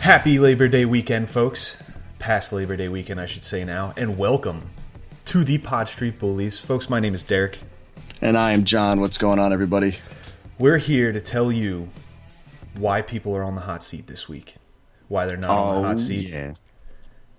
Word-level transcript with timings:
Happy 0.00 0.38
Labor 0.38 0.66
Day 0.68 0.84
weekend, 0.84 1.28
folks. 1.30 1.76
Past 2.18 2.52
Labor 2.52 2.76
Day 2.76 2.88
weekend, 2.88 3.20
I 3.20 3.26
should 3.26 3.44
say 3.44 3.64
now, 3.64 3.92
and 3.96 4.16
welcome 4.16 4.70
to 5.26 5.44
the 5.44 5.58
Pod 5.58 5.88
Street 5.88 6.18
Bullies. 6.18 6.58
Folks, 6.58 6.88
my 6.88 7.00
name 7.00 7.14
is 7.14 7.22
Derek. 7.22 7.58
And 8.22 8.36
I 8.36 8.52
am 8.52 8.64
John. 8.64 9.00
What's 9.00 9.18
going 9.18 9.38
on, 9.38 9.52
everybody? 9.52 9.98
We're 10.58 10.78
here 10.78 11.12
to 11.12 11.20
tell 11.20 11.52
you 11.52 11.88
why 12.76 13.02
people 13.02 13.36
are 13.36 13.44
on 13.44 13.54
the 13.54 13.62
hot 13.62 13.82
seat 13.82 14.06
this 14.06 14.28
week, 14.28 14.56
why 15.08 15.26
they're 15.26 15.36
not 15.36 15.50
on 15.50 15.82
the 15.82 15.88
hot 15.88 15.94
oh, 15.94 15.98
seat, 15.98 16.30
Oh, 16.32 16.38
yeah. 16.38 16.52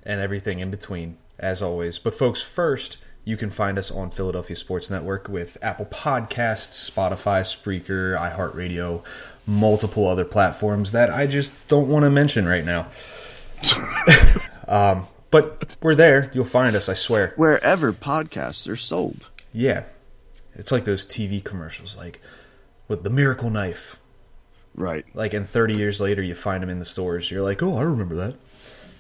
and 0.04 0.22
everything 0.22 0.60
in 0.60 0.70
between, 0.70 1.18
as 1.40 1.62
always. 1.64 1.98
But, 1.98 2.16
folks, 2.16 2.42
first, 2.42 2.98
you 3.26 3.38
can 3.38 3.50
find 3.50 3.78
us 3.78 3.90
on 3.92 4.12
Philadelphia 4.12 4.56
Sports 4.56 4.90
Network 4.90 5.28
with 5.28 5.58
Apple 5.62 5.86
Podcasts, 5.86 6.90
Spotify, 6.90 7.42
Spreaker, 7.42 8.18
iHeartRadio, 8.18 9.04
multiple 9.46 10.08
other 10.08 10.26
platforms 10.26 10.92
that 10.92 11.10
I 11.10 11.28
just 11.28 11.68
don't 11.68 11.88
want 11.88 12.04
to 12.04 12.10
mention 12.10 12.48
right 12.48 12.66
now. 12.66 12.88
um, 14.68 15.08
but 15.30 15.76
we're 15.82 15.96
there. 15.96 16.30
You'll 16.34 16.46
find 16.46 16.76
us, 16.76 16.90
I 16.90 16.94
swear. 16.94 17.34
Wherever 17.38 17.94
podcasts 17.94 18.70
are 18.70 18.76
sold. 18.76 19.30
Yeah. 19.54 19.84
It's 20.56 20.72
like 20.72 20.86
those 20.86 21.06
TV 21.06 21.44
commercials, 21.44 21.98
like 21.98 22.22
with 22.88 23.04
the 23.04 23.10
miracle 23.10 23.50
knife. 23.50 23.98
Right. 24.76 25.06
Like, 25.14 25.34
and 25.34 25.50
30 25.50 25.76
years 25.76 26.00
later, 26.00 26.22
you 26.22 26.36
find 26.36 26.62
them 26.62 26.70
in 26.70 26.80
the 26.80 26.86
stores. 26.86 27.32
You're 27.32 27.42
like, 27.42 27.64
oh, 27.64 27.78
I 27.78 27.82
remember 27.82 28.16
that. 28.16 28.36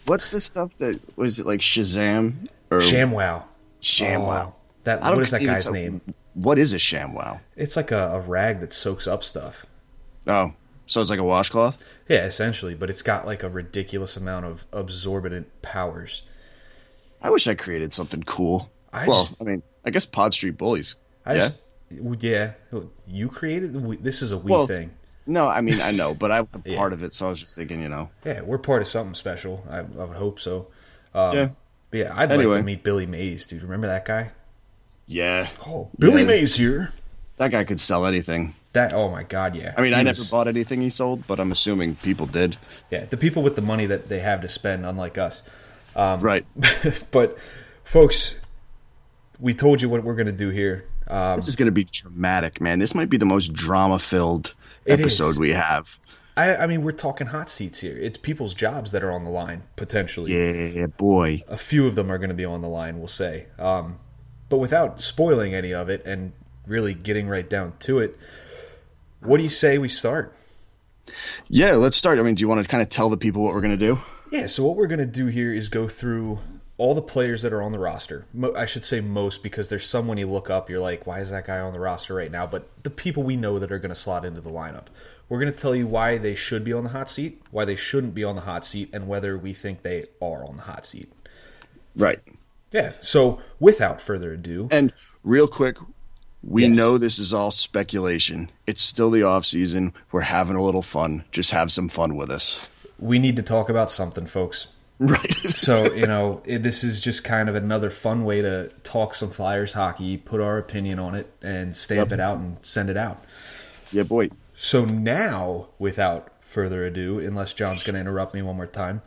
What's 0.05 0.29
the 0.29 0.39
stuff 0.39 0.75
that 0.79 0.99
was 1.17 1.39
it 1.39 1.45
like 1.45 1.59
Shazam 1.59 2.47
or 2.69 2.79
ShamWow. 2.79 3.43
ShamWow? 3.81 4.47
Oh, 4.47 4.55
that, 4.83 5.01
what 5.01 5.19
is 5.19 5.31
that 5.31 5.43
guy's 5.43 5.65
tell- 5.65 5.73
name? 5.73 6.01
What 6.33 6.57
is 6.57 6.73
a 6.73 6.77
ShamWow? 6.77 7.39
It's 7.55 7.75
like 7.75 7.91
a, 7.91 8.15
a 8.15 8.19
rag 8.21 8.61
that 8.61 8.73
soaks 8.73 9.05
up 9.05 9.23
stuff. 9.23 9.65
Oh, 10.27 10.53
so 10.85 11.01
it's 11.01 11.09
like 11.09 11.19
a 11.19 11.23
washcloth. 11.23 11.81
Yeah, 12.07 12.25
essentially, 12.25 12.75
but 12.75 12.89
it's 12.89 13.01
got 13.01 13.25
like 13.25 13.43
a 13.43 13.49
ridiculous 13.49 14.17
amount 14.17 14.45
of 14.45 14.65
absorbent 14.71 15.61
powers. 15.61 16.23
I 17.21 17.29
wish 17.29 17.47
I 17.47 17.55
created 17.55 17.93
something 17.93 18.23
cool. 18.23 18.69
I 18.91 19.07
well, 19.07 19.21
just- 19.25 19.41
I 19.41 19.45
mean, 19.45 19.63
I 19.85 19.89
guess 19.91 20.05
Pod 20.05 20.33
Street 20.33 20.57
Bullies. 20.57 20.95
I 21.25 21.35
yeah. 21.35 21.49
just, 21.89 22.23
yeah. 22.23 22.51
You 23.07 23.29
created 23.29 23.73
this 24.03 24.21
is 24.21 24.31
a 24.31 24.37
we 24.37 24.51
Well- 24.51 24.67
thing. 24.67 24.91
No, 25.27 25.47
I 25.47 25.61
mean 25.61 25.75
I 25.81 25.91
know, 25.91 26.13
but 26.19 26.31
I'm 26.31 26.47
Yeah. 26.65 26.77
part 26.77 26.93
of 26.93 27.03
it, 27.03 27.13
so 27.13 27.27
I 27.27 27.29
was 27.29 27.39
just 27.39 27.55
thinking, 27.55 27.81
you 27.81 27.89
know. 27.89 28.09
Yeah, 28.25 28.41
we're 28.41 28.57
part 28.57 28.81
of 28.81 28.87
something 28.87 29.13
special. 29.15 29.63
I, 29.69 29.77
I 29.77 29.81
would 29.81 30.17
hope 30.17 30.39
so. 30.39 30.67
Um, 31.13 31.35
Yeah. 31.35 31.49
But 31.91 31.97
yeah, 31.99 32.13
I'd 32.15 32.29
like 32.31 32.39
to 32.41 32.63
meet 32.63 32.83
Billy 32.83 33.05
Mays, 33.05 33.45
dude. 33.45 33.61
Remember 33.63 33.87
that 33.87 34.05
guy? 34.05 34.31
Yeah. 35.05 35.47
Oh, 35.67 35.89
Billy 35.99 36.21
Yeah. 36.21 36.27
Mays 36.27 36.55
here. 36.55 36.91
That 37.37 37.51
guy 37.51 37.65
could 37.65 37.79
sell 37.79 38.05
anything. 38.05 38.55
That 38.73 38.93
oh 38.93 39.09
my 39.09 39.23
god, 39.23 39.55
yeah. 39.55 39.73
I 39.77 39.81
mean, 39.81 39.91
He 39.91 39.99
I 39.99 40.03
never 40.03 40.23
bought 40.29 40.47
anything 40.47 40.81
he 40.81 40.89
sold, 40.89 41.27
but 41.27 41.39
I'm 41.39 41.51
assuming 41.51 41.95
people 41.95 42.25
did. 42.25 42.55
Yeah, 42.89 43.05
the 43.05 43.17
people 43.17 43.43
with 43.43 43.55
the 43.55 43.61
money 43.61 43.85
that 43.85 44.07
they 44.07 44.19
have 44.19 44.41
to 44.41 44.47
spend, 44.47 44.85
unlike 44.85 45.17
us. 45.17 45.43
Um, 45.95 46.21
right. 46.21 46.45
but 47.11 47.37
folks, 47.83 48.39
we 49.39 49.53
told 49.53 49.81
you 49.81 49.89
what 49.89 50.03
we're 50.03 50.15
gonna 50.15 50.31
do 50.31 50.49
here. 50.49 50.85
Um, 51.07 51.35
This 51.35 51.49
is 51.49 51.57
going 51.57 51.65
to 51.65 51.73
be 51.73 51.83
dramatic, 51.83 52.61
man. 52.61 52.79
This 52.79 52.95
might 52.95 53.09
be 53.09 53.17
the 53.17 53.25
most 53.25 53.51
drama-filled 53.53 54.53
episode 54.87 55.31
is. 55.31 55.37
we 55.37 55.51
have. 55.51 55.99
I, 56.37 56.55
I 56.55 56.67
mean, 56.67 56.83
we're 56.83 56.93
talking 56.93 57.27
hot 57.27 57.49
seats 57.49 57.79
here. 57.79 57.97
It's 57.97 58.17
people's 58.17 58.53
jobs 58.53 58.91
that 58.93 59.03
are 59.03 59.11
on 59.11 59.25
the 59.25 59.29
line 59.29 59.63
potentially. 59.75 60.31
Yeah, 60.69 60.85
boy. 60.85 61.43
A 61.49 61.57
few 61.57 61.85
of 61.85 61.95
them 61.95 62.09
are 62.09 62.17
going 62.17 62.29
to 62.29 62.35
be 62.35 62.45
on 62.45 62.61
the 62.61 62.69
line, 62.69 62.99
we'll 62.99 63.09
say. 63.09 63.47
Um, 63.59 63.99
but 64.47 64.57
without 64.57 65.01
spoiling 65.01 65.53
any 65.53 65.73
of 65.73 65.89
it 65.89 66.05
and 66.05 66.31
really 66.65 66.93
getting 66.93 67.27
right 67.27 67.49
down 67.49 67.73
to 67.79 67.99
it, 67.99 68.17
what 69.21 69.37
do 69.37 69.43
you 69.43 69.49
say 69.49 69.77
we 69.77 69.89
start? 69.89 70.35
Yeah, 71.47 71.73
let's 71.73 71.97
start. 71.97 72.19
I 72.19 72.23
mean, 72.23 72.35
do 72.35 72.41
you 72.41 72.47
want 72.47 72.61
to 72.61 72.67
kind 72.67 72.81
of 72.81 72.89
tell 72.89 73.09
the 73.09 73.17
people 73.17 73.43
what 73.43 73.53
we're 73.53 73.61
going 73.61 73.77
to 73.77 73.85
do? 73.85 73.99
Yeah, 74.31 74.47
so 74.47 74.63
what 74.63 74.75
we're 74.75 74.87
going 74.87 74.99
to 74.99 75.05
do 75.05 75.27
here 75.27 75.53
is 75.53 75.67
go 75.67 75.87
through 75.87 76.39
all 76.77 76.95
the 76.95 77.01
players 77.01 77.41
that 77.41 77.51
are 77.53 77.61
on 77.61 77.71
the 77.71 77.79
roster. 77.79 78.25
Mo- 78.33 78.55
I 78.55 78.65
should 78.65 78.85
say 78.85 79.01
most 79.01 79.43
because 79.43 79.69
there's 79.69 79.85
some 79.85 80.07
when 80.07 80.17
you 80.17 80.29
look 80.29 80.49
up, 80.49 80.69
you're 80.69 80.79
like, 80.79 81.05
why 81.05 81.19
is 81.19 81.29
that 81.29 81.45
guy 81.45 81.59
on 81.59 81.73
the 81.73 81.79
roster 81.79 82.15
right 82.15 82.31
now? 82.31 82.47
But 82.47 82.67
the 82.83 82.89
people 82.89 83.23
we 83.23 83.35
know 83.35 83.59
that 83.59 83.71
are 83.71 83.79
going 83.79 83.89
to 83.89 83.95
slot 83.95 84.25
into 84.25 84.41
the 84.41 84.49
lineup. 84.49 84.85
We're 85.27 85.39
going 85.39 85.51
to 85.51 85.57
tell 85.57 85.75
you 85.75 85.87
why 85.87 86.17
they 86.17 86.35
should 86.35 86.63
be 86.63 86.73
on 86.73 86.83
the 86.83 86.89
hot 86.89 87.09
seat, 87.09 87.41
why 87.51 87.65
they 87.65 87.75
shouldn't 87.75 88.13
be 88.13 88.23
on 88.23 88.35
the 88.35 88.41
hot 88.41 88.65
seat, 88.65 88.89
and 88.91 89.07
whether 89.07 89.37
we 89.37 89.53
think 89.53 89.81
they 89.81 90.05
are 90.21 90.45
on 90.45 90.57
the 90.57 90.63
hot 90.63 90.85
seat. 90.85 91.11
Right. 91.95 92.19
Yeah, 92.71 92.93
so 93.01 93.41
without 93.59 94.01
further 94.01 94.33
ado, 94.33 94.67
And 94.71 94.93
real 95.23 95.47
quick, 95.47 95.77
we 96.43 96.65
Yes. 96.65 96.75
know 96.75 96.97
this 96.97 97.19
is 97.19 97.33
all 97.33 97.51
speculation. 97.51 98.49
It's 98.67 98.81
still 98.81 99.11
the 99.11 99.23
off 99.23 99.45
season. 99.45 99.93
We're 100.11 100.21
having 100.21 100.55
a 100.55 100.63
little 100.63 100.81
fun. 100.81 101.23
Just 101.31 101.51
have 101.51 101.71
some 101.71 101.89
fun 101.89 102.15
with 102.15 102.29
us. 102.31 102.67
we 102.99 103.17
need 103.19 103.35
to 103.37 103.41
talk 103.43 103.69
about 103.69 103.89
something, 103.91 104.25
folks. 104.27 104.67
Right. 105.01 105.33
So, 105.33 105.91
you 105.93 106.05
know, 106.05 106.43
it, 106.45 106.61
this 106.61 106.83
is 106.83 107.01
just 107.01 107.23
kind 107.23 107.49
of 107.49 107.55
another 107.55 107.89
fun 107.89 108.23
way 108.23 108.41
to 108.43 108.69
talk 108.83 109.15
some 109.15 109.31
Flyers 109.31 109.73
hockey, 109.73 110.15
put 110.15 110.39
our 110.39 110.59
opinion 110.59 110.99
on 110.99 111.15
it, 111.15 111.33
and 111.41 111.75
stamp 111.75 112.11
Yep. 112.11 112.19
it 112.19 112.19
out 112.19 112.37
and 112.37 112.57
send 112.61 112.91
it 112.91 112.97
out. 112.97 113.23
yeah, 113.91 114.03
boy. 114.03 114.29
So 114.55 114.85
now, 114.85 115.69
without 115.79 116.31
further 116.41 116.85
ado, 116.85 117.17
unless 117.19 117.53
John's 117.53 117.81
going 117.81 117.95
to 117.95 117.99
interrupt 117.99 118.35
me 118.35 118.43
one 118.43 118.55
more 118.57 118.67
time, 118.67 119.01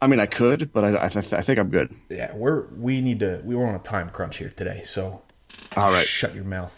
I 0.00 0.06
mean, 0.06 0.20
I 0.20 0.26
could, 0.26 0.72
but 0.72 0.84
I, 0.84 1.06
I, 1.06 1.08
th- 1.08 1.32
I 1.32 1.40
think 1.42 1.58
I'm 1.58 1.70
good. 1.70 1.92
yeah, 2.08 2.32
we're 2.32 2.66
we 2.76 3.00
need 3.00 3.18
to 3.18 3.40
we 3.44 3.56
were 3.56 3.66
on 3.66 3.74
a 3.74 3.80
time 3.80 4.10
crunch 4.10 4.36
here 4.36 4.50
today, 4.50 4.82
so 4.84 5.22
All 5.76 5.90
right. 5.92 6.06
shut 6.06 6.34
your 6.34 6.44
mouth. 6.44 6.72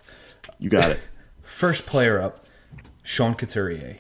You 0.59 0.71
got 0.71 0.91
it. 0.91 1.01
First 1.43 1.87
player 1.87 2.21
up, 2.21 2.45
Sean 3.03 3.35
Couturier. 3.35 3.99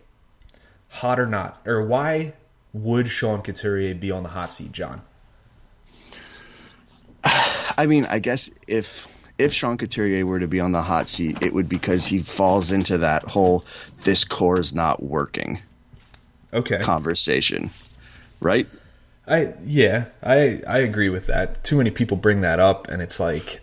Hot 0.90 1.20
or 1.20 1.26
not, 1.26 1.60
or 1.66 1.84
why 1.84 2.32
would 2.72 3.08
Sean 3.08 3.42
Couturier 3.42 3.94
be 3.94 4.10
on 4.10 4.22
the 4.22 4.30
hot 4.30 4.52
seat, 4.52 4.72
John? 4.72 5.02
I 7.24 7.86
mean, 7.86 8.06
I 8.06 8.18
guess 8.18 8.50
if 8.66 9.06
if 9.38 9.52
Sean 9.52 9.78
Couturier 9.78 10.26
were 10.26 10.40
to 10.40 10.48
be 10.48 10.60
on 10.60 10.72
the 10.72 10.82
hot 10.82 11.08
seat, 11.08 11.38
it 11.42 11.54
would 11.54 11.68
because 11.68 12.06
he 12.06 12.18
falls 12.20 12.72
into 12.72 12.98
that 12.98 13.22
whole 13.24 13.64
"this 14.04 14.24
core 14.24 14.58
is 14.58 14.74
not 14.74 15.02
working" 15.02 15.60
Okay. 16.52 16.80
conversation, 16.80 17.70
right? 18.40 18.66
I 19.26 19.52
yeah, 19.64 20.06
I 20.22 20.62
I 20.66 20.78
agree 20.78 21.08
with 21.10 21.26
that. 21.26 21.62
Too 21.62 21.76
many 21.76 21.90
people 21.90 22.16
bring 22.16 22.40
that 22.40 22.58
up, 22.60 22.88
and 22.88 23.02
it's 23.02 23.20
like, 23.20 23.60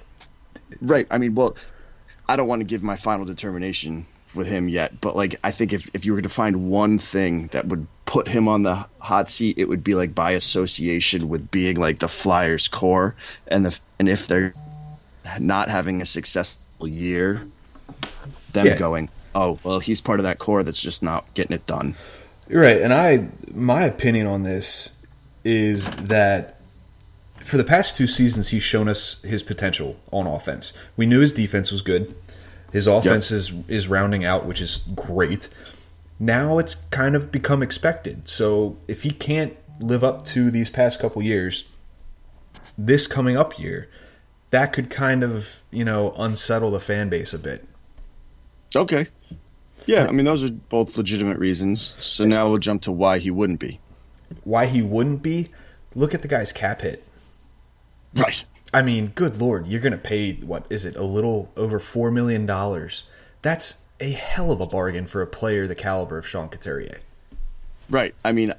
Right. 0.82 1.08
I 1.10 1.18
mean, 1.18 1.36
well, 1.36 1.56
I 2.28 2.36
don't 2.36 2.48
want 2.48 2.62
to 2.62 2.66
give 2.66 2.84
my 2.84 2.96
final 2.96 3.26
determination 3.26 4.06
with 4.34 4.48
him 4.48 4.68
yet, 4.68 5.00
but 5.00 5.16
like 5.16 5.36
I 5.44 5.52
think 5.52 5.74
if 5.74 5.90
if 5.94 6.06
you 6.06 6.14
were 6.14 6.22
to 6.22 6.30
find 6.30 6.70
one 6.70 7.00
thing 7.00 7.48
that 7.54 7.68
would 7.68 7.88
put 8.06 8.28
him 8.28 8.48
on 8.48 8.64
the 8.64 8.86
hot 9.00 9.30
seat, 9.30 9.58
it 9.58 9.66
would 9.70 9.84
be 9.84 9.96
like 9.96 10.14
by 10.14 10.32
association 10.32 11.30
with 11.30 11.50
being 11.52 11.78
like 11.78 12.00
the 12.00 12.08
Flyers 12.08 12.68
core, 12.68 13.16
and 13.48 13.66
the 13.66 13.80
and 14.00 14.10
if 14.10 14.28
they're 14.28 14.54
not 15.40 15.70
having 15.70 16.02
a 16.02 16.06
successful 16.06 16.88
year, 16.88 17.42
them 18.52 18.68
Yeah. 18.68 18.78
going, 18.78 19.10
oh 19.34 19.58
well, 19.64 19.80
he's 19.80 20.02
part 20.02 20.20
of 20.20 20.26
that 20.26 20.38
core 20.40 20.64
that's 20.64 20.82
just 20.82 21.02
not 21.02 21.26
getting 21.34 21.56
it 21.56 21.66
done. 21.66 21.96
Right, 22.50 22.82
and 22.82 22.94
I 22.94 23.28
my 23.54 23.84
opinion 23.84 24.28
on 24.28 24.44
this 24.44 24.90
is 25.44 25.90
that 25.90 26.55
for 27.46 27.58
the 27.58 27.64
past 27.64 27.96
two 27.96 28.08
seasons 28.08 28.50
he's 28.50 28.64
shown 28.64 28.88
us 28.90 29.22
his 29.22 29.44
potential 29.44 29.98
on 30.12 30.26
offense. 30.26 30.74
We 30.98 31.06
knew 31.06 31.20
his 31.20 31.34
defense 31.34 31.72
was 31.72 31.82
good. 31.82 32.16
His 32.72 32.88
offense 32.88 33.32
is 33.32 33.54
is 33.68 33.88
rounding 33.88 34.26
out, 34.26 34.46
which 34.46 34.60
is 34.60 34.82
great. 34.96 35.48
Now 36.20 36.58
it's 36.58 36.76
kind 36.76 37.16
of 37.16 37.32
become 37.32 37.62
expected. 37.62 38.28
So 38.28 38.78
if 38.88 39.04
he 39.04 39.12
can't 39.12 39.56
live 39.80 40.04
up 40.04 40.26
to 40.26 40.50
these 40.50 40.70
past 40.70 41.00
couple 41.00 41.22
years, 41.22 41.66
this 42.78 43.06
coming 43.06 43.38
up 43.38 43.60
year, 43.60 43.90
that 44.50 44.74
could 44.74 44.90
kind 44.90 45.24
of, 45.24 45.62
you 45.72 45.86
know, 45.86 46.14
unsettle 46.18 46.72
the 46.72 46.80
fan 46.80 47.10
base 47.10 47.34
a 47.34 47.40
bit. 47.40 47.68
Okay. 48.76 49.08
Yeah, 49.86 50.08
I 50.08 50.12
mean 50.12 50.26
those 50.26 50.44
are 50.44 50.52
both 50.52 50.98
legitimate 50.98 51.38
reasons. 51.38 51.96
So 52.00 52.26
now 52.26 52.50
we'll 52.50 52.58
jump 52.58 52.82
to 52.84 52.92
why 52.92 53.20
he 53.20 53.30
wouldn't 53.30 53.60
be. 53.60 53.80
Why 54.44 54.66
he 54.66 54.82
wouldn't 54.82 55.22
be? 55.22 55.50
Look 55.94 56.14
at 56.14 56.24
the 56.24 56.28
guy's 56.28 56.52
cap 56.52 56.82
hit. 56.82 57.04
Right. 58.16 58.44
I 58.74 58.82
mean, 58.82 59.14
good 59.16 59.38
lord, 59.38 59.68
you're 59.68 59.82
going 59.82 59.94
to 59.94 59.98
pay 59.98 60.34
what 60.34 60.66
is 60.70 60.86
it? 60.86 60.96
A 60.96 61.04
little 61.04 61.52
over 61.56 61.80
four 61.80 62.12
million 62.12 62.46
dollars. 62.46 63.04
That's 63.42 63.82
a 64.00 64.12
hell 64.12 64.52
of 64.52 64.60
a 64.60 64.66
bargain 64.66 65.08
for 65.08 65.22
a 65.22 65.28
player 65.28 65.68
the 65.68 65.76
caliber 65.76 66.18
of 66.18 66.28
Sean 66.28 66.50
Couturier. 66.50 67.00
Right. 67.90 68.16
I 68.24 68.32
mean, 68.32 68.54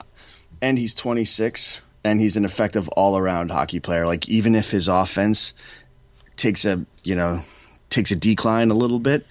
and 0.62 0.78
he's 0.78 0.94
26, 0.94 1.80
and 2.04 2.20
he's 2.20 2.36
an 2.36 2.44
effective 2.44 2.88
all-around 2.88 3.50
hockey 3.50 3.80
player. 3.80 4.06
Like 4.06 4.28
even 4.28 4.54
if 4.54 4.70
his 4.70 4.88
offense 4.88 5.54
takes 6.36 6.64
a 6.64 6.84
you 7.02 7.14
know 7.14 7.42
takes 7.90 8.10
a 8.10 8.16
decline 8.16 8.70
a 8.70 8.74
little 8.74 8.98
bit, 8.98 9.26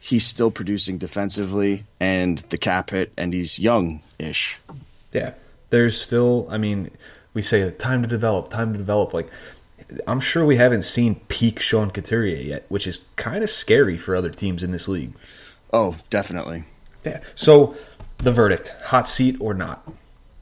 he's 0.00 0.26
still 0.26 0.50
producing 0.50 0.98
defensively 0.98 1.84
and 2.00 2.38
the 2.38 2.58
cap 2.58 2.90
hit, 2.90 3.12
and 3.16 3.32
he's 3.32 3.58
young-ish. 3.58 4.58
Yeah, 5.12 5.34
there's 5.70 6.00
still. 6.00 6.46
I 6.50 6.58
mean, 6.58 6.90
we 7.34 7.42
say 7.42 7.70
time 7.70 8.02
to 8.02 8.08
develop, 8.08 8.50
time 8.50 8.72
to 8.72 8.78
develop. 8.78 9.12
Like, 9.14 9.28
I'm 10.06 10.20
sure 10.20 10.44
we 10.44 10.56
haven't 10.56 10.82
seen 10.82 11.16
peak 11.28 11.60
Sean 11.60 11.90
Couturier 11.90 12.36
yet, 12.40 12.66
which 12.68 12.86
is 12.86 13.06
kind 13.16 13.42
of 13.44 13.50
scary 13.50 13.96
for 13.98 14.14
other 14.16 14.30
teams 14.30 14.62
in 14.62 14.72
this 14.72 14.88
league. 14.88 15.12
Oh, 15.72 15.96
definitely 16.10 16.64
Yeah. 17.04 17.20
So, 17.34 17.74
the 18.18 18.32
verdict: 18.32 18.74
hot 18.84 19.08
seat 19.08 19.36
or 19.40 19.54
not? 19.54 19.86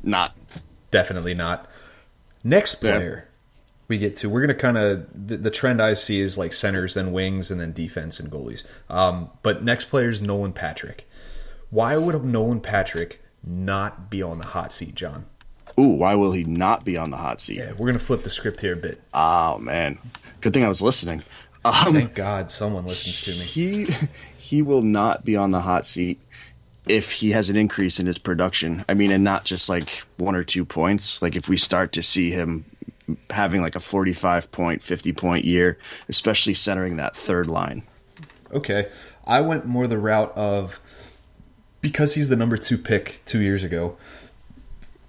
not. 0.02 0.34
Definitely 0.90 1.34
not. 1.34 1.66
Next 2.42 2.75
Yeah. 2.82 2.96
player 2.98 3.28
we 3.88 3.98
get 3.98 4.16
to, 4.16 4.28
we're 4.28 4.40
going 4.40 4.48
to 4.48 4.54
kind 4.54 4.78
of 4.78 5.06
the, 5.14 5.37
the 5.37 5.50
trend 5.50 5.81
I 5.82 5.94
see 5.94 6.20
is 6.20 6.38
like 6.38 6.52
centers, 6.52 6.94
then 6.94 7.12
wings, 7.12 7.50
and 7.50 7.60
then 7.60 7.72
defense 7.72 8.20
and 8.20 8.31
goalies. 8.31 8.64
Um, 8.88 9.31
but 9.42 9.64
next 9.64 9.87
player 9.87 10.08
is 10.10 10.20
Nolan 10.20 10.52
Patrick. 10.52 11.08
Why 11.70 11.96
would 11.96 12.25
Nolan 12.25 12.60
Patrick 12.60 13.20
not 13.44 14.08
be 14.10 14.22
on 14.22 14.38
the 14.38 14.44
hot 14.44 14.72
seat, 14.72 14.94
John? 14.94 15.26
Ooh, 15.78 15.88
why 15.88 16.14
will 16.14 16.32
he 16.32 16.44
not 16.44 16.84
be 16.84 16.96
on 16.96 17.11
the 17.11 17.17
hot 17.17 17.40
seat? 17.40 17.58
Yeah, 17.58 17.72
we're 17.72 17.87
going 17.87 17.94
to 17.94 18.05
flip 18.05 18.22
the 18.22 18.31
script 18.31 18.61
here 18.61 18.72
a 18.72 18.76
bit. 18.76 19.00
Oh 19.14 19.58
man, 19.58 19.99
good 20.40 20.52
thing 20.52 20.64
I 20.64 20.69
was 20.69 20.82
listening. 20.82 21.22
Um, 21.64 21.93
Thank 21.93 22.14
God 22.14 22.50
someone 22.50 22.87
listens 22.87 23.22
to 23.22 23.31
me. 23.32 23.37
he 23.38 23.87
he 24.38 24.62
will 24.62 24.82
not 24.82 25.25
be 25.25 25.37
on 25.37 25.50
the 25.50 25.61
hot 25.61 25.87
seat 25.87 26.20
if 26.88 27.12
he 27.12 27.31
has 27.32 27.50
an 27.50 27.56
increase 27.56 28.00
in 28.00 28.06
his 28.06 28.19
production. 28.19 28.84
I 28.88 28.94
mean, 28.94 29.11
and 29.12 29.25
not 29.25 29.44
just 29.44 29.69
like 29.69 30.02
one 30.17 30.34
or 30.34 30.43
two 30.43 30.64
points. 30.64 31.20
Like 31.22 31.37
if 31.37 31.49
we 31.49 31.56
start 31.56 31.93
to 31.93 32.02
see 32.02 32.31
him 32.31 32.64
having 33.28 33.61
like 33.61 33.76
a 33.76 33.81
45 33.81 34.50
point, 34.50 34.82
50 34.82 35.12
point 35.12 35.44
year, 35.44 35.78
especially 36.08 36.55
centering 36.55 36.96
that 36.96 37.14
third 37.14 37.46
line. 37.46 37.82
Okay. 38.52 38.88
I 39.26 39.43
went 39.43 39.66
more 39.66 39.87
the 39.87 39.99
route 39.99 40.32
of 40.37 40.81
because 41.81 42.14
he's 42.14 42.28
the 42.28 42.37
number 42.37 42.56
two 42.56 42.78
pick 42.78 43.20
two 43.25 43.40
years 43.40 43.62
ago. 43.62 43.96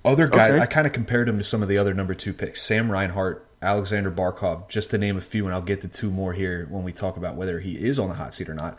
Other 0.04 0.28
guys, 0.28 0.52
Okay. 0.52 0.62
I 0.62 0.66
kind 0.66 0.88
of 0.88 0.94
compared 0.94 1.30
him 1.30 1.38
to 1.38 1.44
some 1.44 1.62
of 1.62 1.70
the 1.70 1.78
other 1.78 1.94
number 1.94 2.14
two 2.14 2.34
picks: 2.34 2.62
Sam 2.62 2.92
Reinhart, 2.92 3.46
Alexander 3.62 4.12
Barkov, 4.12 4.68
just 4.68 4.90
to 4.92 4.98
name 4.98 5.18
a 5.18 5.22
few, 5.22 5.46
and 5.46 5.54
I'll 5.54 5.62
get 5.62 5.82
to 5.82 5.88
two 5.88 6.10
more 6.10 6.34
here 6.34 6.68
when 6.70 6.84
we 6.84 6.92
talk 6.92 7.18
about 7.18 7.36
whether 7.36 7.60
he 7.60 7.74
is 7.74 8.00
on 8.00 8.10
the 8.10 8.16
hot 8.16 8.34
seat 8.34 8.50
or 8.50 8.56
not. 8.56 8.78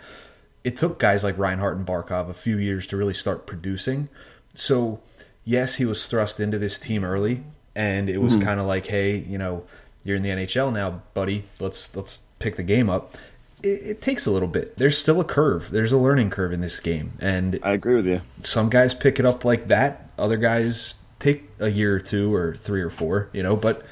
It 0.65 0.77
took 0.79 0.99
guys 0.99 1.23
like 1.23 1.39
Reinhart 1.39 1.77
and 1.77 1.87
Barkov 1.87 2.29
a 2.29 2.35
few 2.35 2.57
years 2.57 2.87
to 2.89 2.97
really 2.97 3.15
start 3.15 3.47
producing. 3.47 4.09
So, 4.55 5.01
yes, 5.45 5.77
he 5.77 5.85
was 5.85 6.07
thrust 6.07 6.41
into 6.41 6.59
this 6.59 6.79
team 6.79 7.05
early, 7.05 7.43
and 7.75 8.09
it 8.09 8.19
was 8.19 8.35
mm-hmm. 8.35 8.45
kind 8.45 8.61
of 8.61 8.67
like, 8.67 8.87
hey, 8.87 9.17
you 9.17 9.39
know, 9.39 9.65
you're 10.05 10.17
in 10.17 10.23
the 10.23 10.31
NHL 10.31 10.73
now, 10.73 11.03
buddy. 11.15 11.45
Let's 11.61 11.95
let's 11.95 12.23
pick 12.41 12.57
the 12.57 12.63
game 12.65 12.91
up. 12.91 13.17
It, 13.63 13.69
it 13.69 14.03
takes 14.03 14.27
a 14.27 14.33
little 14.33 14.49
bit. 14.49 14.77
There's 14.77 14.99
still 14.99 15.21
a 15.21 15.25
curve. 15.25 15.71
There's 15.71 15.93
a 15.93 15.99
learning 15.99 16.31
curve 16.31 16.53
in 16.53 16.61
this 16.61 16.81
game, 16.81 17.13
and 17.21 17.61
I 17.63 17.73
agree 17.73 17.95
with 17.95 18.07
you. 18.07 18.23
some 18.41 18.69
guys 18.69 18.95
pick 18.95 19.21
it 19.21 19.27
up 19.27 19.45
like 19.45 19.69
that. 19.69 20.11
Other 20.19 20.37
guys 20.37 20.99
take 21.23 21.45
a 21.61 21.69
year 21.69 21.95
or 21.95 22.01
two 22.01 22.35
or 22.35 22.55
three 22.57 22.83
or 22.83 22.91
four, 22.91 23.29
you 23.33 23.43
know, 23.43 23.57
but 23.57 23.85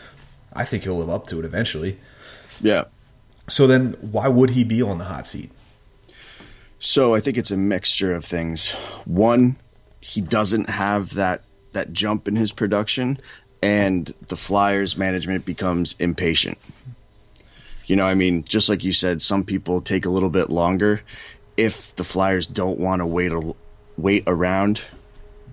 I 0.52 0.64
think 0.64 0.82
he'll 0.82 0.98
live 0.98 1.08
up 1.08 1.28
to 1.28 1.38
it 1.38 1.44
eventually. 1.44 1.98
Yeah. 2.60 2.84
So 3.48 3.66
then 3.66 3.92
why 4.00 4.28
would 4.28 4.50
he 4.50 4.64
be 4.64 4.82
on 4.82 4.98
the 4.98 5.04
hot 5.04 5.26
seat? 5.26 5.50
So 6.80 7.14
I 7.14 7.20
think 7.20 7.36
it's 7.36 7.50
a 7.50 7.56
mixture 7.56 8.14
of 8.14 8.24
things. 8.24 8.72
One, 9.04 9.56
he 10.00 10.20
doesn't 10.20 10.68
have 10.68 11.14
that 11.14 11.42
that 11.72 11.92
jump 11.92 12.26
in 12.26 12.34
his 12.34 12.50
production, 12.50 13.18
and 13.62 14.12
the 14.26 14.36
Flyers 14.36 14.96
management 14.96 15.44
becomes 15.44 15.94
impatient. 16.00 16.58
You 17.86 17.96
know, 17.96 18.06
I 18.06 18.14
mean, 18.14 18.44
just 18.44 18.68
like 18.68 18.82
you 18.82 18.92
said, 18.92 19.22
some 19.22 19.44
people 19.44 19.82
take 19.82 20.06
a 20.06 20.10
little 20.10 20.30
bit 20.30 20.50
longer. 20.50 21.02
If 21.56 21.94
the 21.96 22.04
Flyers 22.04 22.46
don't 22.46 22.80
want 22.80 23.00
to 23.00 23.06
wait 23.06 23.32
a, 23.32 23.54
wait 23.96 24.24
around 24.26 24.80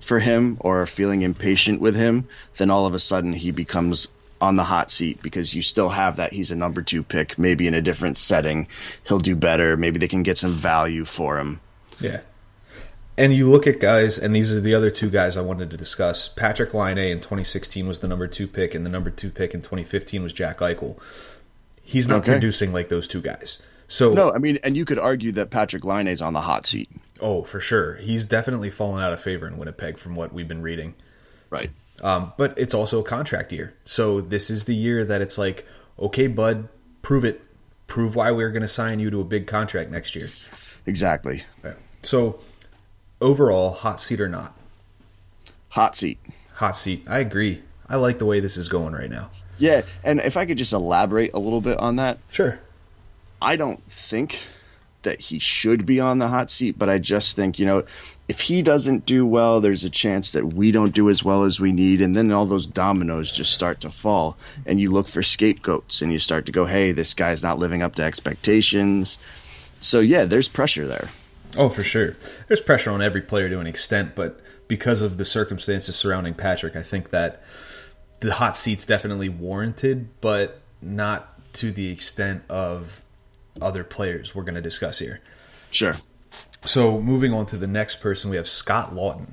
for 0.07 0.19
him 0.19 0.57
or 0.59 0.81
are 0.81 0.85
feeling 0.87 1.21
impatient 1.21 1.81
with 1.81 1.95
him, 1.95 2.27
then 2.57 2.69
all 2.71 2.85
of 2.85 2.93
a 2.93 2.99
sudden 2.99 3.33
he 3.33 3.51
becomes 3.51 4.07
on 4.39 4.55
the 4.55 4.63
hot 4.63 4.91
seat 4.91 5.21
because 5.21 5.53
you 5.53 5.61
still 5.61 5.89
have 5.89 6.17
that 6.17 6.31
he's 6.33 6.51
a 6.51 6.55
number 6.55 6.81
two 6.81 7.03
pick, 7.03 7.37
maybe 7.39 7.67
in 7.67 7.73
a 7.73 7.81
different 7.81 8.17
setting. 8.17 8.67
He'll 9.07 9.19
do 9.19 9.35
better. 9.35 9.75
Maybe 9.77 9.99
they 9.99 10.07
can 10.07 10.23
get 10.23 10.37
some 10.37 10.53
value 10.53 11.05
for 11.05 11.37
him. 11.39 11.59
Yeah. 11.99 12.21
And 13.19 13.33
you 13.33 13.49
look 13.49 13.65
at 13.65 13.79
guys, 13.79 14.19
and 14.19 14.35
these 14.35 14.51
are 14.51 14.61
the 14.61 14.75
other 14.75 14.91
two 14.91 15.09
guys 15.09 15.35
I 15.35 15.41
wanted 15.41 15.71
to 15.71 15.77
discuss. 15.77 16.29
Patrik 16.29 16.75
Laine 16.75 16.99
in 16.99 17.17
2016 17.19 17.87
was 17.87 17.99
the 17.99 18.07
number 18.07 18.27
two 18.27 18.47
pick, 18.47 18.75
and 18.75 18.85
the 18.85 18.91
number 18.91 19.09
two 19.09 19.31
pick 19.31 19.55
in 19.55 19.61
2015 19.61 20.21
was 20.21 20.33
Jack 20.33 20.59
Eichel. 20.59 20.97
He's 21.81 22.07
not 22.07 22.19
Okay. 22.19 22.33
producing 22.33 22.73
like 22.73 22.89
those 22.89 23.07
two 23.07 23.21
guys. 23.21 23.57
So, 23.87 24.13
No, 24.13 24.31
I 24.31 24.37
mean, 24.37 24.59
and 24.63 24.77
you 24.77 24.85
could 24.85 24.99
argue 24.99 25.31
that 25.31 25.49
Patrik 25.49 25.83
Laine 25.83 26.07
is 26.07 26.21
on 26.21 26.33
the 26.33 26.41
hot 26.41 26.67
seat. 26.67 26.89
Oh, 27.21 27.43
for 27.43 27.59
sure. 27.59 27.95
He's 27.95 28.25
definitely 28.25 28.69
fallen 28.69 29.01
out 29.01 29.13
of 29.13 29.21
favor 29.21 29.47
in 29.47 29.57
Winnipeg 29.57 29.97
from 29.97 30.15
what 30.15 30.33
we've 30.33 30.47
been 30.47 30.61
reading. 30.61 30.95
Right. 31.49 31.71
Um, 32.01 32.33
but 32.37 32.57
it's 32.57 32.73
also 32.73 32.99
a 32.99 33.03
contract 33.03 33.51
year. 33.51 33.73
So 33.85 34.21
this 34.21 34.49
is 34.49 34.65
the 34.65 34.75
year 34.75 35.03
that 35.05 35.21
it's 35.21 35.37
like, 35.37 35.65
okay, 35.99 36.27
bud, 36.27 36.67
prove 37.01 37.25
it. 37.25 37.41
Prove 37.87 38.15
why 38.15 38.31
we're 38.31 38.51
going 38.51 38.61
to 38.61 38.67
sign 38.67 38.99
you 38.99 39.09
to 39.09 39.21
a 39.21 39.23
big 39.23 39.47
contract 39.47 39.89
next 39.89 40.15
year. 40.15 40.29
Exactly. 40.85 41.43
So 42.03 42.39
overall, 43.21 43.71
hot 43.71 43.99
seat 43.99 44.19
or 44.21 44.27
not? 44.29 44.55
Hot 45.69 45.95
seat. 45.95 46.19
Hot 46.55 46.75
seat. 46.75 47.05
I 47.07 47.19
agree. 47.19 47.61
I 47.89 47.95
like 47.95 48.19
the 48.19 48.25
way 48.25 48.39
this 48.41 48.57
is 48.57 48.67
going 48.67 48.93
right 48.93 49.09
now. 49.09 49.29
Yeah, 49.57 49.81
and 50.03 50.19
if 50.19 50.37
I 50.37 50.45
could 50.45 50.57
just 50.57 50.73
elaborate 50.73 51.31
a 51.33 51.39
little 51.39 51.61
bit 51.61 51.79
on 51.79 51.95
that, 51.95 52.19
Sure. 52.31 52.59
I 53.41 53.55
don't 53.55 53.81
think 53.89 54.39
that 55.07 55.21
he 55.21 55.39
should 55.39 55.85
be 55.85 55.99
on 56.01 56.19
the 56.19 56.27
hot 56.27 56.51
seat, 56.51 56.77
but 56.77 56.89
I 56.89 56.99
just 56.99 57.35
think, 57.35 57.59
you 57.59 57.65
know, 57.65 57.85
if 58.27 58.41
he 58.41 58.61
doesn't 58.61 59.05
do 59.05 59.25
well, 59.25 59.61
there's 59.61 59.85
a 59.85 59.89
chance 59.89 60.31
that 60.31 60.45
we 60.45 60.71
don't 60.71 60.93
do 60.93 61.09
as 61.09 61.23
well 61.23 61.43
as 61.43 61.61
we 61.61 61.71
need, 61.71 62.01
and 62.01 62.13
then 62.13 62.29
all 62.31 62.45
those 62.45 62.67
dominoes 62.67 63.31
just 63.31 63.53
start 63.53 63.81
to 63.81 63.89
fall, 63.89 64.37
and 64.65 64.81
you 64.81 64.91
look 64.91 65.07
for 65.07 65.23
scapegoats, 65.23 66.01
and 66.01 66.11
you 66.11 66.19
start 66.19 66.47
to 66.47 66.51
go, 66.51 66.65
hey, 66.65 66.91
this 66.91 67.13
guy's 67.13 67.41
not 67.41 67.57
living 67.57 67.81
up 67.81 67.95
to 67.95 68.03
expectations. 68.03 69.17
So, 69.79 70.01
yeah, 70.01 70.25
there's 70.25 70.49
pressure 70.49 70.87
there. 70.87 71.09
Oh, 71.55 71.69
for 71.69 71.83
sure. 71.83 72.17
There's 72.47 72.59
pressure 72.59 72.91
on 72.91 73.01
every 73.01 73.21
player 73.21 73.47
to 73.47 73.59
an 73.59 73.67
extent, 73.67 74.13
but 74.13 74.41
because 74.67 75.01
of 75.01 75.17
the 75.17 75.25
circumstances 75.25 75.95
surrounding 75.95 76.33
Patrick, 76.33 76.75
I 76.75 76.83
think 76.83 77.11
that 77.11 77.41
the 78.19 78.33
hot 78.33 78.57
seat's 78.57 78.85
definitely 78.85 79.29
warranted, 79.29 80.09
but 80.19 80.59
not 80.81 81.53
to 81.53 81.71
the 81.71 81.89
extent 81.89 82.43
of 82.49 83.01
other 83.61 83.83
players 83.83 84.33
we're 84.35 84.43
going 84.43 84.55
to 84.55 84.61
discuss 84.61 84.99
here. 84.99 85.21
Sure. 85.71 85.95
So 86.65 86.99
moving 86.99 87.33
on 87.33 87.45
to 87.47 87.57
the 87.57 87.67
next 87.67 88.01
person, 88.01 88.29
we 88.29 88.35
have 88.37 88.49
Scott 88.49 88.91
Laughton. 88.91 89.31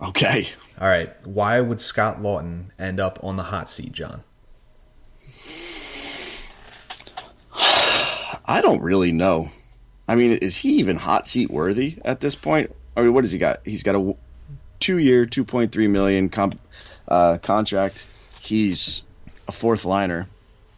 Okay. 0.00 0.46
All 0.80 0.88
right, 0.88 1.10
why 1.26 1.60
would 1.60 1.80
Scott 1.80 2.20
Laughton 2.20 2.66
end 2.78 3.00
up 3.00 3.18
on 3.24 3.36
the 3.36 3.42
hot 3.42 3.68
seat, 3.68 3.92
John? 3.92 4.22
I 7.54 8.60
don't 8.62 8.80
really 8.80 9.12
know. 9.12 9.50
I 10.06 10.14
mean, 10.14 10.32
is 10.32 10.56
he 10.56 10.76
even 10.78 10.96
hot 10.96 11.26
seat 11.26 11.50
worthy 11.50 11.98
at 12.04 12.20
this 12.20 12.34
point? 12.34 12.74
I 12.96 13.02
mean, 13.02 13.12
what 13.12 13.24
has 13.24 13.32
he 13.32 13.38
got? 13.38 13.60
He's 13.64 13.82
got 13.82 13.94
a 13.94 14.14
two-year, 14.80 15.26
two 15.26 15.44
point 15.44 15.72
three 15.72 15.88
million 15.88 16.28
comp, 16.28 16.58
uh, 17.06 17.38
contract. 17.38 18.06
He's 18.40 19.02
a 19.48 19.52
fourth 19.52 19.84
liner. 19.84 20.28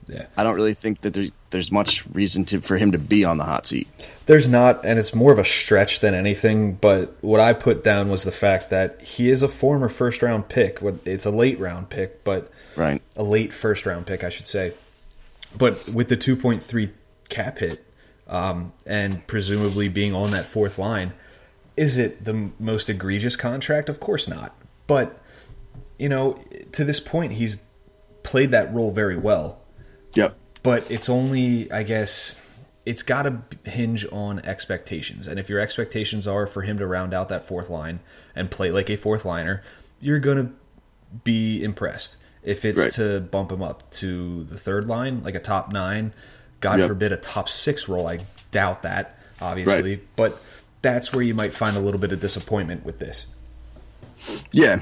Yeah. 0.09 0.27
I 0.37 0.43
don't 0.43 0.57
really 0.57 0.75
think 0.75 1.03
that 1.03 1.15
there, 1.15 1.29
there's 1.51 1.71
much 1.73 2.07
reason 2.13 2.45
to, 2.47 2.61
for 2.61 2.77
him 2.77 2.93
to 2.93 2.99
be 2.99 3.25
on 3.25 3.39
the 3.39 3.45
hot 3.45 3.67
seat. 3.67 3.89
There's 4.27 4.49
not, 4.49 4.85
and 4.85 4.99
it's 4.99 5.15
more 5.15 5.33
of 5.33 5.39
a 5.39 5.45
stretch 5.45 6.01
than 6.01 6.15
anything. 6.15 6.75
But 6.75 7.17
what 7.21 7.41
I 7.41 7.53
put 7.53 7.83
down 7.83 8.09
was 8.09 8.25
the 8.25 8.33
fact 8.33 8.71
that 8.71 9.01
he 9.03 9.29
is 9.31 9.43
a 9.43 9.49
former 9.49 9.89
first 9.89 10.23
round 10.23 10.49
pick. 10.49 10.79
It's 11.05 11.27
a 11.27 11.31
late 11.31 11.59
round 11.59 11.89
pick, 11.91 12.23
but 12.25 12.51
Right. 12.77 13.03
a 13.17 13.23
late 13.23 13.53
first 13.53 13.85
round 13.87 14.07
pick, 14.07 14.23
I 14.23 14.31
should 14.31 14.47
say. 14.47 14.73
But 15.57 15.89
with 15.89 16.09
the 16.09 16.17
2.3 16.17 16.91
cap 17.29 17.59
hit, 17.59 17.85
um, 18.29 18.73
and 18.87 19.27
presumably 19.27 19.89
being 19.89 20.15
on 20.15 20.31
that 20.31 20.45
fourth 20.45 20.79
line, 20.79 21.13
is 21.77 21.99
it 21.99 22.25
the 22.25 22.51
most 22.61 22.89
egregious 22.89 23.35
contract? 23.35 23.89
Of 23.89 23.99
course 23.99 24.29
not. 24.29 24.55
But 24.87 25.19
you 25.99 26.09
know, 26.09 26.39
to 26.73 26.85
this 26.85 27.01
point, 27.01 27.33
he's 27.33 27.63
played 28.23 28.53
that 28.53 28.73
role 28.73 28.91
very 28.91 29.17
well. 29.17 29.59
Yep. 30.15 30.35
But 30.63 30.91
it's 30.91 31.09
only, 31.09 31.71
I 31.73 31.83
guess, 31.83 32.39
it's 32.85 33.03
got 33.03 33.23
to 33.23 33.41
hinge 33.71 34.07
on 34.13 34.41
expectations. 34.41 35.27
And 35.27 35.39
if 35.39 35.49
your 35.49 35.61
expectations 35.61 36.27
are 36.27 36.47
for 36.47 36.63
him 36.63 36.79
to 36.79 36.87
round 36.87 37.15
out 37.15 37.29
that 37.31 37.47
fourth 37.47 37.71
line 37.71 38.01
and 38.35 38.51
play 38.51 38.71
like 38.71 38.91
a 38.91 38.97
fourth 38.97 39.25
liner, 39.25 39.63
you're 40.01 40.19
going 40.19 40.37
to 40.39 40.53
be 41.25 41.63
impressed. 41.63 42.17
If 42.43 42.65
it's 42.65 42.79
Right. 42.79 42.93
to 42.93 43.21
bump 43.21 43.53
him 43.53 43.63
up 43.63 43.91
to 43.93 44.45
the 44.45 44.59
third 44.59 44.87
line, 44.87 45.23
like 45.23 45.35
a 45.35 45.41
top 45.41 45.73
nine, 45.73 46.13
God 46.61 46.79
Yep. 46.79 46.89
forbid 46.89 47.13
a 47.13 47.17
top 47.17 47.49
six 47.49 47.89
role, 47.89 48.07
I 48.09 48.21
doubt 48.51 48.83
that, 48.83 49.19
obviously. 49.41 49.97
Right. 49.97 50.03
But 50.17 50.41
that's 50.83 51.13
where 51.13 51.23
you 51.23 51.35
might 51.35 51.53
find 51.55 51.77
a 51.77 51.81
little 51.81 52.01
bit 52.01 52.13
of 52.13 52.21
disappointment 52.21 52.85
with 52.85 52.99
this. 52.99 53.27
Yeah, 54.53 54.81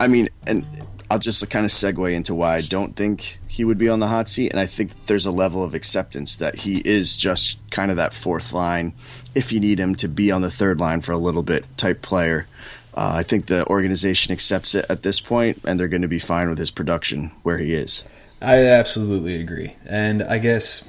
I 0.00 0.06
mean, 0.06 0.28
and 0.46 0.64
I'll 1.10 1.18
just 1.18 1.48
kind 1.50 1.64
of 1.64 1.72
segue 1.72 2.12
into 2.12 2.34
why 2.34 2.56
I 2.56 2.60
don't 2.60 2.94
think 2.94 3.38
he 3.56 3.64
would 3.64 3.78
be 3.78 3.88
on 3.88 4.00
the 4.00 4.06
hot 4.06 4.28
seat, 4.28 4.50
and 4.50 4.60
I 4.60 4.66
think 4.66 5.06
there's 5.06 5.24
a 5.24 5.30
level 5.30 5.64
of 5.64 5.72
acceptance 5.72 6.36
that 6.36 6.56
he 6.56 6.76
is 6.76 7.16
just 7.16 7.58
kind 7.70 7.90
of 7.90 7.96
that 7.96 8.12
fourth 8.12 8.52
line, 8.52 8.92
if 9.34 9.50
you 9.50 9.60
need 9.60 9.80
him 9.80 9.94
to 9.94 10.08
be 10.08 10.30
on 10.30 10.42
the 10.42 10.50
third 10.50 10.78
line 10.78 11.00
for 11.00 11.12
a 11.12 11.16
little 11.16 11.42
bit 11.42 11.64
type 11.78 12.02
player. 12.02 12.46
Uh, 12.94 13.12
I 13.14 13.22
think 13.22 13.46
the 13.46 13.66
organization 13.66 14.34
accepts 14.34 14.74
it 14.74 14.84
at 14.90 15.02
this 15.02 15.20
point, 15.20 15.62
and 15.64 15.80
they're 15.80 15.88
going 15.88 16.02
to 16.02 16.08
be 16.08 16.18
fine 16.18 16.50
with 16.50 16.58
his 16.58 16.70
production 16.70 17.32
where 17.44 17.56
he 17.56 17.72
is. 17.72 18.04
I 18.42 18.62
absolutely 18.66 19.40
agree. 19.40 19.74
And 19.86 20.22
I 20.22 20.36
guess 20.36 20.86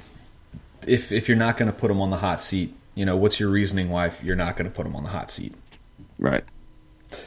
if 0.86 1.10
if 1.10 1.26
you're 1.26 1.38
not 1.38 1.56
going 1.56 1.72
to 1.72 1.76
put 1.76 1.90
him 1.90 2.02
on 2.02 2.10
the 2.10 2.18
hot 2.18 2.42
seat, 2.42 2.74
you 2.94 3.06
know, 3.06 3.16
what's 3.16 3.40
your 3.40 3.48
reasoning 3.48 3.88
why 3.88 4.12
you're 4.22 4.36
not 4.36 4.58
going 4.58 4.70
to 4.70 4.76
put 4.76 4.84
him 4.84 4.94
on 4.94 5.04
the 5.04 5.08
hot 5.08 5.30
seat? 5.30 5.54
Right. 6.18 6.44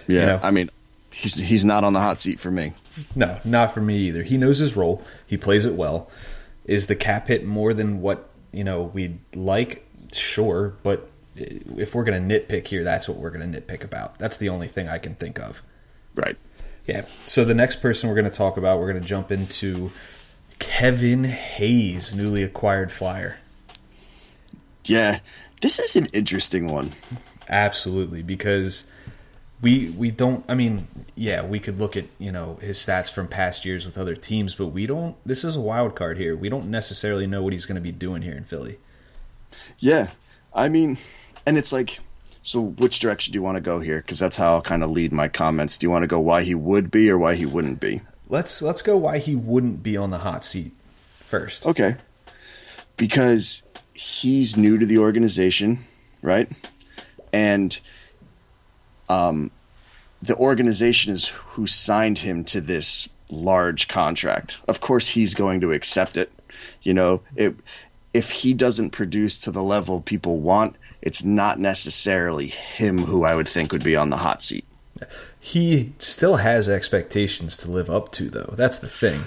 Yeah, 0.07 0.19
You 0.19 0.25
know? 0.27 0.39
I 0.43 0.51
mean, 0.51 0.69
he's 1.09 1.33
he's 1.33 1.65
not 1.65 1.83
on 1.83 1.93
the 1.93 1.99
hot 1.99 2.21
seat 2.21 2.39
for 2.39 2.51
me. 2.51 2.73
No, 3.15 3.39
not 3.43 3.73
for 3.73 3.81
me 3.81 3.97
either. 4.07 4.23
He 4.23 4.37
knows 4.37 4.59
his 4.59 4.75
role. 4.75 5.03
He 5.25 5.37
plays 5.37 5.65
it 5.65 5.75
well. 5.75 6.09
Is 6.65 6.87
the 6.87 6.95
cap 6.95 7.27
hit 7.27 7.45
more 7.45 7.73
than 7.73 8.01
what, 8.01 8.29
you 8.51 8.63
know, 8.63 8.83
we'd 8.83 9.19
like? 9.35 9.87
Sure, 10.13 10.73
but 10.83 11.09
if 11.35 11.95
we're 11.95 12.03
going 12.03 12.27
to 12.27 12.39
nitpick 12.39 12.67
here, 12.67 12.83
that's 12.83 13.07
what 13.07 13.17
we're 13.17 13.31
going 13.31 13.51
to 13.51 13.61
nitpick 13.61 13.83
about. 13.83 14.19
That's 14.19 14.37
the 14.37 14.49
only 14.49 14.67
thing 14.67 14.89
I 14.89 14.97
can 14.97 15.15
think 15.15 15.39
of. 15.39 15.61
Right. 16.15 16.37
Yeah. 16.85 17.05
So 17.23 17.45
the 17.45 17.53
next 17.53 17.81
person 17.81 18.09
we're 18.09 18.15
going 18.15 18.29
to 18.29 18.37
talk 18.37 18.57
about, 18.57 18.79
we're 18.79 18.91
going 18.91 19.01
to 19.01 19.07
jump 19.07 19.31
into 19.31 19.91
Kevin 20.59 21.23
Hayes, 21.23 22.13
newly 22.13 22.43
acquired 22.43 22.91
Flyer. 22.91 23.37
Yeah, 24.85 25.19
this 25.61 25.79
is 25.79 25.95
an 25.95 26.07
interesting 26.07 26.67
one. 26.67 26.91
Absolutely, 27.49 28.23
because 28.23 28.85
we 29.61 29.89
we 29.89 30.11
don't. 30.11 30.43
I 30.47 30.55
mean, 30.55 30.87
yeah, 31.15 31.43
we 31.43 31.59
could 31.59 31.79
look 31.79 31.95
at 31.95 32.05
you 32.17 32.31
know 32.31 32.57
his 32.61 32.77
stats 32.77 33.11
from 33.11 33.27
past 33.27 33.65
years 33.65 33.85
with 33.85 33.97
other 33.97 34.15
teams, 34.15 34.55
but 34.55 34.67
we 34.67 34.87
don't. 34.87 35.15
This 35.25 35.43
is 35.43 35.55
a 35.55 35.61
wild 35.61 35.95
card 35.95 36.17
here. 36.17 36.35
We 36.35 36.49
don't 36.49 36.69
necessarily 36.69 37.27
know 37.27 37.43
what 37.43 37.53
he's 37.53 37.65
going 37.65 37.75
to 37.75 37.81
be 37.81 37.91
doing 37.91 38.21
here 38.21 38.35
in 38.35 38.43
Philly. 38.43 38.79
Yeah, 39.79 40.09
I 40.53 40.69
mean, 40.69 40.97
and 41.45 41.57
it's 41.57 41.71
like, 41.71 41.99
so 42.43 42.61
which 42.61 42.99
direction 42.99 43.33
do 43.33 43.37
you 43.37 43.43
want 43.43 43.55
to 43.55 43.61
go 43.61 43.79
here? 43.79 43.97
Because 43.97 44.19
that's 44.19 44.37
how 44.37 44.55
I'll 44.55 44.61
kind 44.61 44.83
of 44.83 44.91
lead 44.91 45.11
my 45.11 45.27
comments. 45.27 45.77
Do 45.77 45.85
you 45.85 45.91
want 45.91 46.03
to 46.03 46.07
go 46.07 46.19
why 46.19 46.43
he 46.43 46.55
would 46.55 46.89
be 46.89 47.09
or 47.09 47.17
why 47.17 47.35
he 47.35 47.45
wouldn't 47.45 47.79
be? 47.79 48.01
Let's 48.29 48.61
let's 48.61 48.81
go. 48.81 48.97
Why 48.97 49.19
he 49.19 49.35
wouldn't 49.35 49.83
be 49.83 49.97
on 49.97 50.09
the 50.09 50.19
hot 50.19 50.43
seat 50.43 50.71
first? 51.19 51.67
Okay, 51.67 51.95
because 52.97 53.61
he's 53.93 54.57
new 54.57 54.79
to 54.79 54.85
the 54.85 54.97
organization, 54.97 55.79
right? 56.21 56.49
And 57.31 57.77
um, 59.11 59.51
the 60.21 60.35
organization 60.35 61.13
is 61.13 61.27
who 61.27 61.67
signed 61.67 62.17
him 62.17 62.43
to 62.45 62.61
this 62.61 63.09
large 63.29 63.87
contract. 63.87 64.57
Of 64.67 64.79
course, 64.79 65.07
he's 65.07 65.33
going 65.33 65.61
to 65.61 65.71
accept 65.71 66.17
it. 66.17 66.31
You 66.83 66.93
know, 66.93 67.21
it, 67.35 67.55
if 68.13 68.29
he 68.29 68.53
doesn't 68.53 68.91
produce 68.91 69.39
to 69.39 69.51
the 69.51 69.63
level 69.63 70.01
people 70.01 70.39
want, 70.39 70.75
it's 71.01 71.23
not 71.23 71.59
necessarily 71.59 72.47
him 72.47 72.99
who 72.99 73.23
I 73.23 73.35
would 73.35 73.47
think 73.47 73.71
would 73.71 73.83
be 73.83 73.95
on 73.95 74.09
the 74.09 74.17
hot 74.17 74.43
seat. 74.43 74.65
He 75.39 75.93
still 75.97 76.35
has 76.35 76.69
expectations 76.69 77.57
to 77.57 77.71
live 77.71 77.89
up 77.89 78.11
to, 78.13 78.29
though. 78.29 78.53
That's 78.55 78.77
the 78.77 78.89
thing. 78.89 79.23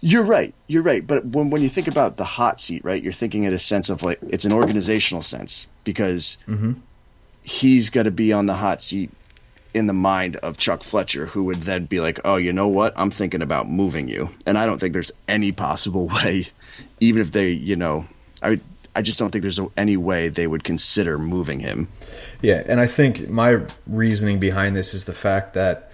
You're 0.00 0.24
right. 0.24 0.54
You're 0.68 0.82
right. 0.82 1.04
But 1.04 1.24
when 1.24 1.50
when 1.50 1.62
you 1.62 1.68
think 1.68 1.88
about 1.88 2.16
the 2.16 2.24
hot 2.24 2.60
seat, 2.60 2.84
right, 2.84 3.02
you're 3.02 3.12
thinking 3.12 3.44
in 3.44 3.52
a 3.52 3.58
sense 3.58 3.88
of 3.90 4.02
like 4.02 4.18
it's 4.22 4.44
an 4.44 4.52
organizational 4.52 5.22
sense 5.22 5.66
because 5.84 6.38
he's 7.42 7.90
got 7.90 8.04
to 8.04 8.10
be 8.10 8.32
on 8.32 8.46
the 8.46 8.54
hot 8.54 8.82
seat 8.82 9.10
in 9.74 9.86
the 9.86 9.92
mind 9.92 10.36
of 10.36 10.56
Chuck 10.56 10.82
Fletcher, 10.82 11.26
who 11.26 11.44
would 11.44 11.62
then 11.62 11.86
be 11.86 12.00
like, 12.00 12.20
"Oh, 12.24 12.36
you 12.36 12.52
know 12.52 12.68
what? 12.68 12.92
I'm 12.96 13.10
thinking 13.10 13.42
about 13.42 13.68
moving 13.68 14.08
you." 14.08 14.28
And 14.46 14.58
I 14.58 14.66
don't 14.66 14.78
think 14.78 14.92
there's 14.92 15.12
any 15.28 15.52
possible 15.52 16.08
way, 16.24 16.46
even 17.00 17.22
if 17.22 17.32
they, 17.32 17.50
you 17.50 17.76
know, 17.76 18.04
I 18.42 18.60
I 18.94 19.02
just 19.02 19.18
don't 19.18 19.30
think 19.30 19.42
there's 19.42 19.60
any 19.76 19.96
way 19.96 20.28
they 20.28 20.46
would 20.46 20.64
consider 20.64 21.18
moving 21.18 21.60
him. 21.60 21.88
Yeah, 22.42 22.62
and 22.66 22.78
I 22.80 22.86
think 22.86 23.28
my 23.28 23.60
reasoning 23.86 24.38
behind 24.38 24.76
this 24.76 24.92
is 24.92 25.06
the 25.06 25.14
fact 25.14 25.54
that 25.54 25.90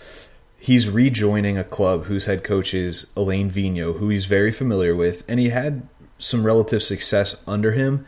he's 0.58 0.88
rejoining 0.88 1.56
a 1.56 1.64
club 1.64 2.04
whose 2.04 2.24
head 2.24 2.42
coach 2.42 2.74
is 2.74 3.06
Alain 3.16 3.50
Vigneault, 3.50 3.98
who 3.98 4.08
he's 4.08 4.26
very 4.26 4.50
familiar 4.50 4.96
with, 4.96 5.22
and 5.28 5.38
he 5.38 5.50
had 5.50 5.86
some 6.18 6.44
relative 6.44 6.82
success 6.82 7.36
under 7.46 7.72
him, 7.72 8.04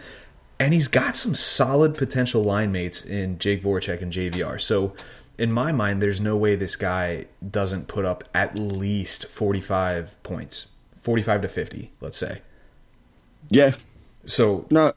and 0.60 0.72
he's 0.72 0.86
got 0.86 1.16
some 1.16 1.34
solid 1.34 1.96
potential 1.96 2.44
line 2.44 2.70
mates 2.70 3.04
in 3.04 3.38
Jake 3.40 3.62
Voracek 3.64 4.00
and 4.02 4.12
JVR. 4.12 4.60
So, 4.60 4.94
in 5.38 5.50
my 5.50 5.72
mind, 5.72 6.00
there's 6.02 6.20
no 6.20 6.36
way 6.36 6.54
this 6.54 6.76
guy 6.76 7.26
doesn't 7.50 7.88
put 7.88 8.04
up 8.04 8.22
at 8.34 8.58
least 8.58 9.26
45 9.26 10.22
points, 10.22 10.68
45 11.02 11.42
to 11.42 11.48
50, 11.48 11.90
let's 12.00 12.18
say. 12.18 12.42
Yeah. 13.48 13.72
So, 14.26 14.66
No. 14.70 14.92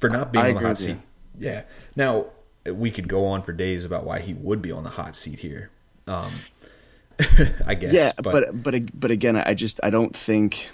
for 0.00 0.08
not 0.10 0.32
being 0.32 0.44
I 0.44 0.48
on 0.48 0.54
the 0.54 0.60
hot 0.60 0.68
with 0.70 0.80
you. 0.80 0.86
seat. 0.94 0.96
Yeah. 1.38 1.62
Now 1.94 2.26
we 2.64 2.90
could 2.90 3.06
go 3.06 3.26
on 3.26 3.42
for 3.42 3.52
days 3.52 3.84
about 3.84 4.04
why 4.04 4.20
he 4.20 4.32
would 4.34 4.62
be 4.62 4.72
on 4.72 4.82
the 4.82 4.90
hot 4.90 5.14
seat 5.14 5.38
here. 5.38 5.70
Um, 6.06 6.32
I 7.66 7.74
guess. 7.74 7.92
Yeah, 7.92 8.12
but 8.22 8.62
but 8.62 8.98
but 8.98 9.10
again, 9.10 9.36
I 9.36 9.54
just 9.54 9.80
I 9.82 9.90
don't 9.90 10.16
think 10.16 10.68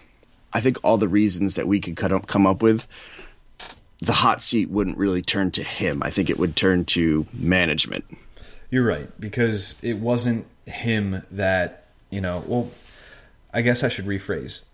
I 0.52 0.60
think 0.60 0.78
all 0.84 0.96
the 0.98 1.08
reasons 1.08 1.56
that 1.56 1.66
we 1.66 1.80
could 1.80 1.96
cut 1.96 2.12
up, 2.12 2.26
come 2.26 2.46
up 2.46 2.62
with, 2.62 2.86
the 4.02 4.12
hot 4.12 4.42
seat 4.42 4.68
wouldn't 4.68 4.98
really 4.98 5.22
turn 5.22 5.50
to 5.52 5.62
him. 5.62 6.02
I 6.02 6.10
think 6.10 6.28
it 6.28 6.38
would 6.38 6.56
turn 6.56 6.84
to 6.86 7.24
management. 7.32 8.04
you're 8.70 8.84
right 8.84 9.08
because 9.20 9.76
it 9.82 9.94
wasn't 9.98 10.44
him 10.66 11.22
that 11.30 11.86
you 12.10 12.20
know. 12.20 12.42
Well, 12.46 12.70
I 13.54 13.62
guess 13.62 13.82
I 13.84 13.88
should 13.88 14.06
rephrase 14.06 14.64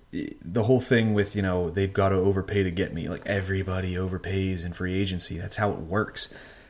the 0.43 0.63
whole 0.65 0.81
thing 0.81 1.13
with 1.13 1.37
you 1.37 1.43
know 1.43 1.69
they've 1.71 1.93
got 1.93 2.09
to 2.09 2.17
overpay 2.17 2.63
to 2.63 2.71
get 2.71 2.93
me. 2.95 3.09
Like 3.09 3.23
everybody 3.27 3.95
overpays 3.95 4.65
in 4.65 4.73
free 4.73 4.95
agency. 5.01 5.39
That's 5.39 5.57
how 5.57 5.71
it 5.73 5.79
works. 5.79 6.29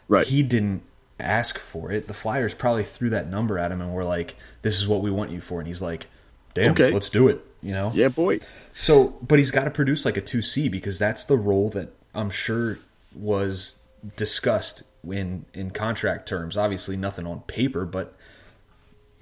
Right. 0.08 0.26
He 0.26 0.42
didn't 0.42 0.82
ask 1.20 1.58
for 1.58 1.92
it. 1.92 2.08
The 2.08 2.14
Flyers 2.14 2.54
probably 2.54 2.84
threw 2.84 3.10
that 3.10 3.28
number 3.30 3.58
at 3.58 3.70
him 3.70 3.80
and 3.80 3.92
were 3.94 4.04
like, 4.04 4.34
"This 4.62 4.76
is 4.80 4.88
what 4.88 5.02
we 5.02 5.10
want 5.10 5.30
you 5.30 5.40
for," 5.40 5.60
and 5.60 5.68
he's 5.68 5.82
like, 5.82 6.06
"Damn, 6.54 6.72
Okay. 6.72 6.90
let's 6.90 7.10
do 7.10 7.28
it." 7.28 7.44
You 7.62 7.72
know. 7.72 7.92
Yeah, 7.94 8.08
boy. 8.08 8.40
So, 8.76 9.16
but 9.26 9.38
he's 9.38 9.50
got 9.50 9.64
to 9.64 9.70
produce 9.70 10.04
like 10.04 10.16
a 10.16 10.20
2C 10.22 10.68
because 10.70 10.98
that's 10.98 11.24
the 11.24 11.36
role 11.36 11.68
that 11.70 11.90
I'm 12.14 12.30
sure 12.30 12.78
was 13.14 13.76
discussed 14.16 14.82
in 15.08 15.44
in 15.54 15.70
contract 15.70 16.28
terms. 16.28 16.56
Obviously, 16.56 16.96
nothing 16.96 17.26
on 17.26 17.40
paper, 17.42 17.84
but 17.84 18.14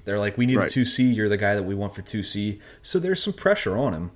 they're 0.05 0.19
like, 0.19 0.39
we 0.39 0.47
need 0.47 0.57
Right. 0.57 0.71
a 0.71 0.81
2C. 0.81 1.15
You're 1.15 1.29
the 1.29 1.37
guy 1.37 1.55
that 1.55 1.65
we 1.65 1.75
want 1.75 1.95
for 1.95 2.03
2C. 2.03 2.61
So 2.83 2.99
there's 2.99 3.23
some 3.23 3.33
pressure 3.33 3.77
on 3.77 3.93
him. 3.93 4.11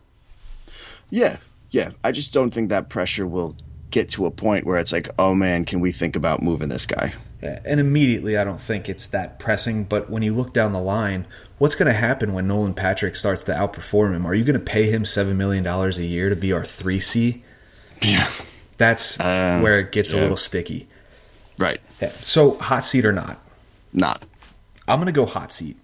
Yeah, 1.11 1.39
Yeah, 1.73 1.91
I 2.03 2.11
just 2.13 2.33
don't 2.33 2.53
think 2.53 2.71
that 2.71 2.89
pressure 2.89 3.27
will 3.27 3.57
get 3.91 4.11
to 4.11 4.27
a 4.27 4.31
point 4.31 4.65
where 4.67 4.79
it's 4.79 4.93
like, 4.93 5.09
oh 5.19 5.35
man, 5.35 5.65
can 5.65 5.81
we 5.81 5.91
think 5.93 6.15
about 6.17 6.43
moving 6.43 6.69
this 6.69 6.87
guy? 6.87 7.13
And 7.43 7.81
immediately, 7.81 8.37
I 8.37 8.45
don't 8.45 8.61
think 8.61 8.89
it's 8.89 9.07
that 9.09 9.39
pressing. 9.39 9.85
But 9.85 10.11
when 10.11 10.23
you 10.23 10.35
look 10.35 10.53
down 10.53 10.73
the 10.73 10.81
line, 10.81 11.27
what's 11.59 11.75
going 11.75 11.87
to 11.87 11.99
happen 11.99 12.33
when 12.33 12.47
Nolan 12.47 12.75
Patrick 12.75 13.17
starts 13.17 13.45
to 13.45 13.53
outperform 13.53 14.15
him? 14.15 14.27
Are 14.27 14.35
you 14.35 14.45
going 14.45 14.59
to 14.59 14.65
pay 14.65 14.91
him 14.91 15.05
$7 15.05 15.35
million 15.37 15.67
a 15.67 15.89
year 16.03 16.29
to 16.29 16.37
be 16.37 16.53
our 16.53 16.63
3C? 16.65 17.43
Yeah. 18.03 18.29
That's 18.81 19.21
Um, 19.21 19.61
where 19.61 19.79
it 19.79 19.93
gets 19.93 20.15
a 20.15 20.17
little 20.17 20.39
sticky. 20.39 20.89
Right. 21.59 21.83
Yeah. 22.01 22.13
So, 22.23 22.55
hot 22.55 22.87
seat 22.87 23.05
or 23.05 23.13
not? 23.13 23.39
Not. 23.93 24.25
I'm 24.89 24.99
going 24.99 25.05
to 25.05 25.13
go 25.13 25.27
hot 25.27 25.53
seat. 25.53 25.77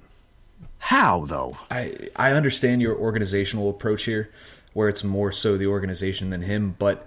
How 0.78 1.26
though? 1.26 1.58
I 1.70 1.92
I 2.16 2.30
understand 2.32 2.80
your 2.80 2.96
organizational 2.96 3.68
approach 3.68 4.04
here, 4.04 4.30
where 4.72 4.88
it's 4.88 5.04
more 5.04 5.30
so 5.30 5.58
the 5.58 5.66
organization 5.66 6.30
than 6.30 6.40
him, 6.42 6.74
but 6.78 7.06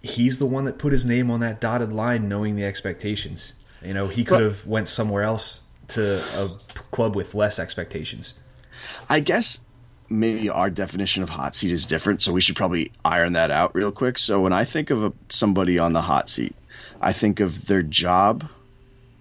he's 0.00 0.38
the 0.38 0.46
one 0.46 0.64
that 0.64 0.78
put 0.78 0.92
his 0.92 1.04
name 1.04 1.30
on 1.30 1.40
that 1.40 1.60
dotted 1.60 1.92
line, 1.92 2.26
knowing 2.26 2.56
the 2.56 2.64
expectations. 2.64 3.52
You 3.84 3.92
know, 3.92 4.08
he 4.08 4.24
could 4.24 4.36
But- 4.38 4.42
have 4.44 4.66
went 4.66 4.88
somewhere 4.88 5.24
else 5.24 5.60
to 5.88 6.22
a 6.34 6.48
club 6.90 7.14
with 7.14 7.34
less 7.34 7.58
expectations. 7.58 8.32
I 9.10 9.20
guess 9.20 9.58
maybe 10.08 10.50
our 10.50 10.70
definition 10.70 11.22
of 11.22 11.28
hot 11.28 11.54
seat 11.54 11.70
is 11.70 11.86
different, 11.86 12.22
so 12.22 12.32
we 12.32 12.40
should 12.40 12.56
probably 12.56 12.92
iron 13.04 13.34
that 13.34 13.50
out 13.50 13.74
real 13.74 13.92
quick. 13.92 14.18
So 14.18 14.40
when 14.40 14.52
I 14.52 14.64
think 14.64 14.90
of 14.90 15.04
a, 15.04 15.12
somebody 15.28 15.78
on 15.78 15.92
the 15.92 16.02
hot 16.02 16.28
seat, 16.28 16.54
I 17.00 17.12
think 17.12 17.40
of 17.40 17.66
their 17.66 17.82
job 17.82 18.48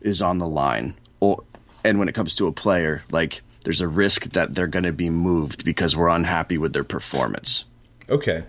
is 0.01 0.21
on 0.21 0.37
the 0.37 0.47
line, 0.47 0.95
or 1.19 1.43
and 1.83 1.99
when 1.99 2.09
it 2.09 2.15
comes 2.15 2.35
to 2.35 2.47
a 2.47 2.51
player, 2.51 3.03
like 3.11 3.41
there's 3.63 3.81
a 3.81 3.87
risk 3.87 4.23
that 4.31 4.53
they're 4.53 4.67
going 4.67 4.83
to 4.83 4.93
be 4.93 5.09
moved 5.09 5.65
because 5.65 5.95
we're 5.95 6.09
unhappy 6.09 6.57
with 6.57 6.73
their 6.73 6.83
performance. 6.83 7.65
Okay, 8.09 8.43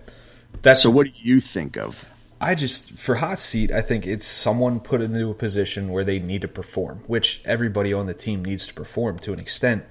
that's 0.62 0.82
So 0.82 0.90
what 0.90 1.06
do 1.06 1.12
you 1.16 1.40
think 1.40 1.76
of? 1.76 2.06
I 2.40 2.56
just 2.56 2.98
for 2.98 3.16
hot 3.16 3.38
seat, 3.38 3.70
I 3.70 3.82
think 3.82 4.04
it's 4.04 4.26
someone 4.26 4.80
put 4.80 5.00
into 5.00 5.30
a 5.30 5.34
position 5.34 5.90
where 5.90 6.02
they 6.02 6.18
need 6.18 6.42
to 6.42 6.48
perform, 6.48 7.04
which 7.06 7.40
everybody 7.44 7.92
on 7.92 8.06
the 8.06 8.14
team 8.14 8.44
needs 8.44 8.66
to 8.66 8.74
perform 8.74 9.20
to 9.20 9.32
an 9.32 9.38
extent. 9.38 9.84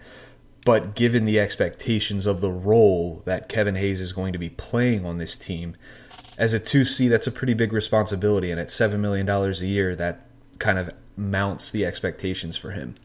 But 0.65 0.93
given 0.95 1.25
the 1.25 1.39
expectations 1.39 2.25
of 2.25 2.39
the 2.41 2.51
role 2.51 3.23
that 3.25 3.49
Kevin 3.49 3.75
Hayes 3.75 3.99
is 3.99 4.11
going 4.11 4.31
to 4.33 4.39
be 4.39 4.49
playing 4.49 5.05
on 5.05 5.17
this 5.17 5.35
team, 5.35 5.75
as 6.37 6.53
a 6.53 6.59
2C, 6.59 7.09
that's 7.09 7.25
a 7.27 7.31
pretty 7.31 7.53
big 7.55 7.73
responsibility. 7.73 8.51
And 8.51 8.59
at 8.59 8.67
$7 8.67 8.99
million 8.99 9.27
a 9.27 9.49
year, 9.65 9.95
that 9.95 10.27
kind 10.59 10.77
of 10.77 10.91
mounts 11.17 11.71
the 11.71 11.85
expectations 11.85 12.57
for 12.57 12.71
him. 12.71 12.95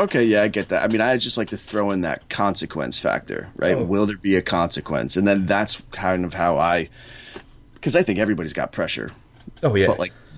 Okay, 0.00 0.24
yeah, 0.24 0.42
I 0.42 0.48
get 0.48 0.70
that. 0.70 0.82
I 0.82 0.88
mean, 0.88 1.00
I 1.00 1.16
just 1.18 1.36
like 1.38 1.48
to 1.48 1.56
throw 1.56 1.90
in 1.92 2.00
that 2.00 2.28
consequence 2.28 2.98
factor, 2.98 3.48
right? 3.56 3.76
Oh. 3.76 3.84
Will 3.84 4.06
there 4.06 4.16
be 4.16 4.36
a 4.36 4.42
consequence? 4.42 5.16
And 5.16 5.26
then 5.26 5.46
that's 5.46 5.80
kind 5.92 6.24
of 6.24 6.34
how 6.34 6.56
I, 6.58 6.88
because 7.74 7.94
I 7.94 8.02
think 8.02 8.18
everybody's 8.18 8.54
got 8.54 8.72
pressure, 8.72 9.10
Oh, 9.62 9.74
yeah. 9.76 9.86
but 9.86 9.98
like 10.00 10.12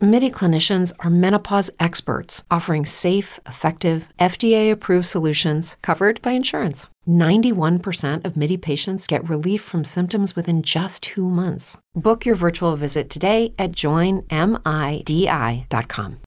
MIDI 0.00 0.30
clinicians 0.30 0.92
are 1.00 1.08
menopause 1.08 1.70
experts, 1.80 2.44
offering 2.50 2.84
safe, 2.84 3.40
effective, 3.46 4.10
FDA 4.20 4.70
approved 4.70 5.06
solutions 5.06 5.78
covered 5.80 6.20
by 6.20 6.32
insurance. 6.32 6.86
91% 7.08 8.22
of 8.26 8.36
MIDI 8.36 8.58
patients 8.58 9.06
get 9.06 9.26
relief 9.26 9.62
from 9.62 9.84
symptoms 9.84 10.36
within 10.36 10.60
just 10.62 11.02
two 11.02 11.26
months. 11.30 11.78
Book 11.94 12.26
your 12.26 12.34
virtual 12.34 12.76
visit 12.76 13.08
today 13.08 13.54
at 13.58 13.72
joinmidi.com. 13.72 14.26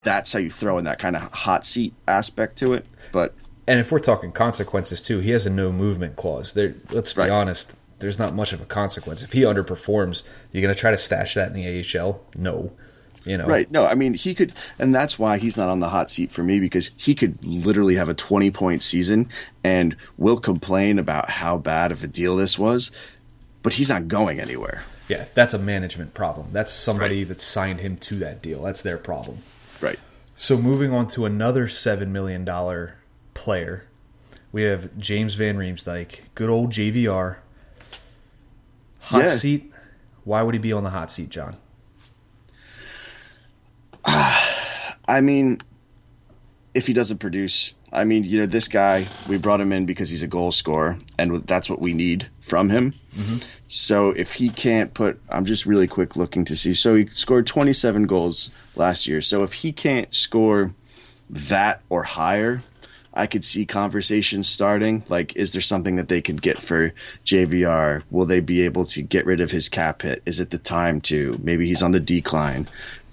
that's 0.03 0.33
how 0.33 0.39
you 0.39 0.49
throw 0.49 0.77
in 0.79 0.85
that 0.85 0.97
kind 0.99 1.15
of 1.15 1.21
hot 1.33 1.63
seat 1.65 1.93
aspect 2.07 2.57
to 2.57 2.73
it. 2.73 2.87
But 3.11 3.35
and 3.67 3.79
if 3.79 3.91
we're 3.91 3.99
talking 3.99 4.31
consequences, 4.31 4.99
too, 4.99 5.19
he 5.19 5.29
has 5.29 5.45
a 5.45 5.49
no 5.51 5.71
movement 5.71 6.15
clause. 6.15 6.53
There, 6.53 6.73
let's 6.89 7.13
be 7.13 7.21
Right. 7.21 7.29
honest, 7.29 7.73
there's 7.99 8.17
not 8.17 8.33
much 8.33 8.51
of 8.51 8.61
a 8.61 8.65
consequence. 8.65 9.21
If 9.21 9.33
he 9.33 9.41
underperforms, 9.41 10.23
you're 10.51 10.63
going 10.63 10.73
to 10.73 10.79
try 10.79 10.89
to 10.89 10.97
stash 10.97 11.35
that 11.35 11.49
in 11.49 11.53
the 11.53 11.67
AHL? 11.67 12.21
No. 12.35 12.71
You 13.29 13.37
know, 13.37 13.45
right, 13.45 13.69
no, 13.69 13.85
I 13.85 13.93
mean 13.93 14.15
he 14.15 14.33
could, 14.33 14.53
and 14.79 14.93
that's 14.95 15.19
why 15.19 15.37
he's 15.37 15.55
not 15.55 15.69
on 15.69 15.79
the 15.79 15.87
hot 15.87 16.09
seat 16.09 16.31
for 16.31 16.41
me 16.41 16.59
because 16.59 16.89
he 16.97 17.13
could 17.13 17.37
literally 17.45 17.93
have 17.93 18.09
a 18.09 18.15
twenty 18.15 18.49
point 18.49 18.81
season, 18.81 19.29
and 19.63 19.95
we'll 20.17 20.39
complain 20.39 20.97
about 20.97 21.29
how 21.29 21.59
bad 21.59 21.91
of 21.91 22.03
a 22.03 22.07
deal 22.07 22.35
this 22.35 22.57
was, 22.57 22.89
but 23.61 23.71
he's 23.71 23.89
not 23.89 24.07
going 24.07 24.39
anywhere. 24.39 24.81
Yeah, 25.09 25.25
that's 25.35 25.53
a 25.53 25.59
management 25.59 26.15
problem. 26.15 26.47
That's 26.51 26.73
somebody 26.73 27.19
Right. 27.19 27.27
that 27.27 27.39
signed 27.41 27.81
him 27.81 27.97
to 27.97 28.15
that 28.15 28.41
deal. 28.41 28.63
That's 28.63 28.81
their 28.81 28.97
problem. 28.97 29.37
Right. 29.79 29.99
So 30.35 30.57
moving 30.57 30.91
on 30.91 31.05
to 31.09 31.25
another 31.25 31.67
seven 31.67 32.11
million 32.11 32.43
dollar 32.45 32.95
player, 33.35 33.83
we 34.51 34.63
have 34.63 34.97
James 34.97 35.35
Van 35.35 35.55
Riemsdyk, 35.55 36.21
good 36.33 36.49
old 36.49 36.71
JVR. 36.71 37.35
Hot 39.01 39.23
Yeah. 39.25 39.27
seat. 39.35 39.71
Why 40.23 40.41
would 40.41 40.55
he 40.55 40.59
be 40.59 40.73
on 40.73 40.83
the 40.83 40.89
hot 40.89 41.11
seat, 41.11 41.29
John? 41.29 41.57
I 44.05 45.21
mean, 45.21 45.61
if 46.73 46.87
he 46.87 46.93
doesn't 46.93 47.17
produce, 47.17 47.73
I 47.91 48.03
mean, 48.03 48.23
you 48.23 48.39
know, 48.39 48.45
this 48.45 48.67
guy, 48.67 49.07
we 49.27 49.37
brought 49.37 49.59
him 49.59 49.73
in 49.73 49.85
because 49.85 50.09
he's 50.09 50.23
a 50.23 50.27
goal 50.27 50.51
scorer, 50.51 50.97
and 51.17 51.45
that's 51.47 51.69
what 51.69 51.81
we 51.81 51.93
need 51.93 52.27
from 52.41 52.69
him. 52.69 52.93
Mm-hmm. 53.15 53.37
So 53.67 54.09
if 54.11 54.33
he 54.33 54.49
can't 54.49 54.93
put, 54.93 55.19
I'm 55.29 55.45
just 55.45 55.65
really 55.65 55.87
quick 55.87 56.15
looking 56.15 56.45
to 56.45 56.55
see. 56.55 56.73
So 56.73 56.95
he 56.95 57.07
scored 57.13 57.47
27 57.47 58.05
goals 58.05 58.51
last 58.75 59.07
year. 59.07 59.21
So 59.21 59.43
if 59.43 59.53
he 59.53 59.71
can't 59.71 60.13
score 60.13 60.73
that 61.31 61.81
or 61.89 62.03
higher, 62.03 62.63
I 63.13 63.27
could 63.27 63.43
see 63.43 63.65
conversations 63.65 64.47
starting. 64.47 65.03
Like, 65.09 65.35
is 65.35 65.51
there 65.51 65.61
something 65.61 65.95
that 65.95 66.07
they 66.07 66.21
could 66.21 66.41
get 66.41 66.57
for 66.57 66.93
JVR? 67.25 68.03
Will 68.11 68.25
they 68.25 68.39
be 68.39 68.61
able 68.61 68.85
to 68.85 69.01
get 69.01 69.25
rid 69.25 69.41
of 69.41 69.49
his 69.49 69.69
cap 69.69 70.03
hit? 70.03 70.21
Is 70.25 70.39
it 70.39 70.51
the 70.51 70.59
time 70.59 71.01
to? 71.01 71.37
Maybe 71.41 71.67
he's 71.67 71.81
on 71.81 71.91
the 71.91 71.99
decline. 71.99 72.67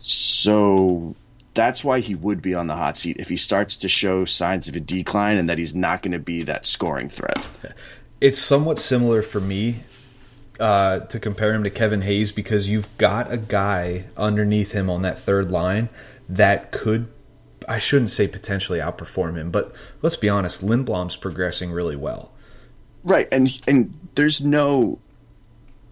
So 0.06 1.16
that's 1.54 1.82
why 1.82 1.98
he 1.98 2.14
would 2.14 2.40
be 2.40 2.54
on 2.54 2.68
the 2.68 2.76
hot 2.76 2.96
seat 2.96 3.16
if 3.18 3.28
he 3.28 3.36
starts 3.36 3.78
to 3.78 3.88
show 3.88 4.24
signs 4.24 4.68
of 4.68 4.76
a 4.76 4.80
decline 4.80 5.36
and 5.36 5.48
that 5.48 5.58
he's 5.58 5.74
not 5.74 6.00
going 6.00 6.12
to 6.12 6.20
be 6.20 6.44
that 6.44 6.64
scoring 6.64 7.08
threat. 7.08 7.44
It's 8.20 8.38
somewhat 8.38 8.78
similar 8.78 9.20
for 9.20 9.40
me 9.40 9.80
uh, 10.60 11.00
to 11.00 11.18
compare 11.18 11.52
him 11.52 11.64
to 11.64 11.70
Kevin 11.70 12.02
Hayes 12.02 12.30
because 12.30 12.70
you've 12.70 12.96
got 12.98 13.32
a 13.32 13.36
guy 13.36 14.04
underneath 14.16 14.70
him 14.70 14.88
on 14.88 15.02
that 15.02 15.18
third 15.18 15.50
line 15.50 15.88
that 16.28 16.70
could, 16.70 17.08
I 17.68 17.80
shouldn't 17.80 18.10
say 18.10 18.28
potentially 18.28 18.78
outperform 18.78 19.36
him, 19.36 19.50
but 19.50 19.72
let's 20.02 20.16
be 20.16 20.28
honest, 20.28 20.64
Lindblom's 20.64 21.16
progressing 21.16 21.72
really 21.72 21.96
well. 21.96 22.30
Right, 23.02 23.26
and 23.32 23.60
and 23.66 23.96
there's 24.14 24.40
no. 24.40 24.98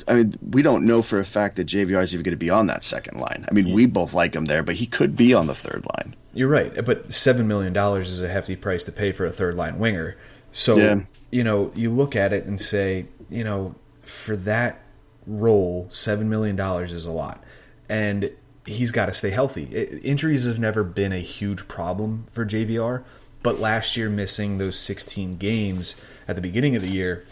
I 0.08 0.14
mean, 0.14 0.34
we 0.50 0.62
don't 0.62 0.84
know 0.84 1.02
for 1.02 1.18
a 1.18 1.24
fact 1.24 1.56
that 1.56 1.66
JVR 1.66 2.02
is 2.02 2.14
even 2.14 2.24
going 2.24 2.32
to 2.32 2.38
be 2.38 2.50
on 2.50 2.66
that 2.66 2.84
second 2.84 3.18
line. 3.20 3.46
I 3.48 3.52
mean, 3.54 3.72
we 3.72 3.86
both 3.86 4.14
like 4.14 4.34
him 4.34 4.44
there, 4.44 4.62
but 4.62 4.74
he 4.74 4.86
could 4.86 5.16
be 5.16 5.34
on 5.34 5.46
the 5.46 5.54
third 5.54 5.84
line. 5.96 6.14
You're 6.32 6.48
right, 6.48 6.84
but 6.84 7.12
seven 7.12 7.46
million 7.46 7.72
dollars 7.72 8.08
is 8.10 8.20
a 8.20 8.28
hefty 8.28 8.56
price 8.56 8.84
to 8.84 8.92
pay 8.92 9.12
for 9.12 9.24
a 9.24 9.30
third 9.30 9.54
line 9.54 9.78
winger. 9.78 10.16
So 10.52 10.76
Yeah. 10.76 11.00
you 11.30 11.44
know, 11.44 11.70
you 11.74 11.90
look 11.90 12.16
at 12.16 12.32
it 12.32 12.44
and 12.44 12.60
say, 12.60 13.06
you 13.30 13.44
know, 13.44 13.74
for 14.02 14.36
that 14.36 14.82
role, 15.26 15.86
seven 15.90 16.28
million 16.28 16.56
dollars 16.56 16.92
is 16.92 17.06
a 17.06 17.12
lot, 17.12 17.42
and 17.88 18.30
he's 18.66 18.90
got 18.90 19.06
to 19.06 19.14
stay 19.14 19.30
healthy. 19.30 19.68
I 19.74 19.96
injuries 19.98 20.44
have 20.46 20.58
never 20.58 20.82
been 20.84 21.12
a 21.12 21.18
huge 21.20 21.68
problem 21.68 22.26
for 22.30 22.44
JVR, 22.44 23.02
but 23.42 23.58
last 23.60 23.96
year 23.96 24.08
missing 24.10 24.58
those 24.58 24.78
16 24.78 25.36
games 25.36 25.94
at 26.26 26.34
the 26.36 26.42
beginning 26.42 26.74
of 26.76 26.82
the 26.82 26.88
year. 26.90 27.24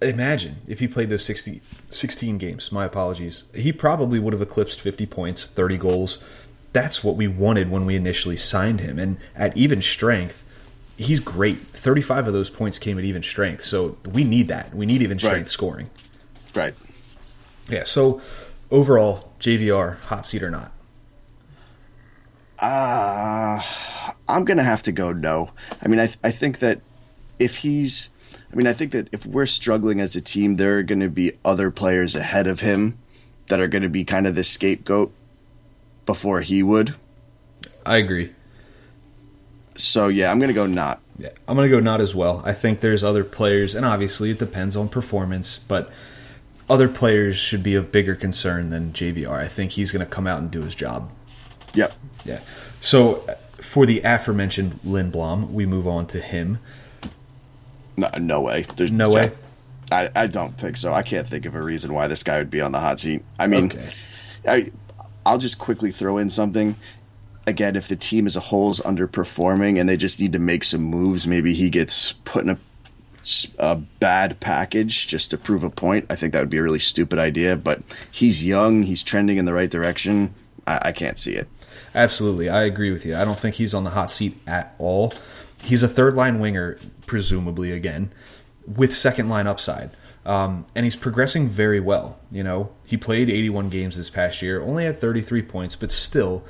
Imagine 0.00 0.58
if 0.68 0.78
he 0.80 0.86
played 0.86 1.08
those 1.10 1.24
60, 1.24 1.60
16 1.90 2.38
games. 2.38 2.70
My 2.70 2.84
apologies. 2.84 3.44
He 3.54 3.72
probably 3.72 4.18
would 4.20 4.32
have 4.32 4.42
eclipsed 4.42 4.80
50 4.80 5.06
points, 5.06 5.44
30 5.44 5.76
goals. 5.76 6.18
That's 6.72 7.02
what 7.02 7.16
we 7.16 7.26
wanted 7.26 7.70
when 7.70 7.84
we 7.84 7.96
initially 7.96 8.36
signed 8.36 8.80
him. 8.80 8.98
And 8.98 9.16
at 9.34 9.56
even 9.56 9.82
strength, 9.82 10.44
he's 10.96 11.18
great. 11.18 11.58
35 11.58 12.28
of 12.28 12.32
those 12.32 12.48
points 12.50 12.78
came 12.78 12.96
at 12.98 13.04
even 13.04 13.22
strength. 13.24 13.64
So 13.64 13.96
we 14.12 14.22
need 14.22 14.46
that. 14.48 14.72
We 14.74 14.86
need 14.86 15.02
even 15.02 15.18
strength 15.18 15.36
Right. 15.36 15.50
scoring. 15.50 15.90
Right. 16.54 16.74
Yeah. 17.68 17.82
So 17.84 18.20
overall, 18.70 19.32
JVR, 19.40 19.98
hot 20.04 20.26
seat 20.26 20.42
or 20.44 20.50
not? 20.50 20.72
Uh, 22.60 23.60
I'm 24.28 24.44
going 24.44 24.56
to 24.58 24.64
have 24.64 24.82
to 24.82 24.92
go 24.92 25.12
no. 25.12 25.50
I 25.82 25.88
mean, 25.88 26.00
I, 26.00 26.06
th- 26.06 26.18
I 26.22 26.30
think 26.30 26.60
that 26.60 26.80
if 27.38 27.56
he's. 27.56 28.10
I 28.52 28.56
mean, 28.56 28.66
I 28.66 28.72
think 28.72 28.92
that 28.92 29.08
if 29.12 29.26
we're 29.26 29.46
struggling 29.46 30.00
as 30.00 30.16
a 30.16 30.20
team, 30.20 30.56
there 30.56 30.78
are 30.78 30.82
going 30.82 31.00
to 31.00 31.10
be 31.10 31.32
other 31.44 31.70
players 31.70 32.16
ahead 32.16 32.46
of 32.46 32.60
him 32.60 32.98
that 33.48 33.60
are 33.60 33.68
going 33.68 33.82
to 33.82 33.88
be 33.88 34.04
kind 34.04 34.26
of 34.26 34.34
the 34.34 34.44
scapegoat 34.44 35.12
before 36.06 36.40
he 36.40 36.62
would. 36.62 36.94
I 37.84 37.96
agree. 37.96 38.32
So, 39.74 40.08
yeah, 40.08 40.30
I'm 40.30 40.38
going 40.38 40.48
to 40.48 40.54
go 40.54 40.66
not. 40.66 41.00
Yeah, 41.18 41.30
I'm 41.46 41.56
going 41.56 41.68
to 41.68 41.76
go 41.76 41.80
not 41.80 42.00
as 42.00 42.14
well. 42.14 42.42
I 42.44 42.52
think 42.52 42.80
there's 42.80 43.04
other 43.04 43.24
players, 43.24 43.74
and 43.74 43.84
obviously 43.84 44.30
it 44.30 44.38
depends 44.38 44.76
on 44.76 44.88
performance, 44.88 45.58
but 45.58 45.90
other 46.70 46.88
players 46.88 47.36
should 47.36 47.62
be 47.62 47.74
of 47.74 47.90
bigger 47.92 48.14
concern 48.14 48.70
than 48.70 48.92
JVR. 48.92 49.38
I 49.38 49.48
think 49.48 49.72
he's 49.72 49.90
going 49.90 50.04
to 50.04 50.10
come 50.10 50.26
out 50.26 50.40
and 50.40 50.50
do 50.50 50.62
his 50.62 50.74
job. 50.74 51.10
Yep. 51.74 51.92
Yeah. 52.24 52.40
So 52.80 53.26
for 53.60 53.86
the 53.86 54.00
aforementioned 54.02 54.80
Lindblom, 54.84 55.50
we 55.50 55.66
move 55.66 55.86
on 55.86 56.06
to 56.08 56.20
him. 56.20 56.58
No, 57.98 58.08
no 58.18 58.40
way. 58.40 58.64
There's 58.76 58.90
No 58.92 59.10
way? 59.10 59.32
I, 59.90 60.10
I 60.14 60.26
don't 60.28 60.56
think 60.56 60.76
so. 60.76 60.92
I 60.92 61.02
can't 61.02 61.26
think 61.26 61.46
of 61.46 61.54
a 61.54 61.62
reason 61.62 61.92
why 61.92 62.06
this 62.06 62.22
guy 62.22 62.38
would 62.38 62.50
be 62.50 62.60
on 62.60 62.72
the 62.72 62.78
hot 62.78 63.00
seat. 63.00 63.24
I 63.38 63.46
mean, 63.46 63.66
Okay. 63.72 63.88
I, 64.46 64.70
I'll 65.26 65.38
just 65.38 65.58
quickly 65.58 65.90
throw 65.90 66.18
in 66.18 66.30
something. 66.30 66.76
Again, 67.46 67.74
if 67.76 67.88
the 67.88 67.96
team 67.96 68.26
as 68.26 68.36
a 68.36 68.40
whole 68.40 68.70
is 68.70 68.80
underperforming 68.80 69.80
and 69.80 69.88
they 69.88 69.96
just 69.96 70.20
need 70.20 70.34
to 70.34 70.38
make 70.38 70.62
some 70.64 70.82
moves, 70.82 71.26
maybe 71.26 71.54
he 71.54 71.70
gets 71.70 72.12
put 72.12 72.44
in 72.44 72.50
a, 72.50 72.58
a 73.58 73.76
bad 73.76 74.38
package 74.38 75.08
just 75.08 75.30
to 75.30 75.38
prove 75.38 75.64
a 75.64 75.70
point. 75.70 76.06
I 76.10 76.16
think 76.16 76.34
that 76.34 76.40
would 76.40 76.50
be 76.50 76.58
a 76.58 76.62
really 76.62 76.78
stupid 76.78 77.18
idea. 77.18 77.56
But 77.56 77.80
he's 78.12 78.44
young. 78.44 78.82
He's 78.82 79.02
trending 79.02 79.38
in 79.38 79.46
the 79.46 79.54
right 79.54 79.70
direction. 79.70 80.34
I, 80.66 80.78
I 80.82 80.92
can't 80.92 81.18
see 81.18 81.32
it. 81.32 81.48
Absolutely, 81.94 82.50
I 82.50 82.64
agree 82.64 82.92
with 82.92 83.06
you. 83.06 83.16
I 83.16 83.24
don't 83.24 83.38
think 83.38 83.54
he's 83.54 83.72
on 83.72 83.84
the 83.84 83.90
hot 83.90 84.10
seat 84.10 84.36
at 84.46 84.74
all. 84.78 85.14
He's 85.62 85.82
a 85.82 85.88
third 85.88 86.14
line 86.14 86.38
winger, 86.40 86.78
presumably 87.06 87.72
again, 87.72 88.12
with 88.66 88.96
second 88.96 89.28
line 89.28 89.46
upside. 89.46 89.90
Um, 90.24 90.66
and 90.74 90.84
he's 90.84 90.96
progressing 90.96 91.48
very 91.48 91.80
well. 91.80 92.18
You 92.30 92.44
know, 92.44 92.70
he 92.86 92.96
played 92.96 93.30
81 93.30 93.70
games 93.70 93.96
this 93.96 94.10
past 94.10 94.42
year, 94.42 94.60
only 94.62 94.84
had 94.84 95.00
33 95.00 95.42
points, 95.42 95.74
but 95.74 95.90
still, 95.90 96.44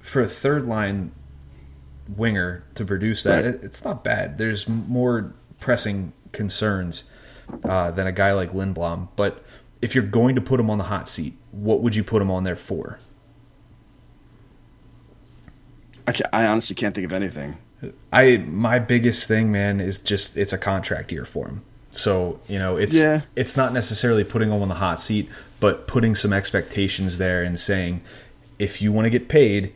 for 0.00 0.20
a 0.20 0.28
third 0.28 0.66
line 0.66 1.12
winger 2.08 2.64
to 2.74 2.84
produce 2.84 3.22
that, 3.22 3.44
Right. 3.44 3.54
it, 3.54 3.64
it's 3.64 3.84
not 3.84 4.02
bad. 4.04 4.36
There's 4.38 4.68
more 4.68 5.32
pressing 5.60 6.12
concerns 6.32 7.04
uh, 7.62 7.90
than 7.92 8.06
a 8.06 8.12
guy 8.12 8.32
like 8.32 8.50
Lindblom. 8.52 9.08
But 9.16 9.44
if 9.80 9.94
you're 9.94 10.04
going 10.04 10.34
to 10.34 10.40
put 10.40 10.58
him 10.60 10.68
on 10.68 10.78
the 10.78 10.84
hot 10.84 11.08
seat, 11.08 11.34
what 11.52 11.80
would 11.82 11.94
you 11.94 12.02
put 12.04 12.20
him 12.20 12.30
on 12.30 12.44
there 12.44 12.56
for? 12.56 12.98
I, 16.06 16.14
I 16.32 16.46
honestly 16.46 16.74
can't 16.74 16.94
think 16.94 17.04
of 17.04 17.12
anything. 17.12 17.56
I 18.12 18.38
my 18.38 18.78
biggest 18.78 19.28
thing, 19.28 19.50
man, 19.52 19.80
is 19.80 19.98
just 19.98 20.36
it's 20.36 20.52
a 20.52 20.58
contract 20.58 21.12
year 21.12 21.24
for 21.24 21.46
him. 21.48 21.62
So 21.90 22.40
you 22.48 22.58
know, 22.58 22.76
it's 22.76 22.96
Yeah. 22.96 23.22
it's 23.36 23.56
not 23.56 23.72
necessarily 23.72 24.24
putting 24.24 24.50
him 24.50 24.62
on 24.62 24.68
the 24.68 24.74
hot 24.76 25.00
seat, 25.00 25.28
but 25.60 25.86
putting 25.86 26.14
some 26.14 26.32
expectations 26.32 27.18
there 27.18 27.42
and 27.42 27.58
saying, 27.58 28.02
if 28.58 28.80
you 28.82 28.92
want 28.92 29.06
to 29.06 29.10
get 29.10 29.28
paid, 29.28 29.72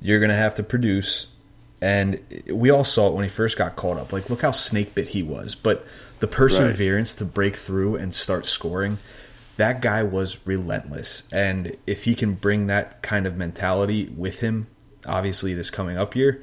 you're 0.00 0.20
gonna 0.20 0.36
have 0.36 0.54
to 0.56 0.62
produce. 0.62 1.28
And 1.80 2.20
we 2.48 2.70
all 2.70 2.84
saw 2.84 3.08
it 3.08 3.14
when 3.14 3.24
he 3.24 3.30
first 3.30 3.58
got 3.58 3.76
called 3.76 3.98
up. 3.98 4.12
Like, 4.12 4.30
look 4.30 4.40
how 4.42 4.52
snake 4.52 4.94
bit 4.94 5.08
he 5.08 5.22
was. 5.22 5.54
But 5.54 5.86
the 6.20 6.26
perseverance 6.26 7.12
to 7.14 7.24
break 7.26 7.56
through 7.56 7.96
and 7.96 8.14
start 8.14 8.46
scoring, 8.46 8.98
that 9.56 9.82
guy 9.82 10.02
was 10.02 10.38
relentless. 10.46 11.24
And 11.30 11.76
if 11.86 12.04
he 12.04 12.14
can 12.14 12.34
bring 12.34 12.68
that 12.68 13.02
kind 13.02 13.26
of 13.26 13.36
mentality 13.36 14.10
with 14.16 14.40
him, 14.40 14.66
obviously 15.06 15.52
this 15.52 15.68
coming 15.68 15.98
up 15.98 16.16
year, 16.16 16.42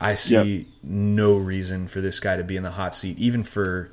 I 0.00 0.14
see 0.14 0.56
Yep. 0.56 0.66
no 0.82 1.36
reason 1.36 1.86
for 1.88 2.00
this 2.00 2.20
guy 2.20 2.36
to 2.36 2.44
be 2.44 2.56
in 2.56 2.62
the 2.62 2.70
hot 2.72 2.94
seat, 2.94 3.18
even 3.18 3.42
for 3.42 3.90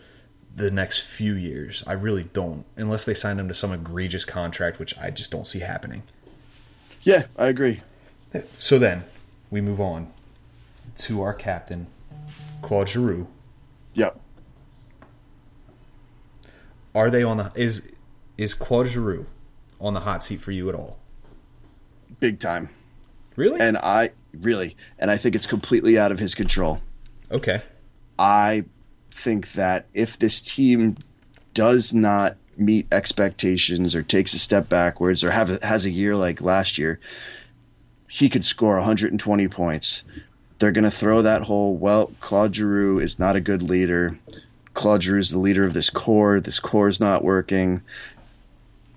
the 0.56 0.72
next 0.72 1.00
few 1.02 1.34
years. 1.34 1.84
I 1.86 1.94
really 1.94 2.24
don't, 2.24 2.66
unless 2.78 3.04
they 3.06 3.14
sign 3.14 3.40
him 3.40 3.48
to 3.50 3.54
some 3.54 3.74
egregious 3.74 4.24
contract, 4.26 4.80
which 4.80 4.98
I 4.98 5.12
just 5.12 5.32
don't 5.32 5.46
see 5.46 5.60
happening. 5.60 6.04
Yeah, 7.04 7.26
I 7.38 7.48
agree. 7.48 7.82
So 8.58 8.80
then 8.80 9.04
we 9.52 9.62
move 9.62 9.80
on 9.82 10.12
to 11.00 11.22
our 11.22 11.34
captain, 11.34 11.88
Claude 12.62 12.90
Giroux. 12.90 13.28
Yep. 13.94 14.20
Are 16.96 17.10
they 17.12 17.24
on 17.24 17.38
the 17.38 17.52
is 17.56 17.92
is 18.38 18.54
Claude 18.54 18.88
Giroux 18.88 19.26
on 19.80 19.94
the 19.94 20.02
hot 20.02 20.24
seat 20.24 20.42
for 20.42 20.52
you 20.52 20.70
at 20.70 20.76
all? 20.76 20.98
Big 22.20 22.40
time. 22.40 22.70
Really? 23.38 23.62
And 23.62 23.78
I 23.78 24.10
really, 24.34 24.76
and 25.00 25.10
I 25.10 25.16
think 25.16 25.36
it's 25.36 25.48
completely 25.48 25.98
out 25.98 26.12
of 26.12 26.20
his 26.20 26.36
control. 26.36 26.82
okay. 27.32 27.62
I 28.20 28.66
think 29.12 29.52
that 29.54 29.86
if 29.94 30.18
this 30.18 30.42
team 30.42 30.98
does 31.54 31.94
not 31.94 32.36
meet 32.58 32.88
expectations 32.92 33.94
or 33.94 34.02
takes 34.02 34.34
a 34.34 34.40
step 34.40 34.68
backwards 34.68 35.24
or 35.24 35.30
have 35.30 35.52
a, 35.52 35.66
has 35.66 35.86
a 35.86 35.92
year 35.92 36.16
like 36.16 36.42
last 36.42 36.80
year, 36.80 37.00
he 38.08 38.30
could 38.30 38.44
score 38.44 38.76
120 38.76 39.48
points. 39.50 40.04
They're 40.58 40.72
going 40.72 40.84
to 40.84 40.92
throw 40.92 41.22
that 41.22 41.44
whole, 41.44 41.76
well, 41.76 42.12
Claude 42.20 42.56
Giroux 42.56 43.00
is 43.00 43.20
not 43.20 43.36
a 43.36 43.40
good 43.42 43.62
leader. 43.62 44.18
Claude 44.74 45.04
Giroux 45.04 45.20
is 45.20 45.30
the 45.30 45.40
leader 45.40 45.64
of 45.64 45.74
this 45.74 45.92
core. 45.92 46.40
This 46.40 46.60
core 46.60 46.88
is 46.88 47.00
not 47.00 47.24
working. 47.24 47.82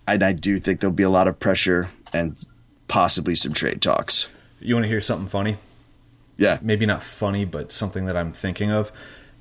And 0.09 0.23
I 0.23 0.33
do 0.33 0.57
think 0.59 0.81
there'll 0.81 0.97
be 0.97 1.03
a 1.03 1.11
lot 1.11 1.29
of 1.29 1.39
pressure 1.39 1.91
and 2.15 2.43
possibly 2.91 3.37
some 3.37 3.55
trade 3.55 3.81
talks. 3.81 4.29
You 4.59 4.75
want 4.75 4.85
to 4.85 4.89
hear 4.89 5.01
something 5.01 5.29
funny? 5.29 5.57
Yeah. 6.37 6.59
Maybe 6.61 6.87
not 6.87 7.03
funny, 7.03 7.45
but 7.45 7.71
something 7.71 8.05
that 8.07 8.17
I'm 8.17 8.33
thinking 8.33 8.71
of. 8.71 8.91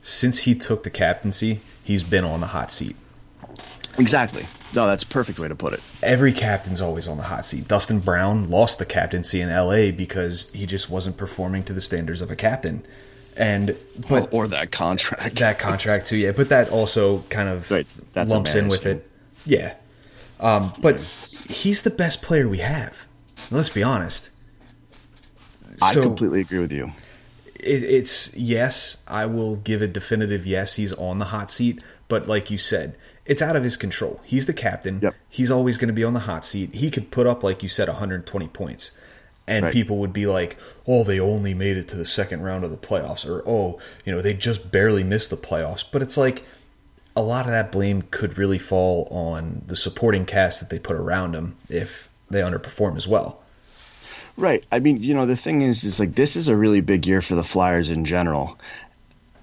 Since 0.04 0.40
he 0.40 0.54
took 0.54 0.84
the 0.84 0.90
captaincy, 0.92 1.60
he's 1.84 2.04
been 2.04 2.24
on 2.24 2.42
the 2.42 2.48
hot 2.48 2.72
seat. 2.72 2.96
Exactly. 3.98 4.46
No, 4.76 4.86
that's 4.86 5.04
a 5.04 5.08
perfect 5.08 5.40
way 5.40 5.48
to 5.48 5.56
put 5.56 5.74
it. 5.74 5.82
every 6.04 6.32
captain's 6.32 6.80
always 6.80 7.08
on 7.08 7.18
the 7.18 7.24
hot 7.24 7.44
seat. 7.44 7.68
Dustin 7.68 8.00
Brown 8.00 8.48
lost 8.48 8.78
the 8.78 8.86
captaincy 8.86 9.42
in 9.42 9.50
LA 9.50 9.92
because 9.92 10.50
he 10.52 10.68
just 10.68 10.90
wasn't 10.90 11.18
performing 11.18 11.64
to 11.64 11.74
the 11.74 11.82
standards 11.82 12.22
of 12.22 12.30
a 12.30 12.36
captain. 12.36 12.86
And 13.36 13.76
but 14.08 14.32
or 14.32 14.48
that 14.50 14.72
contract. 14.72 15.38
that 15.38 15.58
contract 15.58 16.06
too, 16.06 16.18
yeah. 16.18 16.32
But 16.32 16.50
that 16.50 16.70
also 16.70 17.24
kind 17.30 17.50
of 17.50 17.72
Right, 17.72 17.88
that's 18.14 18.32
lumps 18.32 18.54
in 18.54 18.68
with 18.68 18.86
it. 18.86 19.10
Yeah. 19.46 19.74
Um, 20.40 20.72
but 20.82 21.00
he's 21.50 21.82
the 21.82 21.90
best 21.90 22.22
player 22.22 22.48
we 22.48 22.60
have. 22.60 23.06
Let's 23.52 23.70
be 23.70 23.84
honest. 23.84 24.30
I 25.82 25.94
So- 25.94 26.04
completely 26.04 26.42
agree 26.42 26.60
with 26.60 26.72
you. 26.74 26.92
it, 27.56 27.84
it's 27.84 28.36
yes, 28.38 28.98
I 29.08 29.26
will 29.26 29.56
give 29.58 29.82
a 29.82 29.88
definitive 29.88 30.46
yes. 30.46 30.76
He's 30.76 30.94
on 30.94 31.20
the 31.20 31.26
hot 31.26 31.50
seat, 31.52 31.82
but 32.08 32.28
like 32.28 32.50
you 32.52 32.58
said, 32.58 32.96
it's 33.26 33.42
out 33.42 33.56
of 33.56 33.64
his 33.64 33.78
control. 33.78 34.20
He's 34.24 34.46
the 34.46 34.54
captain. 34.54 35.00
Yep. 35.02 35.16
He's 35.30 35.52
always 35.52 35.78
going 35.78 35.88
to 35.90 35.94
be 35.94 36.04
on 36.04 36.14
the 36.14 36.22
hot 36.22 36.46
seat. 36.46 36.76
He 36.76 36.90
could 36.90 37.12
put 37.12 37.28
up, 37.28 37.44
like 37.44 37.62
you 37.62 37.70
said, 37.70 37.88
120 37.88 38.48
points, 38.48 38.92
and 39.48 39.66
Right. 39.66 39.74
people 39.74 39.98
would 40.00 40.14
be 40.14 40.26
like, 40.26 40.58
"Oh, 40.88 41.04
they 41.04 41.20
only 41.20 41.54
made 41.54 41.78
it 41.78 41.88
to 41.90 41.96
the 41.96 42.06
second 42.06 42.42
round 42.42 42.64
of 42.64 42.72
the 42.72 42.78
playoffs," 42.78 43.28
or 43.28 43.44
"Oh, 43.48 43.78
you 44.06 44.12
know, 44.12 44.22
they 44.22 44.34
just 44.34 44.72
barely 44.72 45.04
missed 45.04 45.30
the 45.30 45.38
playoffs." 45.38 45.84
But 45.92 46.02
it's 46.02 46.18
like 46.18 46.44
a 47.16 47.22
lot 47.22 47.46
of 47.46 47.52
that 47.52 47.72
blame 47.72 48.02
could 48.10 48.38
really 48.38 48.60
fall 48.60 49.08
on 49.12 49.62
the 49.68 49.76
supporting 49.76 50.26
cast 50.26 50.60
that 50.60 50.70
they 50.70 50.80
put 50.80 50.96
around 50.96 51.36
him 51.36 51.56
if 51.70 52.09
they 52.30 52.42
underperform 52.42 52.98
as 52.98 53.08
well. 53.08 53.42
Right. 54.38 54.64
I 54.72 54.80
mean, 54.80 55.04
you 55.04 55.14
know, 55.14 55.26
the 55.26 55.36
thing 55.36 55.62
is, 55.62 55.84
is 55.84 56.00
like 56.00 56.16
this 56.16 56.36
is 56.36 56.48
a 56.48 56.56
really 56.56 56.82
big 56.82 57.06
year 57.06 57.22
for 57.22 57.36
the 57.36 57.44
Flyers 57.44 57.90
in 57.90 58.06
general. 58.06 58.58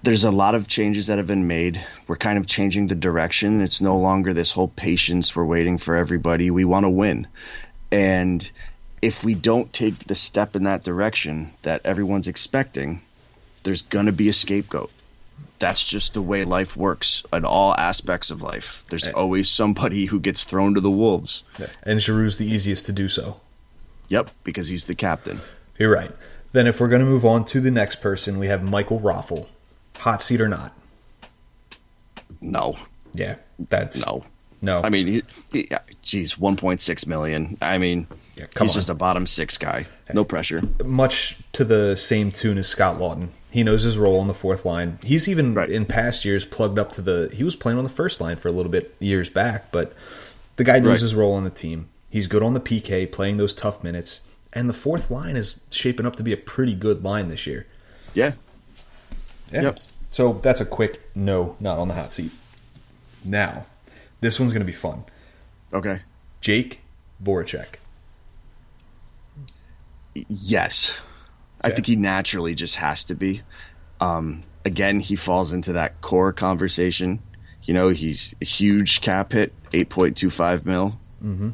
There's 0.01 0.23
a 0.23 0.31
lot 0.31 0.55
of 0.55 0.67
changes 0.67 1.07
that 1.07 1.17
have 1.17 1.27
been 1.27 1.47
made. 1.47 1.83
We're 2.07 2.17
kind 2.17 2.37
of 2.37 2.47
changing 2.47 2.87
the 2.87 2.95
direction. 2.95 3.61
It's 3.61 3.81
no 3.81 3.97
longer 3.97 4.33
this 4.33 4.51
whole 4.51 4.69
patience. 4.69 5.35
We're 5.35 5.45
waiting 5.45 5.77
for 5.77 5.95
everybody. 5.95 6.49
We 6.49 6.65
want 6.65 6.85
to 6.85 6.89
win. 6.89 7.27
And 7.91 8.49
if 9.01 9.23
we 9.23 9.35
don't 9.35 9.71
take 9.71 9.99
the 10.05 10.15
step 10.15 10.55
in 10.55 10.63
that 10.63 10.83
direction 10.83 11.53
that 11.61 11.81
everyone's 11.85 12.27
expecting, 12.27 13.01
there's 13.63 13.83
going 13.83 14.07
to 14.07 14.11
be 14.11 14.29
a 14.29 14.33
scapegoat. 14.33 14.91
That's 15.59 15.83
just 15.83 16.13
the 16.13 16.21
way 16.21 16.43
life 16.45 16.77
works 16.77 17.23
in 17.33 17.43
all 17.43 17.73
aspects 17.75 18.29
of 18.29 18.41
life. 18.43 18.83
There's 18.89 19.05
Right. 19.05 19.15
always 19.15 19.49
somebody 19.49 20.05
who 20.05 20.19
gets 20.19 20.43
thrown 20.43 20.75
to 20.75 20.81
the 20.81 20.89
wolves. 20.91 21.43
And 21.83 21.99
Giroux's 21.99 22.37
the 22.37 22.45
easiest 22.45 22.85
to 22.85 22.91
do 22.91 23.07
so. 23.09 23.41
Yep, 24.09 24.29
because 24.43 24.67
he's 24.67 24.85
the 24.85 24.93
captain. 24.95 25.41
You're 25.79 25.91
right. 25.93 26.11
Then, 26.53 26.67
if 26.67 26.79
we're 26.79 26.87
going 26.87 27.01
to 27.01 27.07
move 27.07 27.25
on 27.25 27.43
to 27.45 27.59
the 27.59 27.71
next 27.71 28.01
person, 28.01 28.37
we 28.39 28.47
have 28.47 28.63
Michael 28.63 28.99
Raffl. 28.99 29.47
Hot 29.99 30.21
seat 30.21 30.39
or 30.41 30.47
not? 30.47 30.73
No. 32.41 32.75
Yeah, 33.13 33.35
that's 33.57 34.05
No. 34.05 34.23
no. 34.61 34.77
I 34.83 34.89
mean, 34.89 35.07
he, 35.07 35.23
he, 35.51 35.67
uh, 35.71 35.79
geez, 36.03 36.35
1.6 36.35 37.07
million. 37.07 37.57
I 37.61 37.77
mean, 37.79 38.07
Yeah, 38.37 38.45
he's 38.59 38.71
on. 38.71 38.75
just 38.75 38.89
a 38.89 38.93
bottom 38.93 39.25
six 39.25 39.57
guy. 39.57 39.87
No 40.13 40.23
pressure. 40.23 40.61
much 40.85 41.37
to 41.53 41.63
the 41.65 41.95
same 41.97 42.31
tune 42.31 42.57
as 42.57 42.67
Scott 42.67 42.97
Laughton. 42.97 43.29
He 43.51 43.63
knows 43.63 43.83
his 43.83 43.97
role 43.97 44.19
on 44.19 44.27
the 44.27 44.33
fourth 44.33 44.63
line. 44.65 44.99
He's 45.03 45.27
even 45.27 45.53
Right. 45.55 45.69
in 45.69 45.85
past 45.85 46.23
years 46.25 46.45
plugged 46.45 46.77
up 46.77 46.91
to 46.93 47.01
the. 47.01 47.29
He 47.33 47.43
was 47.43 47.55
playing 47.55 47.77
on 47.77 47.83
the 47.83 47.89
first 47.89 48.21
line 48.21 48.37
for 48.37 48.47
a 48.47 48.51
little 48.51 48.71
bit 48.71 48.95
years 48.99 49.29
back, 49.29 49.71
but 49.71 49.93
the 50.57 50.63
guy 50.63 50.79
knows 50.79 50.89
Right. 50.91 50.99
his 51.01 51.15
role 51.15 51.33
on 51.33 51.43
the 51.43 51.49
team. 51.49 51.87
He's 52.09 52.27
good 52.27 52.43
on 52.43 52.53
the 52.53 52.59
PK, 52.59 53.05
playing 53.11 53.37
those 53.37 53.55
tough 53.55 53.83
minutes, 53.83 54.21
and 54.53 54.69
the 54.69 54.73
fourth 54.73 55.09
line 55.11 55.35
is 55.35 55.59
shaping 55.71 56.05
up 56.05 56.15
to 56.17 56.23
be 56.23 56.31
a 56.31 56.37
pretty 56.37 56.73
good 56.75 57.03
line 57.03 57.29
this 57.29 57.45
year. 57.47 57.65
Yeah. 58.13 58.33
Yeah. 59.51 59.61
Yep. 59.63 59.79
So 60.09 60.39
that's 60.41 60.61
a 60.61 60.65
quick 60.65 60.99
no, 61.15 61.55
not 61.59 61.77
on 61.79 61.87
the 61.87 61.93
hot 61.95 62.13
seat. 62.13 62.31
Now, 63.25 63.65
this 64.21 64.39
one's 64.39 64.51
going 64.53 64.61
to 64.61 64.65
be 64.65 64.71
fun. 64.71 65.03
Okay. 65.73 65.99
Jake 66.41 66.79
Voracek. 67.23 67.75
Yes. 70.29 70.97
I 71.61 71.71
think 71.71 71.87
he 71.87 71.95
naturally 71.95 72.55
just 72.55 72.75
has 72.75 73.05
to 73.05 73.15
be. 73.15 73.41
Um, 73.99 74.43
again, 74.63 74.99
he 74.99 75.15
falls 75.15 75.53
into 75.53 75.73
that 75.73 76.01
core 76.01 76.33
conversation. 76.33 77.19
You 77.63 77.73
know, 77.73 77.89
he's 77.89 78.35
a 78.41 78.45
huge 78.45 79.01
cap 79.01 79.33
hit, 79.33 79.53
8.25 79.71 80.65
mil. 80.65 80.99
Mm-hmm. 81.23 81.49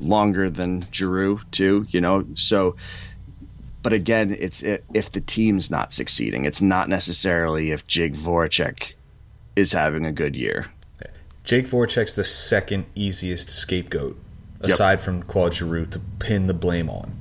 Longer 0.00 0.48
than 0.48 0.86
Giroux, 0.90 1.40
too, 1.50 1.86
you 1.90 2.00
know. 2.00 2.26
So, 2.34 2.76
but 3.82 3.92
again, 3.92 4.34
it's 4.38 4.62
if 4.62 5.12
the 5.12 5.20
team's 5.20 5.70
not 5.70 5.92
succeeding. 5.92 6.46
It's 6.46 6.62
not 6.62 6.88
necessarily 6.88 7.70
if 7.70 7.86
Jake 7.86 8.14
Voracek 8.14 8.94
is 9.54 9.72
having 9.72 10.06
a 10.06 10.12
good 10.12 10.34
year. 10.34 10.66
Jake 11.44 11.68
Voracek's 11.68 12.14
the 12.14 12.24
second 12.24 12.86
easiest 12.94 13.50
scapegoat, 13.50 14.18
aside 14.60 14.92
yep. 14.92 15.00
from 15.00 15.22
Claude 15.22 15.54
Giroux, 15.54 15.86
to 15.86 15.98
pin 16.18 16.46
the 16.46 16.54
blame 16.54 16.88
on. 16.88 17.19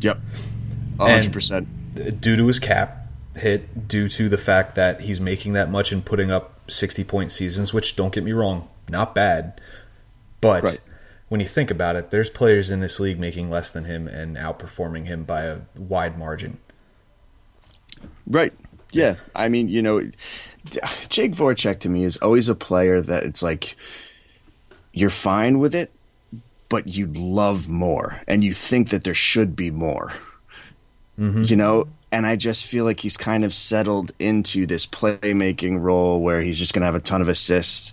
Yep, 0.00 0.18
hundred 0.98 1.32
percent. 1.32 1.68
Due 2.20 2.36
to 2.36 2.46
his 2.46 2.58
cap 2.58 3.06
hit, 3.34 3.88
due 3.88 4.08
to 4.08 4.28
the 4.28 4.38
fact 4.38 4.74
that 4.74 5.02
he's 5.02 5.20
making 5.20 5.52
that 5.54 5.70
much 5.70 5.92
and 5.92 6.04
putting 6.04 6.30
up 6.30 6.58
sixty 6.70 7.04
point 7.04 7.32
seasons, 7.32 7.72
which 7.72 7.96
don't 7.96 8.12
get 8.12 8.24
me 8.24 8.32
wrong, 8.32 8.68
not 8.88 9.14
bad, 9.14 9.60
but 10.40 10.64
right. 10.64 10.80
when 11.28 11.40
you 11.40 11.46
think 11.46 11.70
about 11.70 11.96
it, 11.96 12.10
there's 12.10 12.30
players 12.30 12.70
in 12.70 12.80
this 12.80 13.00
league 13.00 13.18
making 13.18 13.50
less 13.50 13.70
than 13.70 13.84
him 13.84 14.08
and 14.08 14.36
outperforming 14.36 15.06
him 15.06 15.24
by 15.24 15.42
a 15.42 15.58
wide 15.76 16.18
margin. 16.18 16.58
Right. 18.26 18.52
Yeah. 18.92 19.16
I 19.34 19.48
mean, 19.48 19.68
you 19.68 19.82
know, 19.82 20.00
Jake 21.08 21.32
Voracek 21.32 21.80
to 21.80 21.88
me 21.88 22.04
is 22.04 22.16
always 22.18 22.48
a 22.48 22.54
player 22.54 23.00
that 23.00 23.24
it's 23.24 23.42
like 23.42 23.76
you're 24.92 25.10
fine 25.10 25.58
with 25.58 25.74
it, 25.74 25.92
but 26.68 26.88
you'd 26.88 27.16
love 27.16 27.68
more, 27.68 28.20
and 28.26 28.42
you 28.42 28.52
think 28.52 28.90
that 28.90 29.04
there 29.04 29.14
should 29.14 29.56
be 29.56 29.70
more. 29.70 30.12
Mm-hmm. 31.18 31.44
You 31.44 31.56
know, 31.56 31.88
and 32.12 32.26
I 32.26 32.36
just 32.36 32.66
feel 32.66 32.84
like 32.84 33.00
he's 33.00 33.16
kind 33.16 33.44
of 33.44 33.52
settled 33.52 34.12
into 34.18 34.66
this 34.66 34.86
playmaking 34.86 35.80
role 35.80 36.20
where 36.20 36.40
he's 36.40 36.58
just 36.58 36.74
going 36.74 36.82
to 36.82 36.86
have 36.86 36.94
a 36.94 37.00
ton 37.00 37.22
of 37.22 37.28
assists, 37.28 37.92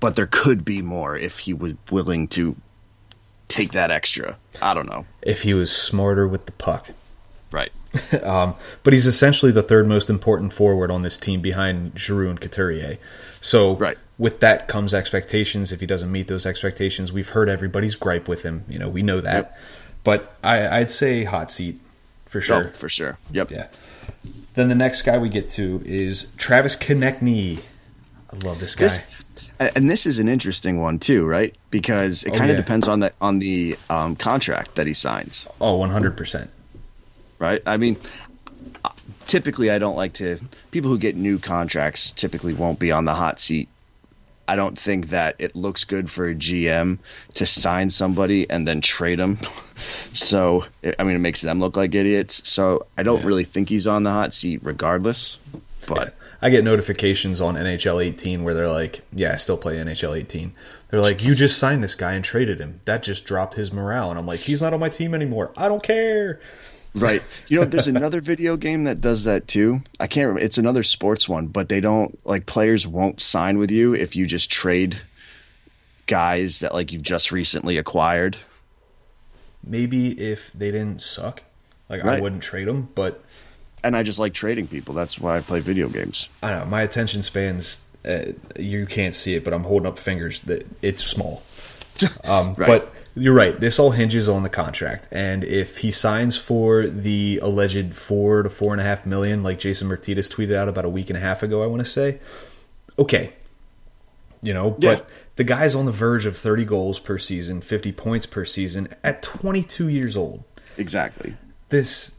but 0.00 0.16
there 0.16 0.26
could 0.26 0.64
be 0.64 0.82
more 0.82 1.16
if 1.16 1.38
he 1.38 1.52
was 1.52 1.74
willing 1.90 2.28
to 2.28 2.56
take 3.48 3.72
that 3.72 3.90
extra. 3.90 4.36
I 4.60 4.74
don't 4.74 4.88
know. 4.88 5.04
If 5.22 5.42
he 5.42 5.54
was 5.54 5.74
smarter 5.74 6.26
with 6.26 6.46
the 6.46 6.52
puck. 6.52 6.90
Right. 7.50 7.70
um, 8.22 8.54
but 8.82 8.92
he's 8.92 9.06
essentially 9.06 9.52
the 9.52 9.62
third 9.62 9.86
most 9.86 10.10
important 10.10 10.52
forward 10.52 10.90
on 10.90 11.02
this 11.02 11.16
team 11.16 11.40
behind 11.40 11.98
Giroux 11.98 12.28
and 12.30 12.40
Couturier. 12.40 12.98
So 13.40 13.76
right. 13.76 13.98
With 14.18 14.40
that 14.40 14.68
comes 14.68 14.94
expectations. 14.94 15.72
If 15.72 15.80
he 15.80 15.86
doesn't 15.86 16.10
meet 16.10 16.28
those 16.28 16.46
expectations, 16.46 17.12
we've 17.12 17.30
heard 17.30 17.48
everybody's 17.48 17.94
gripe 17.94 18.28
with 18.28 18.42
him. 18.42 18.64
You 18.68 18.78
know, 18.78 18.88
we 18.88 19.02
know 19.02 19.20
that. 19.20 19.34
Yep. 19.34 19.58
But 20.04 20.36
I, 20.42 20.80
would 20.80 20.90
say 20.90 21.24
hot 21.24 21.50
seat 21.50 21.80
for 22.26 22.40
sure. 22.40 22.66
Oh, 22.68 22.70
for 22.76 22.88
sure. 22.88 23.18
Yep. 23.30 23.50
Yeah. 23.50 23.68
Then 24.54 24.68
the 24.68 24.74
next 24.74 25.02
guy 25.02 25.18
we 25.18 25.28
get 25.28 25.50
to 25.52 25.82
is 25.84 26.28
Travis 26.36 26.76
Konecny. 26.76 27.60
I 28.32 28.36
love 28.46 28.60
this 28.60 28.74
guy. 28.74 28.84
This, 28.84 29.00
and 29.58 29.90
this 29.90 30.06
is 30.06 30.18
an 30.18 30.28
interesting 30.28 30.80
one 30.80 30.98
too, 30.98 31.24
right? 31.24 31.54
Because 31.70 32.24
it 32.24 32.32
kind 32.32 32.44
of 32.44 32.50
oh, 32.50 32.52
yeah. 32.52 32.56
depends 32.56 32.88
on 32.88 33.00
the 33.00 33.12
on 33.20 33.38
the 33.38 33.76
um, 33.88 34.16
contract 34.16 34.74
that 34.74 34.86
he 34.86 34.94
signs. 34.94 35.48
Oh, 35.60 35.76
one 35.76 35.90
hundred 35.90 36.16
percent 36.16 36.50
right? 37.38 37.62
I 37.66 37.76
mean, 37.76 37.96
typically 39.26 39.70
I 39.70 39.78
don't 39.78 39.96
like 39.96 40.14
to 40.14 40.40
people 40.70 40.90
who 40.90 40.98
get 40.98 41.16
new 41.16 41.38
contracts 41.38 42.10
typically 42.10 42.54
won't 42.54 42.78
be 42.78 42.90
on 42.92 43.04
the 43.04 43.14
hot 43.14 43.40
seat. 43.40 43.68
I 44.46 44.56
don't 44.56 44.78
think 44.78 45.08
that 45.08 45.36
it 45.38 45.56
looks 45.56 45.84
good 45.84 46.10
for 46.10 46.28
a 46.28 46.34
GM 46.34 46.98
to 47.34 47.46
sign 47.46 47.90
somebody 47.90 48.48
and 48.48 48.66
then 48.66 48.80
trade 48.80 49.18
them. 49.18 49.38
So, 50.12 50.64
I 50.98 51.02
mean, 51.02 51.16
it 51.16 51.20
makes 51.20 51.42
them 51.42 51.58
look 51.58 51.76
like 51.76 51.94
idiots. 51.94 52.48
So, 52.48 52.86
I 52.96 53.02
don't 53.02 53.20
yeah. 53.20 53.26
really 53.26 53.42
think 53.42 53.68
he's 53.68 53.88
on 53.88 54.04
the 54.04 54.10
hot 54.10 54.32
seat 54.32 54.60
regardless. 54.62 55.38
But 55.86 56.08
yeah. 56.08 56.24
I 56.40 56.50
get 56.50 56.64
notifications 56.64 57.40
on 57.40 57.56
NHL 57.56 58.04
18 58.04 58.44
where 58.44 58.54
they're 58.54 58.68
like, 58.68 59.02
"Yeah, 59.12 59.32
I 59.32 59.36
still 59.36 59.56
play 59.56 59.78
NHL 59.78 60.16
18." 60.16 60.52
They're 60.90 61.00
like, 61.00 61.24
"You 61.24 61.34
just 61.34 61.58
signed 61.58 61.82
this 61.82 61.94
guy 61.94 62.12
and 62.12 62.24
traded 62.24 62.60
him. 62.60 62.80
That 62.84 63.02
just 63.02 63.24
dropped 63.24 63.54
his 63.54 63.72
morale." 63.72 64.10
And 64.10 64.18
I'm 64.18 64.26
like, 64.26 64.40
"He's 64.40 64.62
not 64.62 64.72
on 64.72 64.80
my 64.80 64.88
team 64.88 65.14
anymore. 65.14 65.52
I 65.56 65.68
don't 65.68 65.82
care." 65.82 66.40
Right. 66.94 67.22
You 67.48 67.60
know, 67.60 67.66
there's 67.66 67.88
another 67.88 68.20
video 68.20 68.56
game 68.56 68.84
that 68.84 69.00
does 69.00 69.24
that 69.24 69.48
too. 69.48 69.80
I 69.98 70.06
can't 70.06 70.28
remember. 70.28 70.44
It's 70.44 70.58
another 70.58 70.82
sports 70.82 71.28
one, 71.28 71.48
but 71.48 71.68
they 71.68 71.80
don't 71.80 72.18
like 72.24 72.46
players 72.46 72.86
won't 72.86 73.20
sign 73.20 73.58
with 73.58 73.70
you 73.70 73.94
if 73.94 74.16
you 74.16 74.26
just 74.26 74.50
trade 74.50 75.00
guys 76.06 76.60
that 76.60 76.72
like 76.72 76.92
you've 76.92 77.02
just 77.02 77.32
recently 77.32 77.78
acquired. 77.78 78.36
Maybe 79.66 80.10
if 80.10 80.52
they 80.52 80.70
didn't 80.70 81.00
suck, 81.00 81.42
like 81.88 82.04
right. 82.04 82.18
I 82.18 82.20
wouldn't 82.20 82.42
trade 82.42 82.68
them, 82.68 82.88
but 82.94 83.24
and 83.82 83.96
I 83.96 84.02
just 84.02 84.18
like 84.18 84.34
trading 84.34 84.66
people. 84.66 84.94
That's 84.94 85.18
why 85.18 85.36
I 85.36 85.40
play 85.40 85.60
video 85.60 85.88
games. 85.88 86.28
I 86.42 86.50
know 86.50 86.64
my 86.64 86.82
attention 86.82 87.22
spans. 87.22 87.80
Uh, 88.04 88.32
you 88.58 88.84
can't 88.84 89.14
see 89.14 89.34
it, 89.34 89.44
but 89.44 89.54
I'm 89.54 89.64
holding 89.64 89.86
up 89.86 89.98
fingers 89.98 90.40
that 90.40 90.66
it's 90.82 91.04
small. 91.04 91.42
Um, 92.24 92.54
right. 92.56 92.66
But 92.66 92.92
you're 93.16 93.34
right. 93.34 93.58
This 93.58 93.78
all 93.78 93.92
hinges 93.92 94.28
on 94.28 94.42
the 94.42 94.48
contract, 94.48 95.06
and 95.12 95.44
if 95.44 95.78
he 95.78 95.92
signs 95.92 96.36
for 96.36 96.86
the 96.86 97.38
alleged 97.42 97.94
four 97.94 98.42
to 98.42 98.50
four 98.50 98.72
and 98.72 98.80
a 98.80 98.84
half 98.84 99.06
million, 99.06 99.42
like 99.42 99.60
Jason 99.60 99.88
Myrtetus 99.88 100.28
tweeted 100.28 100.54
out 100.54 100.68
about 100.68 100.84
a 100.84 100.88
week 100.88 101.10
and 101.10 101.16
a 101.16 101.20
half 101.20 101.42
ago, 101.42 101.62
I 101.62 101.66
want 101.66 101.84
to 101.84 101.88
say, 101.88 102.18
okay, 102.98 103.32
you 104.42 104.52
know, 104.52 104.76
yeah. 104.80 104.96
but 104.96 105.08
the 105.36 105.44
guy's 105.44 105.74
on 105.74 105.86
the 105.86 105.92
verge 105.92 106.26
of 106.26 106.36
30 106.36 106.64
goals 106.64 106.98
per 106.98 107.18
season, 107.18 107.60
50 107.60 107.92
points 107.92 108.26
per 108.26 108.44
season 108.44 108.88
at 109.02 109.22
22 109.22 109.88
years 109.88 110.16
old. 110.16 110.44
Exactly. 110.76 111.34
This, 111.70 112.18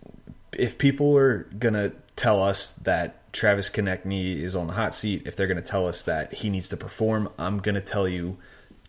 if 0.53 0.77
people 0.77 1.17
are 1.17 1.43
gonna 1.59 1.91
tell 2.15 2.41
us 2.41 2.71
that 2.71 3.31
Travis 3.33 3.69
Konecny 3.69 4.41
is 4.41 4.55
on 4.55 4.67
the 4.67 4.73
hot 4.73 4.95
seat, 4.95 5.23
if 5.25 5.35
they're 5.35 5.47
gonna 5.47 5.61
tell 5.61 5.87
us 5.87 6.03
that 6.03 6.33
he 6.33 6.49
needs 6.49 6.67
to 6.69 6.77
perform, 6.77 7.29
I'm 7.37 7.59
gonna 7.59 7.81
tell 7.81 8.07
you, 8.07 8.37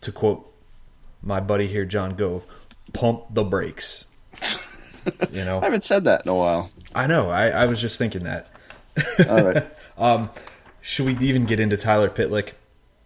to 0.02 0.12
quote 0.12 0.52
my 1.22 1.40
buddy 1.40 1.66
here, 1.66 1.84
John 1.84 2.14
Gove, 2.16 2.46
pump 2.92 3.24
the 3.30 3.44
brakes. 3.44 4.04
You 5.30 5.44
know, 5.44 5.58
I 5.62 5.64
haven't 5.64 5.84
said 5.84 6.04
that 6.04 6.26
in 6.26 6.30
a 6.30 6.34
while. 6.34 6.70
I 6.94 7.06
know. 7.06 7.30
I, 7.30 7.48
I 7.48 7.66
was 7.66 7.80
just 7.80 7.98
thinking 7.98 8.24
that. 8.24 8.50
All 9.28 9.44
right. 9.44 9.66
um, 9.98 10.30
should 10.80 11.06
we 11.06 11.16
even 11.26 11.46
get 11.46 11.60
into 11.60 11.76
Tyler 11.76 12.08
Pitlick? 12.08 12.52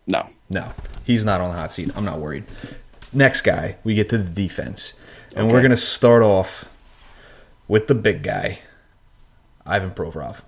No. 0.06 0.28
No. 0.48 0.72
He's 1.04 1.24
not 1.24 1.40
on 1.40 1.50
the 1.50 1.56
hot 1.56 1.72
seat. 1.72 1.90
I'm 1.96 2.04
not 2.04 2.20
worried. 2.20 2.44
Next 3.12 3.40
guy, 3.40 3.76
we 3.84 3.94
get 3.94 4.08
to 4.10 4.18
the 4.18 4.30
defense. 4.30 4.94
And 5.30 5.46
okay. 5.46 5.52
we're 5.52 5.60
going 5.60 5.70
to 5.70 5.76
start 5.76 6.22
off 6.22 6.64
with 7.68 7.86
the 7.86 7.94
big 7.94 8.22
guy, 8.22 8.60
Ivan 9.64 9.92
Provorov. 9.92 10.40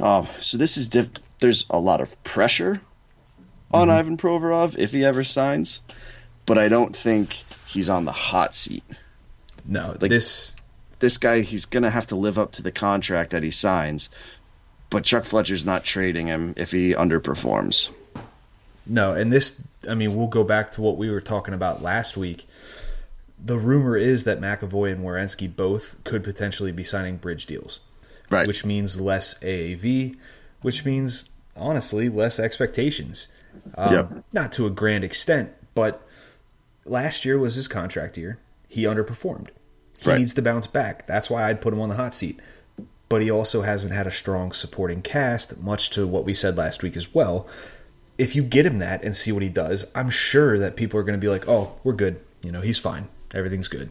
Oh, 0.00 0.28
so 0.40 0.58
this 0.58 0.76
is 0.76 0.88
diff- 0.88 1.10
there's 1.40 1.66
a 1.70 1.78
lot 1.78 2.00
of 2.00 2.22
pressure 2.24 2.80
on 3.72 3.88
mm-hmm. 3.88 3.96
Ivan 3.96 4.16
Provorov 4.16 4.76
if 4.78 4.92
he 4.92 5.04
ever 5.04 5.24
signs, 5.24 5.80
but 6.46 6.58
I 6.58 6.68
don't 6.68 6.94
think 6.94 7.44
he's 7.66 7.88
on 7.88 8.04
the 8.04 8.12
hot 8.12 8.54
seat. 8.54 8.84
No, 9.64 9.96
like 10.00 10.10
this 10.10 10.54
this 10.98 11.18
guy 11.18 11.40
he's 11.40 11.66
gonna 11.66 11.90
have 11.90 12.06
to 12.08 12.16
live 12.16 12.38
up 12.38 12.52
to 12.52 12.62
the 12.62 12.72
contract 12.72 13.30
that 13.30 13.42
he 13.42 13.50
signs, 13.50 14.08
but 14.90 15.04
Chuck 15.04 15.24
Fletcher's 15.24 15.64
not 15.64 15.84
trading 15.84 16.26
him 16.26 16.54
if 16.56 16.70
he 16.70 16.94
underperforms. 16.94 17.90
No, 18.86 19.12
and 19.12 19.32
this 19.32 19.60
I 19.88 19.94
mean 19.94 20.16
we'll 20.16 20.28
go 20.28 20.44
back 20.44 20.72
to 20.72 20.80
what 20.80 20.96
we 20.96 21.10
were 21.10 21.20
talking 21.20 21.54
about 21.54 21.82
last 21.82 22.16
week. 22.16 22.46
The 23.40 23.58
rumor 23.58 23.96
is 23.96 24.24
that 24.24 24.40
McAvoy 24.40 24.90
and 24.90 25.04
Werenski 25.04 25.54
both 25.54 26.02
could 26.02 26.24
potentially 26.24 26.72
be 26.72 26.82
signing 26.82 27.18
bridge 27.18 27.46
deals. 27.46 27.78
Right. 28.30 28.46
Which 28.46 28.64
means 28.64 29.00
less 29.00 29.34
AAV, 29.38 30.16
which 30.60 30.84
means 30.84 31.30
honestly 31.56 32.08
less 32.08 32.38
expectations. 32.38 33.28
Um, 33.76 33.92
yep. 33.92 34.24
Not 34.32 34.52
to 34.52 34.66
a 34.66 34.70
grand 34.70 35.04
extent, 35.04 35.52
but 35.74 36.06
last 36.84 37.24
year 37.24 37.38
was 37.38 37.54
his 37.54 37.68
contract 37.68 38.16
year. 38.16 38.38
He 38.68 38.84
underperformed. 38.84 39.48
He 39.98 40.10
right. 40.10 40.18
needs 40.18 40.34
to 40.34 40.42
bounce 40.42 40.66
back. 40.66 41.06
That's 41.06 41.28
why 41.28 41.48
I'd 41.48 41.60
put 41.60 41.72
him 41.72 41.80
on 41.80 41.88
the 41.88 41.96
hot 41.96 42.14
seat. 42.14 42.38
But 43.08 43.22
he 43.22 43.30
also 43.30 43.62
hasn't 43.62 43.92
had 43.92 44.06
a 44.06 44.12
strong 44.12 44.52
supporting 44.52 45.02
cast, 45.02 45.58
much 45.58 45.90
to 45.90 46.06
what 46.06 46.24
we 46.24 46.34
said 46.34 46.56
last 46.56 46.82
week 46.82 46.96
as 46.96 47.14
well. 47.14 47.46
If 48.18 48.36
you 48.36 48.42
get 48.42 48.66
him 48.66 48.78
that 48.80 49.02
and 49.02 49.16
see 49.16 49.32
what 49.32 49.42
he 49.42 49.48
does, 49.48 49.86
I'm 49.94 50.10
sure 50.10 50.58
that 50.58 50.76
people 50.76 51.00
are 51.00 51.02
going 51.02 51.18
to 51.18 51.24
be 51.24 51.28
like, 51.28 51.48
"Oh, 51.48 51.76
we're 51.84 51.94
good. 51.94 52.20
You 52.42 52.52
know, 52.52 52.60
he's 52.60 52.78
fine. 52.78 53.08
Everything's 53.32 53.68
good." 53.68 53.90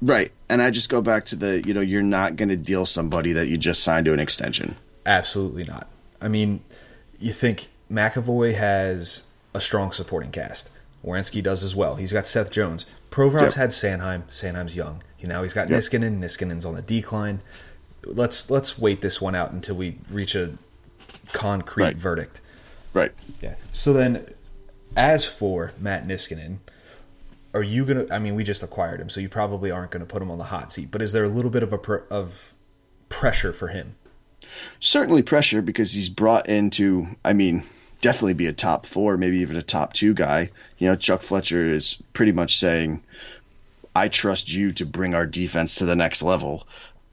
Right. 0.00 0.32
And 0.48 0.62
I 0.62 0.70
just 0.70 0.88
go 0.88 1.00
back 1.00 1.26
to 1.26 1.36
the, 1.36 1.66
you 1.66 1.74
know, 1.74 1.80
you're 1.80 2.02
not 2.02 2.36
going 2.36 2.50
to 2.50 2.56
deal 2.56 2.86
somebody 2.86 3.32
that 3.32 3.48
you 3.48 3.56
just 3.56 3.82
signed 3.82 4.06
to 4.06 4.12
an 4.12 4.20
extension. 4.20 4.76
Absolutely 5.04 5.64
not. 5.64 5.88
I 6.20 6.28
mean, 6.28 6.60
you 7.18 7.32
think 7.32 7.68
McAvoy 7.90 8.54
has 8.54 9.24
a 9.54 9.60
strong 9.60 9.92
supporting 9.92 10.30
cast. 10.30 10.70
Werenski 11.04 11.42
does 11.42 11.62
as 11.62 11.74
well. 11.74 11.96
He's 11.96 12.12
got 12.12 12.26
Seth 12.26 12.50
Jones. 12.50 12.84
Provorov's 13.10 13.54
yep. 13.54 13.54
had 13.54 13.70
Sanheim. 13.70 14.24
Sanheim's 14.28 14.74
young. 14.74 15.02
Now 15.22 15.42
he's 15.42 15.52
got 15.52 15.68
yep. 15.68 15.80
Niskanen. 15.80 16.18
Niskanen's 16.20 16.64
on 16.64 16.74
the 16.74 16.82
decline. 16.82 17.40
Let's 18.04 18.48
let's 18.48 18.78
wait 18.78 19.00
this 19.00 19.20
one 19.20 19.34
out 19.34 19.50
until 19.50 19.74
we 19.74 19.98
reach 20.08 20.34
a 20.34 20.56
concrete 21.32 21.84
right. 21.84 21.96
verdict. 21.96 22.40
Right. 22.92 23.12
Yeah. 23.40 23.56
So 23.72 23.92
then, 23.92 24.32
as 24.96 25.24
for 25.24 25.72
Matt 25.80 26.06
Niskanen, 26.06 26.58
are 27.54 27.62
you 27.62 27.84
gonna? 27.84 28.06
I 28.10 28.18
mean, 28.18 28.36
we 28.36 28.44
just 28.44 28.62
acquired 28.62 29.00
him, 29.00 29.10
so 29.10 29.18
you 29.18 29.28
probably 29.28 29.70
aren't 29.70 29.90
gonna 29.90 30.06
put 30.06 30.22
him 30.22 30.30
on 30.30 30.38
the 30.38 30.44
hot 30.44 30.72
seat. 30.72 30.90
But 30.90 31.02
is 31.02 31.12
there 31.12 31.24
a 31.24 31.28
little 31.28 31.50
bit 31.50 31.62
of 31.62 31.72
a 31.72 31.78
pr- 31.78 32.06
of 32.08 32.54
pressure 33.08 33.52
for 33.52 33.68
him? 33.68 33.96
Certainly 34.78 35.22
pressure 35.22 35.60
because 35.60 35.92
he's 35.92 36.08
brought 36.08 36.48
into, 36.48 37.08
I 37.24 37.32
mean, 37.32 37.64
definitely 38.00 38.34
be 38.34 38.46
a 38.46 38.52
top 38.52 38.86
four, 38.86 39.16
maybe 39.16 39.40
even 39.40 39.56
a 39.56 39.62
top 39.62 39.92
two 39.92 40.14
guy. 40.14 40.50
You 40.78 40.88
know, 40.88 40.96
Chuck 40.96 41.22
Fletcher 41.22 41.72
is 41.72 42.00
pretty 42.12 42.32
much 42.32 42.58
saying, 42.58 43.02
I 43.94 44.08
trust 44.08 44.52
you 44.52 44.72
to 44.74 44.86
bring 44.86 45.14
our 45.14 45.26
defense 45.26 45.76
to 45.76 45.86
the 45.86 45.96
next 45.96 46.22
level. 46.22 46.66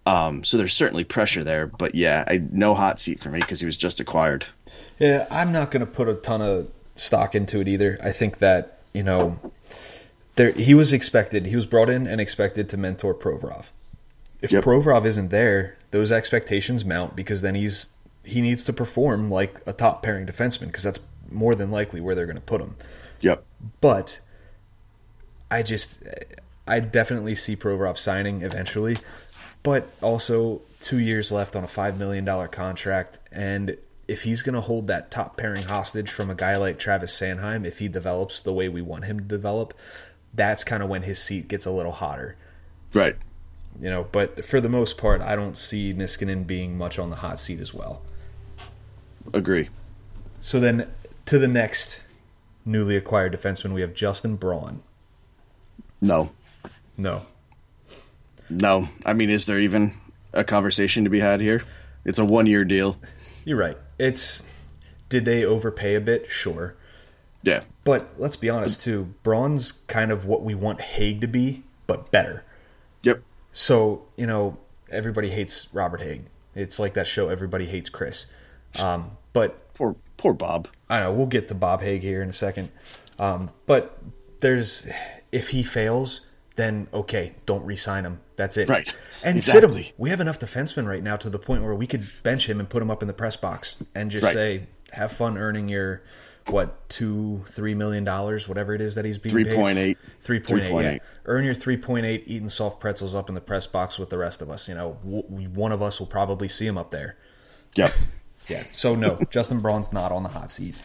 Um, 0.06 0.44
so 0.44 0.58
there's 0.58 0.74
certainly 0.74 1.06
pressure 1.06 1.44
there, 1.44 1.66
but 1.66 1.96
yeah, 1.96 2.26
I, 2.28 2.42
no 2.52 2.76
hot 2.76 3.00
seat 3.00 3.20
for 3.22 3.30
me 3.30 3.40
because 3.40 3.60
he 3.60 3.66
was 3.66 3.78
just 3.78 4.00
acquired. 4.02 4.46
Yeah, 5.00 5.26
I'm 5.32 5.52
not 5.52 5.72
going 5.72 5.86
to 5.86 5.92
put 5.92 6.10
a 6.10 6.14
ton 6.14 6.42
of 6.42 6.70
stock 6.96 7.36
into 7.36 7.62
it 7.62 7.68
either. 7.68 7.98
I 8.04 8.12
think 8.12 8.40
that 8.40 8.80
you 8.94 9.04
know, 9.04 9.40
there 10.36 10.52
he 10.52 10.74
was 10.74 10.94
expected. 10.94 11.48
He 11.48 11.56
was 11.56 11.66
brought 11.66 11.90
in 11.90 12.06
and 12.08 12.22
expected 12.22 12.70
to 12.70 12.78
mentor 12.78 13.14
Provorov. 13.14 13.66
If 14.42 14.52
Yep. 14.52 14.64
Provorov 14.64 15.06
isn't 15.06 15.30
there, 15.30 15.78
those 15.92 16.12
expectations 16.12 16.84
mount 16.86 17.16
because 17.16 17.42
then 17.42 17.56
he's 17.56 17.90
he 18.24 18.42
needs 18.42 18.64
to 18.66 18.74
perform 18.74 19.30
like 19.30 19.62
a 19.66 19.74
top 19.74 20.02
pairing 20.04 20.26
defenseman 20.26 20.68
because 20.68 20.84
that's 20.84 21.00
more 21.30 21.56
than 21.56 21.72
likely 21.72 22.00
where 22.00 22.16
they're 22.16 22.26
going 22.26 22.36
to 22.36 22.42
put 22.42 22.62
him. 22.62 22.76
Yep. 23.22 23.44
But 23.82 24.20
I 25.50 25.64
just 25.64 26.04
I 26.68 26.80
definitely 26.80 27.36
see 27.36 27.56
Provorov 27.56 27.98
signing 27.98 28.42
eventually, 28.42 28.98
but 29.62 29.90
also 30.02 30.62
two 30.80 31.00
years 31.00 31.32
left 31.32 31.56
on 31.56 31.64
a 31.64 31.68
five 31.68 31.98
million 31.98 32.26
dollar 32.26 32.48
contract, 32.48 33.20
and 33.32 33.78
if 34.08 34.24
he's 34.24 34.42
going 34.42 34.56
to 34.56 34.62
hold 34.62 34.88
that 34.88 35.12
top 35.12 35.38
pairing 35.38 35.64
hostage 35.64 36.12
from 36.12 36.30
a 36.30 36.36
guy 36.36 36.58
like 36.58 36.78
Travis 36.78 37.18
Sanheim, 37.18 37.66
if 37.66 37.80
he 37.80 37.88
develops 37.88 38.42
the 38.42 38.54
way 38.54 38.68
we 38.68 38.82
want 38.82 39.06
him 39.06 39.18
to 39.18 39.26
develop, 39.26 39.74
that's 40.34 40.64
kind 40.64 40.84
of 40.84 40.90
when 40.90 41.04
his 41.04 41.20
seat 41.20 41.48
gets 41.48 41.66
a 41.66 41.72
little 41.72 41.94
hotter. 41.94 42.36
Right. 42.94 43.16
You 43.82 43.90
know, 43.90 44.08
but 44.12 44.46
for 44.46 44.60
the 44.60 44.70
most 44.70 44.98
part, 44.98 45.22
I 45.22 45.36
don't 45.36 45.58
see 45.58 45.94
Niskanen 45.94 46.46
being 46.46 46.78
much 46.78 47.00
on 47.00 47.10
the 47.10 47.18
hot 47.18 47.40
seat 47.40 47.60
as 47.60 47.74
well. 47.74 48.02
Agree. 49.32 49.70
So 50.42 50.60
then 50.60 50.88
to 51.26 51.40
the 51.40 51.48
next 51.48 52.02
newly 52.66 52.96
acquired 52.96 53.34
defenseman, 53.34 53.74
we 53.74 53.82
have 53.82 53.94
Justin 53.94 54.36
Braun. 54.36 54.82
No. 56.02 56.32
No, 56.98 57.24
No. 58.50 58.88
I 59.06 59.14
mean, 59.14 59.30
is 59.30 59.46
there 59.46 59.60
even 59.60 59.94
a 60.34 60.44
conversation 60.44 61.06
to 61.06 61.10
be 61.10 61.20
had 61.20 61.42
here? 61.42 61.64
It's 62.06 62.20
a 62.20 62.26
one 62.26 62.46
year 62.46 62.66
deal. 62.66 62.98
You're 63.46 63.58
right. 63.58 63.78
It's 63.98 64.44
did 65.10 65.26
they 65.26 65.46
overpay 65.46 65.96
a 65.96 66.02
bit? 66.02 66.30
Sure. 66.30 66.76
Yeah. 67.44 67.62
But 67.84 68.08
let's 68.18 68.36
be 68.36 68.50
honest 68.50 68.82
too. 68.82 69.14
Braun's 69.24 69.74
kind 69.88 70.12
of 70.12 70.26
what 70.26 70.44
we 70.44 70.56
want 70.56 70.80
Hägg 70.80 71.22
to 71.22 71.28
be, 71.28 71.64
but 71.88 72.12
better. 72.12 72.44
Yep. 73.04 73.22
So, 73.52 74.06
you 74.18 74.26
know, 74.26 74.58
everybody 74.90 75.30
hates 75.30 75.68
Robert 75.74 76.02
Hägg. 76.02 76.24
It's 76.56 76.80
like 76.80 76.94
that 76.94 77.08
show 77.08 77.30
Everybody 77.30 77.66
Hates 77.66 77.90
Chris. 77.90 78.26
Um, 78.82 79.12
but 79.34 79.74
Poor 79.74 79.96
poor 80.18 80.34
Bob. 80.34 80.68
I 80.90 81.00
know, 81.00 81.12
we'll 81.12 81.26
get 81.26 81.48
to 81.50 81.56
Bob 81.56 81.82
Hägg 81.82 82.02
here 82.02 82.22
in 82.22 82.30
a 82.30 82.34
second. 82.34 82.70
Um, 83.20 83.50
but 83.66 83.98
there's 84.40 84.88
if 85.32 85.50
he 85.50 85.64
fails, 85.64 86.28
then 86.56 86.88
okay, 86.94 87.34
don't 87.48 87.66
re-sign 87.66 88.06
him. 88.06 88.20
That's 88.36 88.56
it. 88.58 88.70
Right. 88.70 88.94
And 89.24 89.44
sit 89.44 89.64
him. 89.64 89.72
Exactly. 89.72 89.94
We 89.98 90.12
have 90.12 90.22
enough 90.22 90.40
defensemen 90.40 90.88
right 90.88 91.02
now 91.02 91.16
to 91.18 91.30
the 91.30 91.40
point 91.40 91.64
where 91.64 91.74
we 91.74 91.88
could 91.88 92.06
bench 92.22 92.48
him 92.48 92.60
and 92.60 92.70
put 92.70 92.82
him 92.84 92.92
up 92.92 93.02
in 93.02 93.08
the 93.08 93.14
press 93.14 93.36
box 93.36 93.78
and 93.96 94.12
just 94.12 94.24
Right. 94.24 94.34
say, 94.34 94.68
have 94.92 95.12
fun 95.12 95.38
earning 95.40 95.70
your 95.70 96.04
what 96.50 96.88
two, 96.90 97.44
three 97.50 97.74
million 97.74 98.04
dollars, 98.04 98.48
whatever 98.48 98.76
it 98.76 98.82
is 98.82 98.94
that 98.96 99.06
he's 99.06 99.18
being 99.18 99.34
Three 99.34 99.46
paid. 99.46 99.56
point 99.56 99.78
eight. 99.80 99.98
Three 100.22 100.40
point 100.40 100.64
eight. 100.64 100.70
Yeah. 100.72 100.92
3.8. 100.94 101.00
Earn 101.26 101.46
your 101.46 101.56
three 101.56 101.78
point 101.78 102.06
eight, 102.06 102.26
eating 102.28 102.50
soft 102.50 102.80
pretzels 102.80 103.16
up 103.16 103.28
in 103.30 103.34
the 103.36 103.42
press 103.42 103.66
box 103.66 103.98
with 103.98 104.10
the 104.12 104.18
rest 104.20 104.42
of 104.44 104.50
us. 104.52 104.68
You 104.68 104.76
know, 104.76 104.98
w- 105.04 105.50
one 105.50 105.72
of 105.72 105.82
us 105.82 106.00
will 106.00 106.08
probably 106.08 106.48
see 106.48 106.68
him 106.68 106.78
up 106.78 106.92
there. 106.92 107.18
Yep. 107.76 107.94
Yeah. 108.48 108.64
So 108.74 108.96
no, 108.96 109.20
Justin 109.30 109.60
Braun's 109.60 109.94
not 109.94 110.12
on 110.12 110.24
the 110.24 110.30
hot 110.30 110.50
seat. 110.52 110.76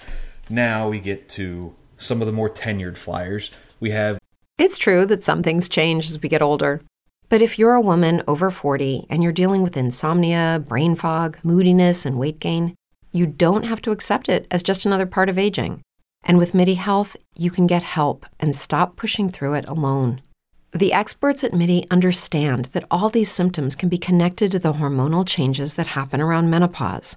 Now 0.48 0.88
we 0.88 1.00
get 1.00 1.28
to 1.30 1.74
some 1.98 2.22
of 2.22 2.26
the 2.26 2.32
more 2.32 2.48
tenured 2.48 2.96
flyers. 2.96 3.50
We 3.80 3.90
have 3.90 4.18
It's 4.58 4.78
true 4.78 5.06
that 5.06 5.22
some 5.22 5.42
things 5.42 5.68
change 5.68 6.06
as 6.06 6.20
we 6.22 6.28
get 6.28 6.42
older. 6.42 6.82
But 7.28 7.42
if 7.42 7.58
you're 7.58 7.74
a 7.74 7.80
woman 7.80 8.22
over 8.26 8.50
40 8.50 9.06
and 9.10 9.22
you're 9.22 9.32
dealing 9.32 9.62
with 9.62 9.76
insomnia, 9.76 10.64
brain 10.66 10.94
fog, 10.94 11.38
moodiness, 11.42 12.06
and 12.06 12.18
weight 12.18 12.40
gain, 12.40 12.74
you 13.12 13.26
don't 13.26 13.64
have 13.64 13.82
to 13.82 13.90
accept 13.90 14.28
it 14.28 14.46
as 14.50 14.62
just 14.62 14.86
another 14.86 15.06
part 15.06 15.28
of 15.28 15.38
aging. 15.38 15.82
And 16.24 16.38
with 16.38 16.54
MIDI 16.54 16.74
Health, 16.74 17.16
you 17.36 17.50
can 17.50 17.66
get 17.66 17.82
help 17.82 18.24
and 18.40 18.56
stop 18.56 18.96
pushing 18.96 19.28
through 19.28 19.54
it 19.54 19.68
alone. 19.68 20.22
The 20.72 20.92
experts 20.92 21.44
at 21.44 21.54
MIDI 21.54 21.86
understand 21.90 22.66
that 22.66 22.84
all 22.90 23.08
these 23.08 23.30
symptoms 23.30 23.74
can 23.74 23.88
be 23.88 23.98
connected 23.98 24.52
to 24.52 24.58
the 24.58 24.74
hormonal 24.74 25.26
changes 25.26 25.74
that 25.74 25.88
happen 25.88 26.20
around 26.20 26.50
menopause. 26.50 27.16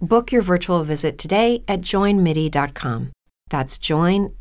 Book 0.00 0.30
your 0.30 0.42
virtual 0.42 0.84
visit 0.84 1.18
today 1.18 1.64
at 1.66 1.82
joinmidi.com. 1.82 3.10
That's 3.50 3.76
joinmidi.com. 3.76 4.34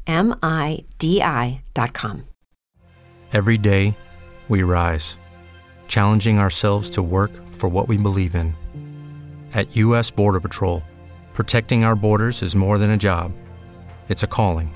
Every 3.33 3.57
day, 3.57 3.97
we 4.47 4.63
rise, 4.63 5.17
challenging 5.89 6.39
ourselves 6.39 6.89
to 6.91 7.01
work 7.03 7.31
for 7.49 7.67
what 7.67 7.89
we 7.89 7.97
believe 7.97 8.35
in. 8.35 8.55
At 9.53 9.75
U.S. 9.75 10.09
Border 10.11 10.39
Patrol, 10.39 10.81
protecting 11.33 11.83
our 11.83 11.95
borders 11.95 12.41
is 12.41 12.55
more 12.55 12.77
than 12.77 12.91
a 12.91 12.97
job, 12.97 13.33
it's 14.07 14.23
a 14.23 14.27
calling. 14.27 14.73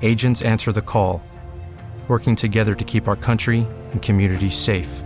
Agents 0.00 0.40
answer 0.42 0.72
the 0.72 0.80
call, 0.80 1.22
working 2.06 2.34
together 2.34 2.74
to 2.76 2.84
keep 2.84 3.06
our 3.08 3.16
country 3.16 3.66
and 3.90 4.00
communities 4.00 4.54
safe. 4.56 5.02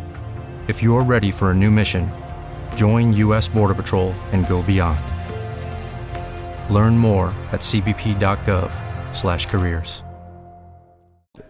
If 0.68 0.80
you're 0.82 1.02
ready 1.02 1.32
for 1.32 1.50
a 1.50 1.54
new 1.54 1.70
mission, 1.72 2.12
join 2.76 3.12
U.S. 3.14 3.48
Border 3.48 3.74
Patrol 3.74 4.12
and 4.30 4.46
go 4.48 4.62
beyond. 4.62 5.00
Learn 6.72 6.96
more 6.96 7.34
at 7.50 7.60
cbp.gov/careers. 7.60 10.02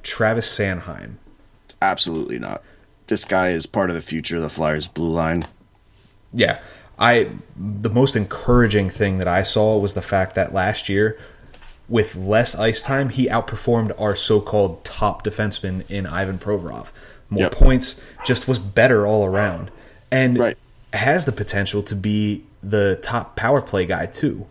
Travis 0.02 0.58
Sanheim. 0.58 1.14
Absolutely 1.80 2.38
not. 2.38 2.62
This 3.08 3.24
guy 3.24 3.48
is 3.50 3.66
part 3.66 3.90
of 3.90 3.96
the 3.96 4.02
future 4.02 4.37
of 4.37 4.42
the 4.42 4.48
Flyers 4.48 4.87
blue 4.87 5.11
line. 5.11 5.44
Yeah. 6.32 6.61
I 6.98 7.30
the 7.56 7.90
most 7.90 8.14
encouraging 8.16 8.88
thing 8.90 9.18
that 9.18 9.28
I 9.28 9.42
saw 9.42 9.76
was 9.78 9.94
the 9.94 10.02
fact 10.02 10.35
that 10.37 10.54
last 10.54 10.88
year 10.88 11.18
with 11.88 12.14
less 12.14 12.54
ice 12.54 12.80
time, 12.82 13.08
he 13.11 13.26
outperformed 13.26 13.92
our 14.00 14.14
so-called 14.16 14.85
top 14.85 15.24
defenseman 15.24 15.88
in 15.90 16.06
Ivan 16.06 16.38
Provorov. 16.38 16.87
More 17.28 17.42
Yep. 17.44 17.52
points, 17.52 18.00
just 18.24 18.48
was 18.48 18.58
better 18.58 19.06
all 19.06 19.24
around. 19.26 19.70
And 20.11 20.38
Right. 20.38 20.56
Has 20.92 21.24
the 21.24 21.33
potential 21.33 21.83
to 21.85 21.94
be 21.94 22.44
the 22.62 22.98
top 23.02 23.37
power 23.37 23.61
play 23.61 23.87
guy 23.87 24.07
too. 24.07 24.46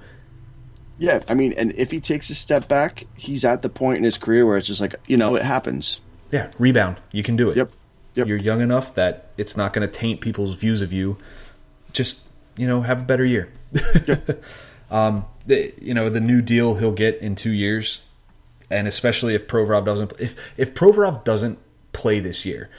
Yeah, 0.98 1.24
I 1.28 1.34
mean, 1.34 1.54
and 1.54 1.72
if 1.74 1.90
he 1.90 2.00
takes 2.00 2.30
a 2.30 2.36
step 2.36 2.68
back, 2.68 3.06
he's 3.16 3.44
at 3.44 3.64
the 3.64 3.70
point 3.70 3.98
in 3.98 4.04
his 4.04 4.18
career 4.18 4.46
where 4.46 4.58
it's 4.58 4.68
just 4.68 4.82
like, 4.82 4.96
you 5.08 5.18
know, 5.18 5.36
it 5.36 5.42
happens. 5.42 6.00
Yeah, 6.32 6.52
rebound. 6.60 6.98
You 7.12 7.24
can 7.24 7.36
do 7.36 7.50
it. 7.50 7.58
Yep. 7.58 7.72
Yep. 8.14 8.28
You're 8.28 8.38
young 8.38 8.62
enough 8.62 8.94
that 8.96 9.30
it's 9.38 9.56
not 9.56 9.74
going 9.74 9.88
to 9.88 9.92
taint 9.92 10.22
people's 10.22 10.56
views 10.56 10.82
of 10.82 10.92
you. 10.92 11.18
Just 11.94 12.22
you 12.58 12.68
know, 12.68 12.82
have 12.82 13.02
a 13.02 13.04
better 13.04 13.26
year. 13.26 13.52
um, 14.92 15.26
the, 15.46 15.74
you 15.82 15.94
know, 15.94 16.10
the 16.10 16.20
new 16.20 16.42
deal 16.42 16.76
he'll 16.76 16.92
get 16.92 17.18
in 17.20 17.36
two 17.36 17.52
years, 17.52 18.02
and 18.70 18.88
especially 18.88 19.36
if 19.36 19.48
Provorov 19.48 19.86
doesn't, 19.86 20.14
if 20.20 20.36
if 20.58 20.74
Provorov 20.74 21.24
doesn't 21.24 21.60
play 21.94 22.20
this 22.20 22.46
year, 22.46 22.70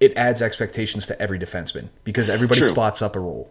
it 0.00 0.16
adds 0.16 0.42
expectations 0.42 1.06
to 1.08 1.20
every 1.20 1.38
defenseman 1.38 1.88
because 2.04 2.28
everybody 2.28 2.60
True. 2.60 2.70
slots 2.70 3.02
up 3.02 3.16
a 3.16 3.20
role. 3.20 3.50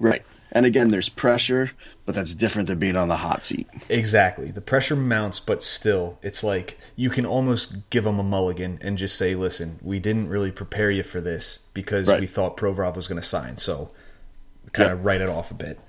Right. 0.00 0.22
And 0.52 0.64
again, 0.64 0.90
there's 0.90 1.08
pressure, 1.08 1.70
but 2.06 2.14
that's 2.14 2.34
different 2.34 2.68
than 2.68 2.78
being 2.78 2.96
on 2.96 3.08
the 3.08 3.16
hot 3.16 3.44
seat. 3.44 3.66
Exactly. 3.88 4.50
The 4.50 4.60
pressure 4.60 4.96
mounts, 4.96 5.40
but 5.40 5.62
still, 5.62 6.18
it's 6.22 6.44
like 6.44 6.78
you 6.94 7.10
can 7.10 7.26
almost 7.26 7.90
give 7.90 8.04
them 8.04 8.18
a 8.18 8.22
mulligan 8.22 8.78
and 8.80 8.96
just 8.96 9.16
say, 9.16 9.34
listen, 9.34 9.78
we 9.82 9.98
didn't 9.98 10.28
really 10.28 10.52
prepare 10.52 10.90
you 10.90 11.02
for 11.02 11.20
this 11.20 11.60
because 11.74 12.06
Right. 12.06 12.20
we 12.20 12.26
thought 12.26 12.56
Provorov 12.56 12.94
was 12.96 13.06
going 13.08 13.20
to 13.20 13.26
sign. 13.26 13.56
So 13.56 13.90
kind 14.72 14.92
of 14.92 14.98
Yep. 14.98 15.06
write 15.06 15.20
it 15.20 15.28
off 15.28 15.50
a 15.50 15.54
bit. 15.54 15.80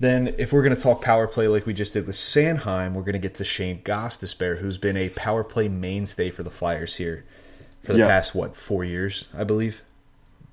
Then, 0.00 0.34
if 0.38 0.52
we're 0.52 0.62
going 0.64 0.74
to 0.74 0.80
talk 0.80 1.00
power 1.00 1.28
play 1.28 1.46
like 1.46 1.64
we 1.64 1.72
just 1.72 1.92
did 1.92 2.08
with 2.08 2.16
Sanheim, 2.16 2.92
we're 2.94 3.02
going 3.02 3.12
to 3.12 3.20
get 3.20 3.36
to 3.36 3.44
Shane 3.44 3.82
Gostisbehere, 3.82 4.58
who's 4.58 4.76
been 4.76 4.96
a 4.96 5.08
power 5.10 5.44
play 5.44 5.68
mainstay 5.68 6.30
for 6.30 6.42
the 6.42 6.50
Flyers 6.50 6.96
here 6.96 7.24
for 7.84 7.92
the 7.94 8.00
Yep. 8.00 8.08
past, 8.08 8.34
what, 8.34 8.56
four 8.56 8.84
years, 8.84 9.28
I 9.36 9.44
believe? 9.44 9.82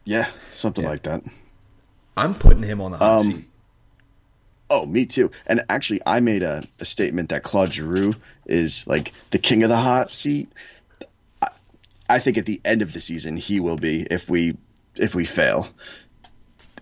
Yeah, 0.06 0.28
something 0.52 0.86
like 0.86 1.04
that. 1.04 1.24
I'm 2.18 2.34
putting 2.34 2.64
him 2.64 2.82
on 2.82 2.92
the 2.92 2.98
hot 2.98 3.20
Um, 3.20 3.26
seat. 3.26 3.46
Oh, 4.72 4.86
me 4.86 5.06
too. 5.06 5.32
And 5.48 5.62
actually, 5.70 6.02
I 6.06 6.20
made 6.20 6.44
a, 6.44 6.64
a 6.80 6.86
statement 6.86 7.30
that 7.30 7.44
Claude 7.44 7.74
Giroux 7.74 8.14
is 8.46 8.86
like 8.86 9.14
the 9.32 9.40
king 9.40 9.64
of 9.64 9.70
the 9.70 9.78
hot 9.78 10.12
seat. 10.12 10.52
I, 11.42 11.48
I 12.10 12.20
think 12.20 12.38
at 12.38 12.46
the 12.46 12.62
end 12.64 12.82
of 12.82 12.94
the 12.94 13.02
season 13.02 13.36
he 13.38 13.60
will 13.60 13.78
be 13.78 14.06
if 14.10 14.30
we 14.30 14.58
if 14.96 15.16
we 15.16 15.26
fail. 15.26 15.68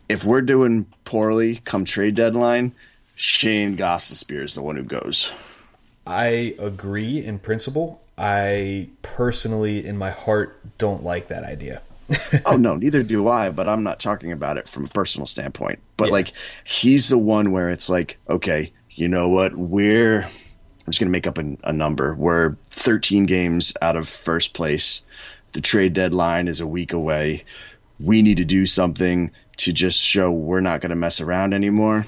If 0.09 0.23
we're 0.25 0.41
doing 0.41 0.85
poorly 1.05 1.57
come 1.63 1.85
trade 1.85 2.15
deadline, 2.15 2.73
Shane 3.15 3.77
Gostisbehere 3.77 4.43
is 4.43 4.55
the 4.55 4.61
one 4.61 4.75
who 4.77 4.83
goes. 4.83 5.31
I 6.05 6.55
agree 6.59 7.23
in 7.23 7.39
principle. 7.39 8.01
I 8.17 8.89
personally, 9.01 9.85
in 9.85 9.97
my 9.97 10.11
heart, 10.11 10.59
don't 10.77 11.03
like 11.03 11.27
that 11.27 11.43
idea. 11.43 11.81
oh 12.45 12.55
no, 12.57 12.75
neither 12.75 13.03
do 13.03 13.27
I. 13.27 13.49
But 13.49 13.67
I'm 13.67 13.83
not 13.83 13.99
talking 13.99 14.31
about 14.31 14.57
it 14.57 14.67
from 14.67 14.85
a 14.85 14.89
personal 14.89 15.25
standpoint. 15.25 15.79
But 15.97 16.07
Yeah. 16.07 16.13
like, 16.13 16.31
he's 16.63 17.09
the 17.09 17.17
one 17.17 17.51
where 17.51 17.69
it's 17.69 17.89
like, 17.89 18.17
okay, 18.29 18.71
you 18.91 19.07
know 19.07 19.29
what? 19.29 19.55
We're 19.55 20.21
I'm 20.21 20.91
just 20.91 20.99
gonna 20.99 21.11
make 21.11 21.27
up 21.27 21.37
a, 21.37 21.57
a 21.65 21.73
number. 21.73 22.15
We're 22.15 22.55
13 22.63 23.25
games 23.25 23.73
out 23.81 23.97
of 23.97 24.07
first 24.07 24.53
place. 24.53 25.01
The 25.53 25.61
trade 25.61 25.93
deadline 25.93 26.47
is 26.47 26.59
a 26.61 26.67
week 26.67 26.93
away. 26.93 27.43
We 27.99 28.21
need 28.21 28.37
to 28.37 28.45
do 28.45 28.65
something 28.65 29.31
to 29.57 29.73
just 29.73 29.99
show 29.99 30.31
we're 30.31 30.61
not 30.61 30.81
gonna 30.81 30.95
mess 30.95 31.19
around 31.19 31.53
anymore. 31.53 32.07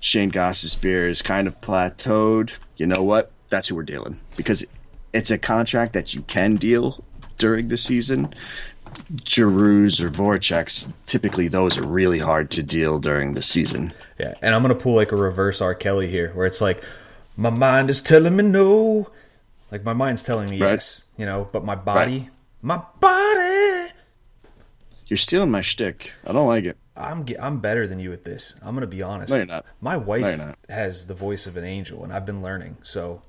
Shane 0.00 0.30
Gostisbehere 0.30 1.08
is 1.08 1.22
kind 1.22 1.48
of 1.48 1.60
plateaued. 1.60 2.50
You 2.76 2.86
know 2.86 3.02
what? 3.02 3.30
That's 3.50 3.68
who 3.68 3.74
we're 3.74 3.82
dealing 3.84 4.20
because 4.36 4.66
it's 5.14 5.30
a 5.30 5.38
contract 5.38 5.94
that 5.94 6.12
you 6.14 6.20
can 6.22 6.56
deal 6.56 7.02
during 7.38 7.68
the 7.68 7.76
season. 7.78 8.34
Giroux's 9.14 10.00
or 10.00 10.10
Voracek's, 10.10 10.92
typically 11.06 11.48
those 11.48 11.78
are 11.78 11.82
really 11.84 12.18
hard 12.18 12.50
to 12.52 12.62
deal 12.62 12.98
during 12.98 13.34
the 13.34 13.42
season. 13.42 13.92
Yeah, 14.18 14.34
and 14.42 14.54
I'm 14.54 14.62
gonna 14.62 14.74
pull 14.74 14.94
like 14.94 15.12
a 15.12 15.16
reverse 15.16 15.60
R. 15.60 15.74
Kelly 15.74 16.08
here, 16.08 16.30
where 16.34 16.46
it's 16.46 16.60
like, 16.60 16.82
my 17.36 17.50
mind 17.50 17.90
is 17.90 18.00
telling 18.00 18.36
me 18.36 18.44
no, 18.44 19.08
like 19.72 19.84
my 19.84 19.92
mind's 19.94 20.22
telling 20.22 20.48
me 20.48 20.60
Right. 20.60 20.72
yes, 20.72 21.04
you 21.16 21.26
know, 21.26 21.48
but 21.50 21.64
my 21.64 21.74
body, 21.74 22.28
my 22.62 22.80
body, 23.00 23.90
You're 25.06 25.16
stealing 25.16 25.50
my 25.50 25.60
shtick. 25.60 26.12
I 26.26 26.32
don't 26.32 26.46
like 26.46 26.64
it. 26.64 26.76
I'm 26.96 27.26
I'm 27.40 27.58
better 27.58 27.88
than 27.88 27.98
you 27.98 28.12
at 28.12 28.22
this. 28.24 28.54
I'm 28.62 28.74
gonna 28.74 28.86
be 28.86 29.02
honest. 29.02 29.30
No, 29.30 29.36
you're 29.38 29.46
not. 29.46 29.66
My 29.80 29.96
wife 29.96 30.22
No, 30.22 30.36
not. 30.36 30.58
has 30.68 31.06
the 31.06 31.14
voice 31.14 31.46
of 31.48 31.56
an 31.56 31.64
angel, 31.64 32.04
and 32.04 32.12
I've 32.12 32.24
been 32.26 32.42
learning. 32.42 32.76
So, 32.84 33.22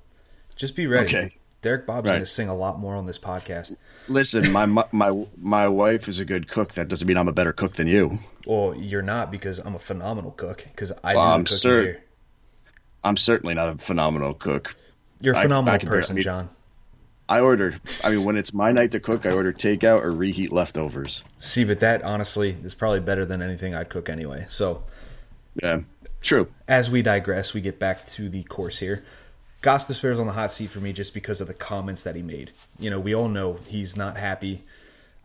just 0.55 0.75
be 0.75 0.85
ready. 0.85 1.05
Okay. 1.07 1.29
Derek 1.65 1.87
Bob's 1.87 2.07
Right. 2.07 2.17
gonna 2.17 2.25
sing 2.27 2.47
a 2.47 2.55
lot 2.55 2.77
more 2.79 2.93
on 2.95 3.07
this 3.07 3.17
podcast. 3.17 3.75
Listen, 4.07 4.51
my 4.51 4.67
my 4.67 4.85
my, 4.91 5.25
my 5.35 5.67
wife 5.67 6.07
is 6.07 6.19
a 6.19 6.25
good 6.25 6.47
cook. 6.47 6.75
That 6.75 6.87
doesn't 6.89 7.07
mean 7.07 7.17
I'm 7.17 7.27
a 7.27 7.31
better 7.33 7.53
cook 7.53 7.73
than 7.73 7.87
you. 7.87 8.19
Well, 8.45 8.75
you're 8.77 9.01
not 9.01 9.31
because 9.31 9.57
I'm 9.57 9.73
a 9.73 9.79
phenomenal 9.79 10.29
cook. 10.29 10.63
Because 10.63 10.91
I 11.03 11.15
Well, 11.15 11.23
do 11.25 11.29
the 11.29 11.33
I'm 11.33 11.43
cooking 11.45 11.57
cer- 11.57 11.81
here. 11.81 12.03
I'm 13.03 13.17
certainly 13.17 13.55
not 13.55 13.69
a 13.69 13.77
phenomenal 13.79 14.35
cook. 14.35 14.75
You're 15.19 15.33
a 15.33 15.41
phenomenal 15.41 15.73
I 15.73 15.77
can 15.79 15.89
barely- 15.89 16.01
person, 16.03 16.13
I 16.13 16.15
mean- 16.17 16.23
John. 16.23 16.49
I 17.27 17.39
order. 17.39 17.73
I 18.03 18.11
mean, 18.11 18.23
when 18.23 18.37
it's 18.37 18.53
my 18.53 18.71
night 18.71 18.91
to 18.91 18.99
cook, 18.99 19.25
I 19.25 19.31
order 19.31 19.51
takeout 19.51 20.03
or 20.03 20.11
reheat 20.13 20.51
leftovers. 20.51 21.23
See, 21.39 21.63
but 21.63 21.79
that 21.79 22.03
honestly 22.03 22.55
is 22.63 22.75
probably 22.75 22.99
better 22.99 23.25
than 23.25 23.41
anything 23.41 23.73
I'd 23.73 23.89
cook 23.89 24.07
anyway. 24.09 24.45
So, 24.49 24.83
Yeah, 25.59 25.79
true. 26.21 26.49
as 26.67 26.91
we 26.91 27.01
digress, 27.01 27.55
we 27.55 27.61
get 27.61 27.79
back 27.79 28.05
to 28.05 28.29
the 28.29 28.43
course 28.43 28.77
here. 28.77 29.03
Gostisbehere 29.65 30.19
on 30.19 30.27
the 30.27 30.33
hot 30.33 30.51
seat 30.53 30.69
for 30.69 30.79
me 30.79 30.93
just 30.93 31.13
because 31.13 31.41
of 31.41 31.47
the 31.47 31.53
comments 31.53 32.03
that 32.03 32.15
he 32.15 32.21
made. 32.21 32.51
You 32.79 32.89
know, 32.91 32.99
we 32.99 33.15
all 33.15 33.27
know 33.27 33.59
he's 33.67 33.97
not 33.97 34.15
happy. 34.17 34.63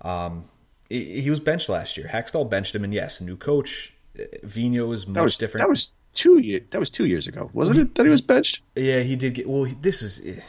Um, 0.00 0.44
he, 0.88 1.20
he 1.20 1.30
was 1.30 1.40
benched 1.40 1.68
last 1.68 1.96
year. 1.96 2.08
Hextall 2.12 2.48
benched 2.48 2.74
him, 2.74 2.82
and 2.84 2.92
yes, 2.94 3.20
new 3.20 3.36
coach. 3.36 3.92
uh, 4.18 4.22
Vigneault 4.44 4.94
is 4.94 5.06
much 5.06 5.14
That 5.14 5.22
was 5.22 5.38
different. 5.38 5.62
That 5.62 5.68
was 5.68 5.92
two 6.14 6.38
year. 6.38 6.60
That 6.70 6.78
was 6.78 6.88
two 6.90 7.06
years 7.06 7.26
ago, 7.28 7.50
wasn't 7.52 7.78
it? 7.80 7.94
That 7.96 8.04
he 8.06 8.10
was 8.10 8.22
benched. 8.22 8.62
Yeah, 8.74 9.00
he 9.00 9.14
did 9.14 9.34
get. 9.34 9.48
Well, 9.48 9.64
he- 9.64 9.76
this 9.80 10.00
is. 10.02 10.20
eh, 10.24 10.40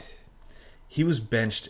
He 0.88 1.04
was 1.04 1.20
benched 1.20 1.68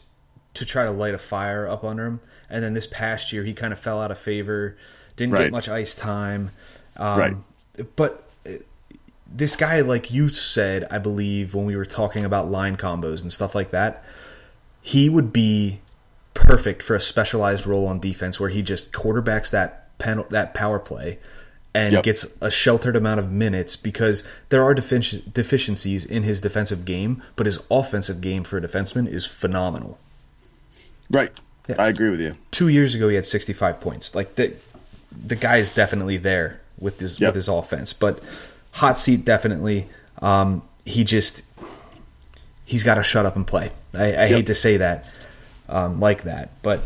to 0.55 0.65
try 0.65 0.85
to 0.85 0.91
light 0.91 1.15
a 1.15 1.19
fire 1.19 1.67
up 1.67 1.83
under 1.85 2.07
him, 2.07 2.21
and 2.49 2.63
then 2.63 2.75
this 2.75 2.87
past 2.87 3.33
year 3.33 3.43
he 3.45 3.53
kind 3.55 3.73
of 3.73 3.79
fell 3.79 4.01
out 4.01 4.11
of 4.11 4.19
favor. 4.19 4.77
Didn't 5.17 5.33
Right. 5.35 5.45
get 5.45 5.53
much 5.53 5.69
ice 5.69 5.95
time. 5.95 6.51
Um, 6.97 7.19
Right. 7.19 7.37
But 7.97 8.29
this 9.35 9.57
guy, 9.57 9.81
like 9.81 10.11
you 10.11 10.29
said, 10.29 10.87
I 10.91 10.99
believe 10.99 11.55
when 11.55 11.65
we 11.65 11.77
were 11.77 11.87
talking 11.87 12.25
about 12.25 12.51
line 12.51 12.77
combos 12.77 13.23
and 13.23 13.33
stuff 13.33 13.55
like 13.55 13.71
that, 13.71 14.05
he 14.81 15.09
would 15.09 15.33
be 15.33 15.81
perfect 16.35 16.83
for 16.83 16.95
a 16.97 17.01
specialized 17.01 17.67
role 17.67 17.87
on 17.87 18.01
defense 18.01 18.39
where 18.41 18.51
he 18.51 18.63
just 18.63 18.93
quarterbacks 18.93 19.51
that 19.51 19.97
pen, 19.99 20.25
that 20.31 20.55
power 20.55 20.79
play 20.79 21.19
and 21.75 21.93
Yep. 21.95 22.05
gets 22.05 22.27
a 22.41 22.51
sheltered 22.51 22.97
amount 22.97 23.21
of 23.21 23.31
minutes 23.31 23.77
because 23.77 24.23
there 24.51 24.63
are 24.63 24.75
defici- 24.75 25.23
deficiencies 25.33 26.05
in 26.05 26.23
his 26.23 26.41
defensive 26.41 26.85
game, 26.85 27.23
but 27.37 27.47
his 27.47 27.59
offensive 27.71 28.21
game 28.21 28.45
for 28.45 28.59
a 28.59 28.61
defenseman 28.61 29.09
is 29.09 29.25
phenomenal. 29.25 29.99
Right. 31.11 31.33
Yeah. 31.69 31.77
I 31.79 31.89
agree 31.89 32.11
with 32.11 32.21
you. 32.21 32.35
Two 32.51 32.69
years 32.69 32.95
ago, 32.95 33.09
he 33.09 33.15
had 33.15 33.25
65 33.27 33.81
points. 33.81 34.15
Like 34.15 34.35
the 34.37 34.53
the 35.27 35.37
guy 35.37 35.59
is 35.59 35.71
definitely 35.71 36.17
there 36.17 36.61
with 36.79 36.99
his 36.99 37.21
Yep. 37.21 37.29
with 37.29 37.35
his 37.37 37.49
offense, 37.49 37.93
but 37.93 38.19
hot 38.73 38.99
seat 38.99 39.25
definitely. 39.25 39.89
Um, 40.21 40.63
he 40.85 41.05
just 41.05 41.43
he's 42.65 42.83
got 42.83 42.97
to 42.97 43.03
shut 43.03 43.25
up 43.25 43.37
and 43.37 43.47
play. 43.47 43.73
I, 43.95 44.25
I 44.25 44.27
hate 44.29 44.47
to 44.49 44.55
say 44.55 44.77
that 44.77 45.07
um, 45.69 46.01
like 46.01 46.25
that, 46.25 46.51
but 46.63 46.83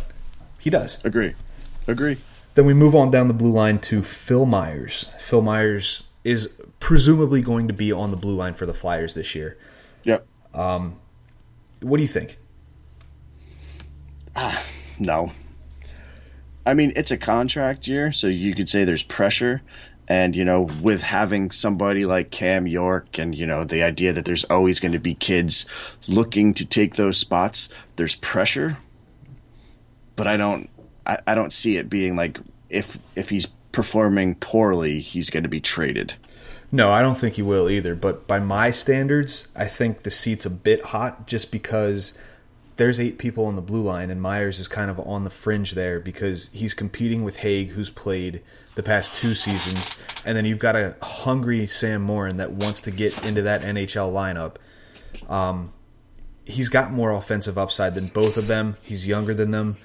he 0.60 0.70
does. 0.70 1.04
Agree. 1.04 1.34
Agree. 1.86 2.18
Then 2.54 2.66
we 2.66 2.74
move 2.74 2.94
on 2.94 3.10
down 3.10 3.28
the 3.28 3.34
blue 3.34 3.52
line 3.52 3.78
to 3.80 4.02
Phil 4.02 4.46
Myers. 4.46 5.10
Phil 5.18 5.42
Myers 5.42 6.04
is 6.24 6.52
presumably 6.80 7.40
going 7.40 7.68
to 7.68 7.74
be 7.74 7.92
on 7.92 8.10
the 8.10 8.16
blue 8.16 8.34
line 8.34 8.54
for 8.54 8.66
the 8.66 8.74
Flyers 8.74 9.14
this 9.14 9.34
year. 9.34 9.56
Yep. 10.04 10.26
What 11.82 11.98
do 11.98 12.02
you 12.02 12.08
think? 12.08 12.38
No. 14.98 15.30
I 16.64 16.74
mean, 16.74 16.92
it's 16.96 17.10
a 17.10 17.16
contract 17.18 17.86
year, 17.86 18.10
so 18.10 18.26
you 18.26 18.54
could 18.54 18.68
say 18.68 18.84
there's 18.84 19.02
pressure. 19.02 19.62
And, 20.08 20.36
you 20.36 20.44
know, 20.44 20.62
with 20.82 21.02
having 21.02 21.50
somebody 21.50 22.06
like 22.06 22.30
Cam 22.30 22.66
York 22.66 23.18
and, 23.18 23.34
you 23.34 23.46
know, 23.46 23.64
the 23.64 23.82
idea 23.82 24.12
that 24.12 24.24
there's 24.24 24.44
always 24.44 24.78
going 24.78 24.92
to 24.92 25.00
be 25.00 25.14
kids 25.14 25.66
looking 26.06 26.54
to 26.54 26.64
take 26.64 26.94
those 26.94 27.16
spots, 27.16 27.70
there's 27.96 28.14
pressure. 28.14 28.76
But 30.14 30.26
I 30.26 30.36
don't 30.36 30.70
I, 31.06 31.18
I 31.26 31.34
don't 31.34 31.52
see 31.52 31.76
it 31.76 31.88
being 31.88 32.16
like 32.16 32.38
if 32.68 32.98
if 33.14 33.30
he's 33.30 33.46
performing 33.72 34.34
poorly, 34.34 35.00
he's 35.00 35.30
going 35.30 35.44
to 35.44 35.48
be 35.48 35.60
traded. 35.60 36.14
No, 36.72 36.90
I 36.90 37.02
don't 37.02 37.16
think 37.16 37.34
he 37.34 37.42
will 37.42 37.70
either. 37.70 37.94
But 37.94 38.26
by 38.26 38.40
my 38.40 38.70
standards, 38.70 39.48
I 39.54 39.66
think 39.66 40.02
the 40.02 40.10
seat's 40.10 40.46
a 40.46 40.50
bit 40.50 40.86
hot 40.86 41.26
just 41.26 41.52
because 41.52 42.12
there's 42.76 43.00
eight 43.00 43.18
people 43.18 43.46
on 43.46 43.56
the 43.56 43.62
blue 43.62 43.82
line, 43.82 44.10
and 44.10 44.20
Myers 44.20 44.58
is 44.60 44.68
kind 44.68 44.90
of 44.90 45.00
on 45.00 45.24
the 45.24 45.30
fringe 45.30 45.72
there 45.72 45.98
because 45.98 46.50
he's 46.52 46.74
competing 46.74 47.24
with 47.24 47.38
Hägg, 47.38 47.70
who's 47.70 47.90
played 47.90 48.42
the 48.74 48.82
past 48.82 49.14
two 49.14 49.34
seasons, 49.34 49.96
and 50.26 50.36
then 50.36 50.44
you've 50.44 50.58
got 50.58 50.76
a 50.76 50.96
hungry 51.00 51.66
Sam 51.66 52.02
Morin 52.02 52.36
that 52.36 52.52
wants 52.52 52.82
to 52.82 52.90
get 52.90 53.24
into 53.24 53.42
that 53.42 53.62
NHL 53.62 54.12
lineup. 54.12 54.56
Um, 55.30 55.72
he's 56.44 56.68
got 56.68 56.92
more 56.92 57.12
offensive 57.12 57.56
upside 57.56 57.94
than 57.94 58.08
both 58.08 58.36
of 58.36 58.46
them. 58.46 58.76
He's 58.82 59.06
younger 59.06 59.32
than 59.32 59.50
them. 59.52 59.76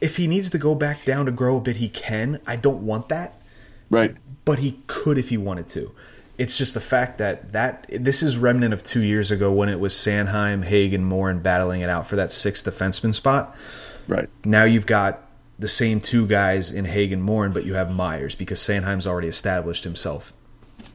If 0.00 0.18
he 0.18 0.26
needs 0.26 0.50
to 0.50 0.58
go 0.58 0.74
back 0.74 1.02
down 1.04 1.24
to 1.26 1.32
grow 1.32 1.56
a 1.56 1.60
bit, 1.60 1.78
he 1.78 1.88
can. 1.88 2.40
I 2.46 2.56
don't 2.56 2.84
want 2.84 3.08
that 3.08 3.40
Right. 3.88 4.14
but 4.44 4.58
he 4.58 4.80
could 4.86 5.16
if 5.16 5.30
he 5.30 5.38
wanted 5.38 5.68
to. 5.70 5.92
It's 6.36 6.56
just 6.58 6.74
the 6.74 6.80
fact 6.80 7.18
that 7.18 7.52
that 7.52 7.86
this 7.90 8.22
is 8.22 8.36
remnant 8.36 8.74
of 8.74 8.82
two 8.82 9.02
years 9.02 9.30
ago 9.30 9.52
when 9.52 9.68
it 9.68 9.78
was 9.78 9.94
Sanheim, 9.94 10.64
Hagen, 10.64 11.04
Morin 11.04 11.40
battling 11.40 11.80
it 11.80 11.88
out 11.88 12.06
for 12.08 12.16
that 12.16 12.32
sixth 12.32 12.64
defenseman 12.64 13.14
spot. 13.14 13.56
Right. 14.08 14.28
Now 14.44 14.64
you've 14.64 14.86
got 14.86 15.20
the 15.58 15.68
same 15.68 16.00
two 16.00 16.26
guys 16.26 16.70
in 16.72 16.86
Hagen, 16.86 17.20
Morin, 17.22 17.52
but 17.52 17.64
you 17.64 17.74
have 17.74 17.90
Myers 17.90 18.34
because 18.34 18.58
Sanheim's 18.60 19.06
already 19.06 19.28
established 19.28 19.84
himself. 19.84 20.32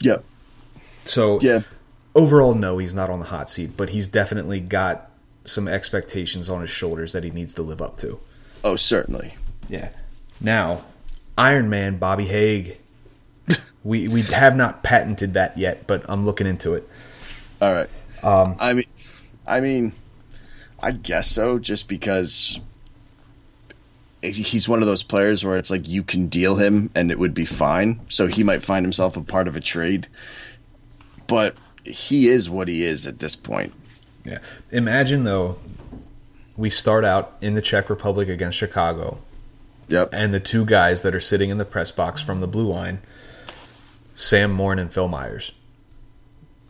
Yep. 0.02 0.24
So 1.06 1.40
Yeah. 1.40 1.62
overall, 2.14 2.54
no, 2.54 2.78
he's 2.78 2.94
not 2.94 3.10
on 3.10 3.20
the 3.20 3.28
hot 3.28 3.50
seat, 3.50 3.72
but 3.78 3.92
he's 3.92 4.08
definitely 4.10 4.60
got 4.60 5.10
some 5.46 5.68
expectations 5.70 6.50
on 6.50 6.60
his 6.62 6.70
shoulders 6.70 7.14
that 7.14 7.24
he 7.24 7.32
needs 7.32 7.54
to 7.54 7.62
live 7.62 7.82
up 7.82 7.98
to. 8.00 8.20
Oh, 8.64 8.76
certainly. 8.76 9.36
Yeah. 9.70 9.90
Now, 10.42 10.84
Iron 11.38 11.70
Man 11.70 11.98
Bobby 11.98 12.26
Hägg. 12.26 12.76
We 13.84 14.08
we 14.08 14.22
have 14.24 14.56
not 14.56 14.84
patented 14.84 15.34
that 15.34 15.58
yet, 15.58 15.88
but 15.88 16.06
I'm 16.10 16.26
looking 16.26 16.48
into 16.48 16.74
it. 16.74 16.88
All 17.62 17.74
right. 17.74 17.90
Um, 18.24 18.56
I 18.60 18.74
mean, 18.74 18.86
I 19.48 19.62
mean, 19.62 19.94
I 20.82 20.92
guess 20.92 21.30
so. 21.30 21.60
Just 21.60 21.88
because 21.88 22.60
he's 24.22 24.68
one 24.68 24.82
of 24.82 24.86
those 24.86 25.04
players 25.04 25.46
where 25.46 25.58
it's 25.58 25.72
like 25.72 25.88
you 25.88 26.04
can 26.04 26.28
deal 26.28 26.56
him 26.56 26.90
and 26.94 27.10
it 27.12 27.18
would 27.18 27.34
be 27.34 27.46
fine. 27.46 28.02
So 28.10 28.28
he 28.28 28.44
might 28.44 28.62
find 28.64 28.86
himself 28.86 29.16
a 29.16 29.22
part 29.22 29.48
of 29.48 29.56
a 29.56 29.62
trade, 29.62 30.08
but 31.28 31.56
he 31.86 32.28
is 32.28 32.50
what 32.50 32.68
he 32.68 32.84
is 32.84 33.08
at 33.08 33.18
this 33.18 33.38
point. 33.38 33.74
Yeah. 34.26 34.40
Imagine 34.72 35.24
though, 35.24 35.58
we 36.58 36.70
start 36.70 37.06
out 37.06 37.38
in 37.40 37.54
the 37.54 37.62
Czech 37.62 37.90
Republic 37.90 38.28
against 38.28 38.58
Chicago, 38.58 39.20
Yep. 39.88 40.10
and 40.12 40.34
the 40.34 40.42
two 40.42 40.66
guys 40.66 41.02
that 41.04 41.16
are 41.16 41.22
sitting 41.22 41.50
in 41.50 41.58
the 41.58 41.66
press 41.66 41.90
box 41.90 42.22
from 42.22 42.42
the 42.42 42.48
blue 42.48 42.68
line 42.68 43.00
Sam 44.20 44.52
Morin 44.52 44.80
and 44.80 44.92
Phil 44.92 45.08
Myers. 45.08 45.54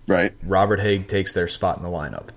Right. 0.07 0.33
Robert 0.43 0.79
Hägg 0.79 1.07
takes 1.07 1.33
their 1.33 1.47
spot 1.47 1.77
in 1.77 1.83
the 1.83 1.89
lineup. 1.89 2.27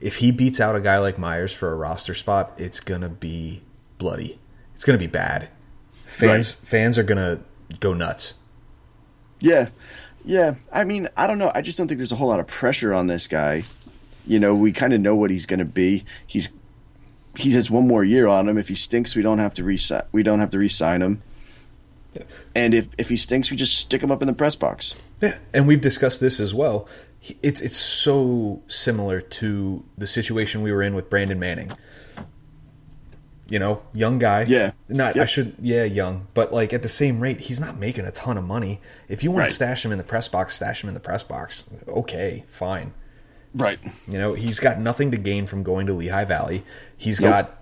If 0.00 0.16
he 0.16 0.32
beats 0.32 0.60
out 0.60 0.74
a 0.74 0.80
guy 0.80 0.98
like 0.98 1.18
Myers 1.18 1.52
for 1.52 1.70
a 1.72 1.76
roster 1.76 2.14
spot, 2.14 2.52
it's 2.58 2.80
gonna 2.80 3.08
be 3.08 3.62
bloody. 3.98 4.40
It's 4.74 4.84
gonna 4.84 4.98
be 4.98 5.06
bad. 5.06 5.48
Fans 6.08 6.56
Right. 6.60 6.68
fans 6.68 6.98
are 6.98 7.04
gonna 7.04 7.40
go 7.78 7.94
nuts. 7.94 8.34
Yeah. 9.38 9.68
Yeah. 10.24 10.56
I 10.72 10.82
mean, 10.82 11.06
I 11.16 11.28
don't 11.28 11.38
know. 11.38 11.52
I 11.54 11.62
just 11.62 11.78
don't 11.78 11.86
think 11.86 11.98
there's 11.98 12.12
a 12.12 12.16
whole 12.16 12.28
lot 12.28 12.40
of 12.40 12.48
pressure 12.48 12.92
on 12.92 13.06
this 13.06 13.28
guy. 13.28 13.62
You 14.26 14.40
know, 14.40 14.54
we 14.56 14.72
kind 14.72 14.92
of 14.92 15.00
know 15.00 15.14
what 15.14 15.30
he's 15.30 15.46
going 15.46 15.58
to 15.58 15.64
be. 15.64 16.04
He's 16.26 16.48
he 17.36 17.50
has 17.52 17.70
one 17.70 17.86
more 17.86 18.02
year 18.02 18.26
on 18.26 18.48
him. 18.48 18.58
If 18.58 18.68
he 18.68 18.74
stinks, 18.74 19.14
we 19.14 19.22
don't 19.22 19.38
have 19.38 19.54
to 19.54 19.64
re 19.64 19.78
we 20.12 20.22
don't 20.22 20.40
have 20.40 20.50
to 20.50 20.58
re-sign 20.58 21.02
him. 21.02 21.22
And 22.54 22.74
if 22.74 22.88
if 22.98 23.08
he 23.08 23.16
stinks, 23.16 23.50
we 23.50 23.56
just 23.56 23.76
stick 23.78 24.02
him 24.02 24.10
up 24.10 24.22
in 24.22 24.26
the 24.26 24.34
press 24.34 24.54
box. 24.54 24.94
Yeah, 25.20 25.36
and 25.52 25.66
we've 25.66 25.80
discussed 25.80 26.20
this 26.20 26.40
as 26.40 26.54
well. 26.54 26.86
It's 27.42 27.60
it's 27.60 27.76
so 27.76 28.62
similar 28.68 29.20
to 29.20 29.84
the 29.96 30.06
situation 30.06 30.62
we 30.62 30.72
were 30.72 30.82
in 30.82 30.94
with 30.94 31.08
Brandon 31.10 31.38
Manning. 31.38 31.72
You 33.50 33.58
know, 33.58 33.82
young 33.92 34.18
guy. 34.18 34.44
Yeah. 34.48 34.70
Not 34.88 35.18
I 35.18 35.26
should 35.26 35.54
yeah, 35.60 35.84
young, 35.84 36.26
but 36.32 36.52
like 36.52 36.72
at 36.72 36.82
the 36.82 36.88
same 36.88 37.20
rate, 37.20 37.40
he's 37.40 37.60
not 37.60 37.76
making 37.78 38.06
a 38.06 38.10
ton 38.10 38.38
of 38.38 38.44
money. 38.44 38.80
If 39.08 39.22
you 39.22 39.30
want 39.30 39.40
Right. 39.42 39.48
to 39.48 39.54
stash 39.54 39.84
him 39.84 39.92
in 39.92 39.98
the 39.98 40.04
press 40.04 40.28
box, 40.28 40.54
stash 40.56 40.82
him 40.82 40.88
in 40.88 40.94
the 40.94 41.00
press 41.00 41.22
box. 41.22 41.64
Okay, 41.86 42.44
fine. 42.48 42.94
Right. 43.54 43.78
You 44.08 44.18
know, 44.18 44.32
he's 44.32 44.60
got 44.60 44.80
nothing 44.80 45.10
to 45.10 45.16
gain 45.18 45.46
from 45.46 45.62
going 45.62 45.86
to 45.86 45.92
Lehigh 45.92 46.24
Valley. 46.24 46.64
He's 46.96 47.20
Nope. 47.20 47.30
got 47.30 47.58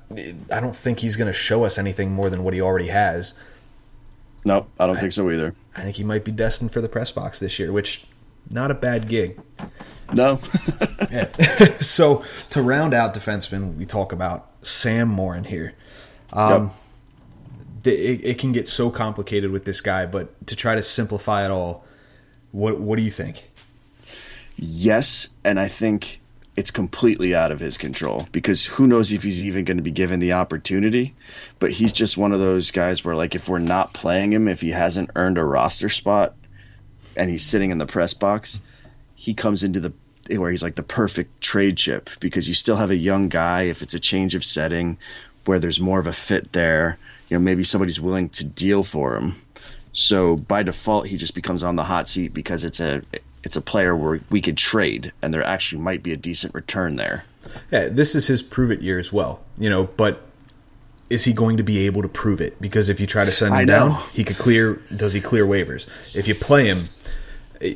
I 0.53 0.61
don't 0.61 0.77
think 0.77 1.01
he's 1.01 1.17
going 1.17 1.27
to 1.27 1.33
show 1.33 1.65
us 1.65 1.79
anything 1.79 2.13
more 2.13 2.31
than 2.31 2.45
what 2.45 2.55
he 2.55 2.61
already 2.61 2.89
has. 2.89 3.35
No, 4.45 4.67
I 4.79 4.87
don't 4.87 4.99
think 4.99 5.13
so 5.13 5.31
either. 5.31 5.55
I 5.77 5.83
think 5.83 5.97
he 5.97 6.05
might 6.05 6.25
be 6.25 6.33
destined 6.33 6.73
for 6.73 6.81
the 6.81 6.89
press 6.89 7.11
box 7.11 7.39
this 7.41 7.59
year, 7.59 7.73
which 7.73 8.05
not 8.51 8.71
a 8.71 8.75
bad 8.75 9.09
gig. 9.09 9.41
No. 10.13 10.41
Yeah. 11.11 11.77
so 11.81 12.25
to 12.51 12.63
round 12.63 12.95
out 12.95 13.13
defensemen, 13.13 13.77
we 13.77 13.85
talk 13.85 14.13
about 14.13 14.49
Sam 14.63 15.09
Morin 15.09 15.45
here. 15.45 15.75
Um, 16.33 16.71
th- 17.85 18.21
it, 18.21 18.25
it 18.25 18.39
can 18.39 18.53
get 18.53 18.67
so 18.67 18.91
complicated 18.91 19.51
with 19.51 19.67
this 19.67 19.83
guy, 19.83 20.07
but 20.07 20.47
to 20.47 20.57
try 20.57 20.75
to 20.75 20.83
simplify 20.83 21.45
it 21.45 21.51
all, 21.51 21.85
what 22.51 22.81
what 22.81 22.97
do 22.97 23.03
you 23.03 23.11
think? 23.11 23.51
yes, 24.57 25.29
and 25.45 25.61
I 25.61 25.69
think 25.69 26.22
it's 26.55 26.71
completely 26.71 27.35
out 27.35 27.51
of 27.51 27.61
his 27.61 27.79
control 27.79 28.29
because 28.31 28.67
who 28.67 28.87
knows 28.87 29.13
if 29.13 29.23
he's 29.23 29.45
even 29.45 29.65
going 29.65 29.79
to 29.79 29.83
be 29.83 29.91
given 29.91 30.21
the 30.21 30.35
opportunity. 30.35 31.15
But 31.59 31.73
he's 31.73 31.93
just 31.93 32.19
one 32.19 32.33
of 32.33 32.41
those 32.41 32.71
guys 32.71 33.05
where, 33.05 33.17
like, 33.17 33.35
if 33.35 33.49
we're 33.49 33.59
not 33.59 33.95
playing 33.95 34.33
him, 34.33 34.49
if 34.49 34.61
he 34.61 34.71
hasn't 34.71 35.11
earned 35.17 35.39
a 35.39 35.45
roster 35.45 35.89
spot 35.89 36.35
and 37.17 37.31
he's 37.31 37.45
sitting 37.45 37.71
in 37.71 37.79
the 37.79 37.87
press 37.87 38.13
box, 38.15 38.61
he 39.15 39.35
comes 39.35 39.65
into 39.65 39.81
the 39.81 39.93
where 40.31 40.51
he's 40.51 40.63
like 40.63 40.77
the 40.77 40.85
perfect 40.85 41.41
trade 41.41 41.77
chip 41.77 42.09
because 42.21 42.47
you 42.47 42.55
still 42.55 42.77
have 42.77 42.91
a 42.91 42.97
young 42.97 43.29
guy. 43.29 43.63
If 43.63 43.83
it's 43.83 43.95
a 43.95 44.01
change 44.01 44.35
of 44.35 44.45
setting 44.45 44.99
where 45.47 45.59
there's 45.59 45.81
more 45.81 45.99
of 45.99 46.07
a 46.07 46.13
fit 46.13 46.53
there, 46.53 46.99
you 47.29 47.37
know, 47.37 47.43
maybe 47.43 47.65
somebody's 47.65 48.01
willing 48.01 48.29
to 48.31 48.45
deal 48.45 48.85
for 48.85 49.17
him. 49.17 49.35
So 49.93 50.37
by 50.37 50.63
default, 50.63 51.07
he 51.07 51.17
just 51.17 51.35
becomes 51.35 51.65
on 51.65 51.77
the 51.77 51.85
hot 51.85 52.09
seat 52.09 52.33
because 52.33 52.65
it's 52.65 52.81
a 52.81 53.03
it's 53.45 53.57
a 53.57 53.61
player 53.61 53.97
where 53.97 54.21
we 54.31 54.41
could 54.41 54.57
trade, 54.57 55.13
and 55.21 55.33
there 55.33 55.45
actually 55.45 55.83
might 55.83 56.03
be 56.03 56.13
a 56.13 56.17
decent 56.17 56.55
return 56.55 56.97
there. 56.97 57.25
Yeah, 57.71 57.89
this 57.89 58.15
is 58.15 58.27
his 58.27 58.43
prove 58.43 58.71
it 58.71 58.81
year 58.81 58.99
as 58.99 59.13
well. 59.13 59.41
You 59.59 59.71
know, 59.71 59.85
but 59.85 60.23
is 61.11 61.25
he 61.25 61.33
going 61.33 61.57
to 61.57 61.63
be 61.63 61.87
able 61.87 62.03
to 62.03 62.09
prove 62.09 62.41
it? 62.41 62.61
Because 62.61 62.89
if 62.89 63.01
you 63.01 63.07
try 63.07 63.25
to 63.25 63.33
send 63.33 63.55
him 63.55 63.67
down, 63.67 63.93
he 64.13 64.25
could 64.25 64.39
clear. 64.39 64.81
Does 64.95 65.13
he 65.13 65.21
clear 65.21 65.47
waivers? 65.47 65.87
If 66.15 66.29
you 66.29 66.35
play 66.35 66.67
him, 66.67 66.85
eh, 67.61 67.75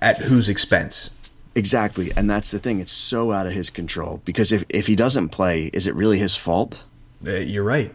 at 0.00 0.18
whose 0.18 0.48
expense? 0.48 1.10
Exactly, 1.54 2.12
and 2.16 2.30
that's 2.30 2.52
the 2.52 2.60
thing. 2.60 2.80
It's 2.80 2.92
so 2.92 3.32
out 3.32 3.46
of 3.46 3.52
his 3.52 3.70
control 3.70 4.22
because 4.24 4.52
if 4.52 4.64
if 4.68 4.86
he 4.86 4.94
doesn't 4.94 5.30
play, 5.30 5.64
is 5.64 5.88
it 5.88 5.94
really 5.94 6.18
his 6.18 6.36
fault? 6.36 6.82
Uh, 7.26 7.32
you're 7.32 7.64
right. 7.64 7.92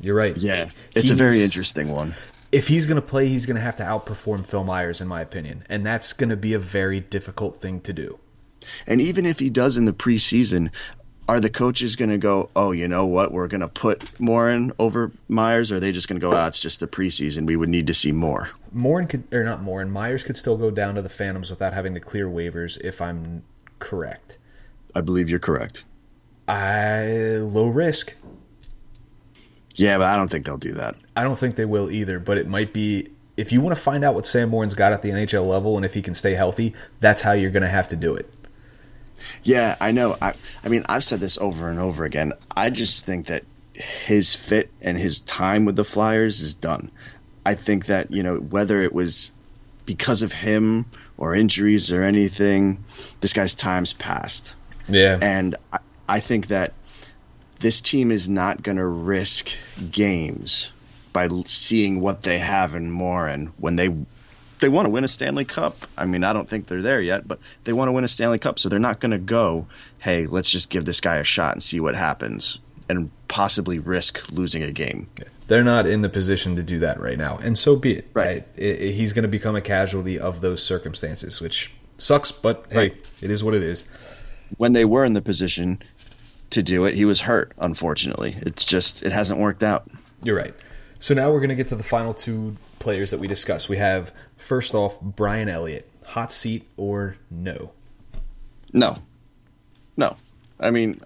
You're 0.00 0.14
right. 0.14 0.36
Yeah, 0.36 0.68
it's 0.94 1.10
a 1.10 1.14
very 1.14 1.42
interesting 1.42 1.90
one. 1.90 2.14
If 2.50 2.68
he's 2.68 2.86
going 2.86 2.96
to 2.96 3.06
play, 3.06 3.28
he's 3.28 3.44
going 3.44 3.56
to 3.56 3.62
have 3.62 3.76
to 3.76 3.82
outperform 3.82 4.46
Phil 4.46 4.64
Myers, 4.64 5.00
in 5.00 5.08
my 5.08 5.20
opinion, 5.20 5.64
and 5.68 5.84
that's 5.84 6.12
going 6.12 6.30
to 6.30 6.36
be 6.36 6.54
a 6.54 6.58
very 6.58 7.00
difficult 7.00 7.60
thing 7.60 7.80
to 7.82 7.92
do. 7.92 8.18
And 8.86 9.00
even 9.00 9.26
if 9.26 9.38
he 9.38 9.50
does 9.50 9.76
in 9.76 9.84
the 9.84 9.92
preseason, 9.92 10.70
are 11.28 11.40
the 11.40 11.50
coaches 11.50 11.96
going 11.96 12.08
to 12.08 12.18
go, 12.18 12.48
oh, 12.56 12.72
you 12.72 12.88
know 12.88 13.04
what, 13.04 13.32
we're 13.32 13.48
going 13.48 13.60
to 13.60 13.68
put 13.68 14.18
Morin 14.18 14.72
over 14.78 15.12
Myers? 15.28 15.70
Or 15.70 15.76
are 15.76 15.80
they 15.80 15.92
just 15.92 16.08
going 16.08 16.18
to 16.18 16.26
go, 16.26 16.34
ah, 16.34 16.46
it's 16.46 16.62
just 16.62 16.80
the 16.80 16.86
preseason. 16.86 17.46
We 17.46 17.56
would 17.56 17.68
need 17.68 17.88
to 17.88 17.94
see 17.94 18.12
more. 18.12 18.48
Morin 18.72 19.06
could, 19.06 19.24
or 19.32 19.44
not 19.44 19.62
Morin, 19.62 19.90
Myers 19.90 20.22
could 20.22 20.38
still 20.38 20.56
go 20.56 20.70
down 20.70 20.94
to 20.94 21.02
the 21.02 21.10
Phantoms 21.10 21.50
without 21.50 21.74
having 21.74 21.92
to 21.94 22.00
clear 22.00 22.26
waivers, 22.26 22.80
if 22.80 23.02
I'm 23.02 23.42
correct. 23.78 24.38
I 24.94 25.02
believe 25.02 25.28
you're 25.28 25.38
correct. 25.38 25.84
I 26.48 27.36
low 27.42 27.68
risk. 27.68 28.14
Yeah, 29.78 29.98
but 29.98 30.06
I 30.06 30.16
don't 30.16 30.28
think 30.28 30.44
they'll 30.44 30.58
do 30.58 30.74
that. 30.74 30.96
I 31.16 31.22
don't 31.22 31.38
think 31.38 31.56
they 31.56 31.64
will 31.64 31.90
either, 31.90 32.18
but 32.18 32.36
it 32.36 32.48
might 32.48 32.72
be 32.72 33.08
if 33.36 33.52
you 33.52 33.60
want 33.60 33.76
to 33.76 33.80
find 33.80 34.04
out 34.04 34.16
what 34.16 34.26
Sam 34.26 34.48
Morin's 34.48 34.74
got 34.74 34.92
at 34.92 35.02
the 35.02 35.10
NHL 35.10 35.46
level 35.46 35.76
and 35.76 35.84
if 35.86 35.94
he 35.94 36.02
can 36.02 36.14
stay 36.14 36.34
healthy, 36.34 36.74
that's 36.98 37.22
how 37.22 37.32
you're 37.32 37.52
going 37.52 37.62
to 37.62 37.68
have 37.68 37.88
to 37.90 37.96
do 37.96 38.16
it. 38.16 38.28
Yeah, 39.44 39.76
I 39.80 39.92
know. 39.92 40.16
I, 40.20 40.34
I 40.64 40.68
mean, 40.68 40.84
I've 40.88 41.04
said 41.04 41.20
this 41.20 41.38
over 41.38 41.68
and 41.68 41.78
over 41.78 42.04
again. 42.04 42.32
I 42.54 42.70
just 42.70 43.06
think 43.06 43.26
that 43.26 43.44
his 43.72 44.34
fit 44.34 44.70
and 44.80 44.98
his 44.98 45.20
time 45.20 45.64
with 45.64 45.76
the 45.76 45.84
Flyers 45.84 46.40
is 46.40 46.54
done. 46.54 46.90
I 47.46 47.54
think 47.54 47.86
that, 47.86 48.10
you 48.10 48.24
know, 48.24 48.38
whether 48.38 48.82
it 48.82 48.92
was 48.92 49.30
because 49.86 50.22
of 50.22 50.32
him 50.32 50.86
or 51.16 51.36
injuries 51.36 51.92
or 51.92 52.02
anything, 52.02 52.84
this 53.20 53.32
guy's 53.32 53.54
time's 53.54 53.92
passed. 53.92 54.54
Yeah. 54.88 55.16
And 55.20 55.54
I, 55.72 55.78
I 56.08 56.20
think 56.20 56.48
that 56.48 56.74
this 57.60 57.80
team 57.80 58.10
is 58.10 58.28
not 58.28 58.62
going 58.62 58.78
to 58.78 58.86
risk 58.86 59.50
games 59.90 60.70
by 61.12 61.28
seeing 61.46 62.00
what 62.00 62.22
they 62.22 62.38
have 62.38 62.74
in 62.74 62.90
Morin 62.90 63.52
when 63.58 63.76
they 63.76 63.90
they 64.60 64.68
want 64.68 64.86
to 64.86 64.90
win 64.90 65.04
a 65.04 65.08
Stanley 65.08 65.44
Cup. 65.44 65.76
I 65.96 66.04
mean, 66.04 66.24
I 66.24 66.32
don't 66.32 66.48
think 66.48 66.66
they're 66.66 66.82
there 66.82 67.00
yet, 67.00 67.26
but 67.28 67.38
they 67.64 67.72
want 67.72 67.88
to 67.88 67.92
win 67.92 68.02
a 68.04 68.08
Stanley 68.08 68.40
Cup, 68.40 68.58
so 68.58 68.68
they're 68.68 68.78
not 68.80 68.98
going 69.00 69.12
to 69.12 69.18
go, 69.18 69.66
"Hey, 69.98 70.26
let's 70.26 70.50
just 70.50 70.68
give 70.70 70.84
this 70.84 71.00
guy 71.00 71.16
a 71.16 71.24
shot 71.24 71.54
and 71.54 71.62
see 71.62 71.78
what 71.80 71.94
happens." 71.94 72.58
And 72.88 73.10
possibly 73.28 73.78
risk 73.78 74.30
losing 74.32 74.62
a 74.62 74.72
game. 74.72 75.08
They're 75.46 75.62
not 75.64 75.86
in 75.86 76.00
the 76.02 76.08
position 76.08 76.56
to 76.56 76.62
do 76.62 76.78
that 76.80 76.98
right 77.00 77.18
now, 77.18 77.38
and 77.38 77.56
so 77.58 77.76
be 77.76 77.98
it. 77.98 78.08
Right. 78.14 78.46
He's 78.56 79.12
going 79.12 79.22
to 79.24 79.28
become 79.28 79.54
a 79.56 79.60
casualty 79.60 80.18
of 80.18 80.40
those 80.40 80.62
circumstances, 80.62 81.40
which 81.40 81.70
sucks, 81.98 82.32
but 82.32 82.64
hey, 82.70 82.76
Right. 82.78 83.06
it 83.20 83.30
is 83.30 83.44
what 83.44 83.54
it 83.54 83.62
is. 83.62 83.84
When 84.56 84.72
they 84.72 84.86
were 84.86 85.04
in 85.04 85.12
the 85.12 85.20
position 85.20 85.82
to 86.50 86.62
do 86.62 86.84
it, 86.84 86.94
he 86.94 87.04
was 87.04 87.20
hurt. 87.20 87.52
Unfortunately, 87.58 88.36
it's 88.40 88.64
just 88.64 89.02
it 89.02 89.12
hasn't 89.12 89.40
worked 89.40 89.62
out. 89.62 89.90
You're 90.22 90.36
right. 90.36 90.54
So 91.00 91.14
now 91.14 91.30
we're 91.30 91.40
going 91.40 91.50
to 91.50 91.54
get 91.54 91.68
to 91.68 91.76
the 91.76 91.84
final 91.84 92.12
two 92.12 92.56
players 92.78 93.10
that 93.12 93.20
we 93.20 93.28
discussed. 93.28 93.68
We 93.68 93.76
have 93.76 94.12
first 94.36 94.74
off 94.74 95.00
Brian 95.00 95.48
Elliott, 95.48 95.88
hot 96.04 96.32
seat 96.32 96.68
or 96.76 97.16
no? 97.30 97.72
No, 98.72 98.96
no. 99.96 100.16
I 100.58 100.70
mean, 100.70 101.00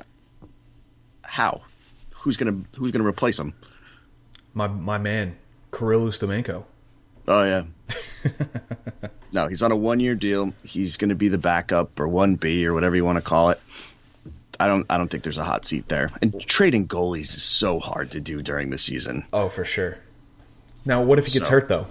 how? 1.22 1.62
Who's 2.10 2.36
gonna 2.36 2.62
Who's 2.76 2.90
gonna 2.90 3.06
replace 3.06 3.38
him? 3.38 3.54
My 4.54 4.66
my 4.66 4.98
man, 4.98 5.36
Kirill 5.72 6.06
Ustimenko. 6.06 6.64
Oh 7.28 7.44
yeah. 7.44 7.64
no, 9.32 9.46
he's 9.46 9.62
on 9.62 9.72
a 9.72 9.76
one 9.76 10.00
year 10.00 10.14
deal. 10.14 10.52
He's 10.62 10.96
gonna 10.96 11.14
be 11.14 11.28
the 11.28 11.38
backup 11.38 11.98
or 11.98 12.08
one 12.08 12.36
B 12.36 12.66
or 12.66 12.72
whatever 12.72 12.96
you 12.96 13.04
want 13.04 13.16
to 13.16 13.22
call 13.22 13.50
it. 13.50 13.60
I 14.60 14.68
don't. 14.68 14.86
I 14.90 14.98
don't 14.98 15.08
think 15.08 15.22
there's 15.24 15.38
a 15.38 15.44
hot 15.44 15.64
seat 15.64 15.88
there. 15.88 16.10
And 16.20 16.38
trading 16.40 16.86
goalies 16.86 17.34
is 17.36 17.42
so 17.42 17.80
hard 17.80 18.10
to 18.12 18.20
do 18.20 18.42
during 18.42 18.70
the 18.70 18.78
season. 18.78 19.24
Oh, 19.32 19.48
for 19.48 19.64
sure. 19.64 19.98
Now, 20.84 21.02
what 21.02 21.18
if 21.18 21.26
he 21.26 21.32
gets 21.32 21.46
So- 21.46 21.52
hurt 21.52 21.68
though? 21.68 21.86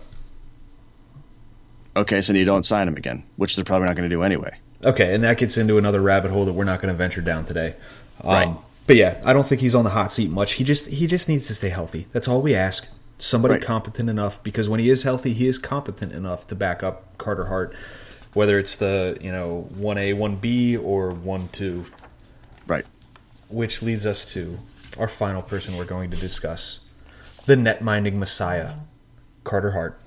Okay, 1.96 2.22
so 2.22 2.34
you 2.34 2.46
don't 2.46 2.66
sign 2.66 2.88
him 2.88 2.96
again, 2.96 3.24
which 3.36 3.56
they're 3.56 3.66
probably 3.66 3.88
not 3.88 3.98
going 3.98 4.10
to 4.10 4.16
do 4.16 4.24
anyway. 4.24 4.58
Okay, 4.86 5.14
and 5.14 5.24
that 5.24 5.38
gets 5.38 5.58
into 5.58 5.78
another 5.78 6.02
rabbit 6.02 6.32
hole 6.32 6.46
that 6.46 6.54
we're 6.54 6.64
not 6.64 6.82
going 6.82 6.92
to 6.92 6.98
venture 6.98 7.22
down 7.22 7.46
today. 7.46 7.76
Um, 8.24 8.30
Right. 8.32 8.56
But 8.88 8.96
yeah, 8.96 9.22
I 9.24 9.34
don't 9.34 9.48
think 9.48 9.62
he's 9.62 9.76
on 9.76 9.84
the 9.84 9.92
hot 9.92 10.12
seat 10.12 10.30
much. 10.30 10.54
He 10.54 10.64
just 10.64 10.88
he 10.88 11.06
just 11.08 11.30
needs 11.30 11.48
to 11.48 11.56
stay 11.56 11.70
healthy. 11.70 12.08
That's 12.14 12.28
all 12.28 12.42
we 12.42 12.56
ask. 12.56 12.88
Somebody 13.20 13.54
Right. 13.54 13.62
competent 13.64 14.10
enough 14.10 14.42
because 14.44 14.68
when 14.68 14.80
he 14.80 14.90
is 14.90 15.04
healthy, 15.04 15.34
he 15.34 15.48
is 15.48 15.58
competent 15.60 16.12
enough 16.12 16.48
to 16.48 16.56
back 16.56 16.82
up 16.84 17.18
Carter 17.20 17.46
Hart, 17.46 17.74
whether 18.34 18.58
it's 18.58 18.76
the 18.76 19.18
you 19.22 19.32
know 19.32 19.68
one 19.76 19.98
A, 19.98 20.14
one 20.14 20.36
B, 20.38 20.76
or 20.76 21.12
one 21.12 21.48
two. 21.52 21.86
Which 23.52 23.82
leads 23.82 24.06
us 24.06 24.32
to 24.34 24.60
our 24.98 25.08
final 25.08 25.42
person 25.42 25.78
we're 25.78 25.86
going 25.86 26.12
to 26.12 26.18
discuss, 26.18 26.80
the 27.46 27.56
net 27.56 27.82
minding 27.82 28.20
messiah, 28.20 28.74
Carter 29.44 29.72
Hart. 29.72 30.00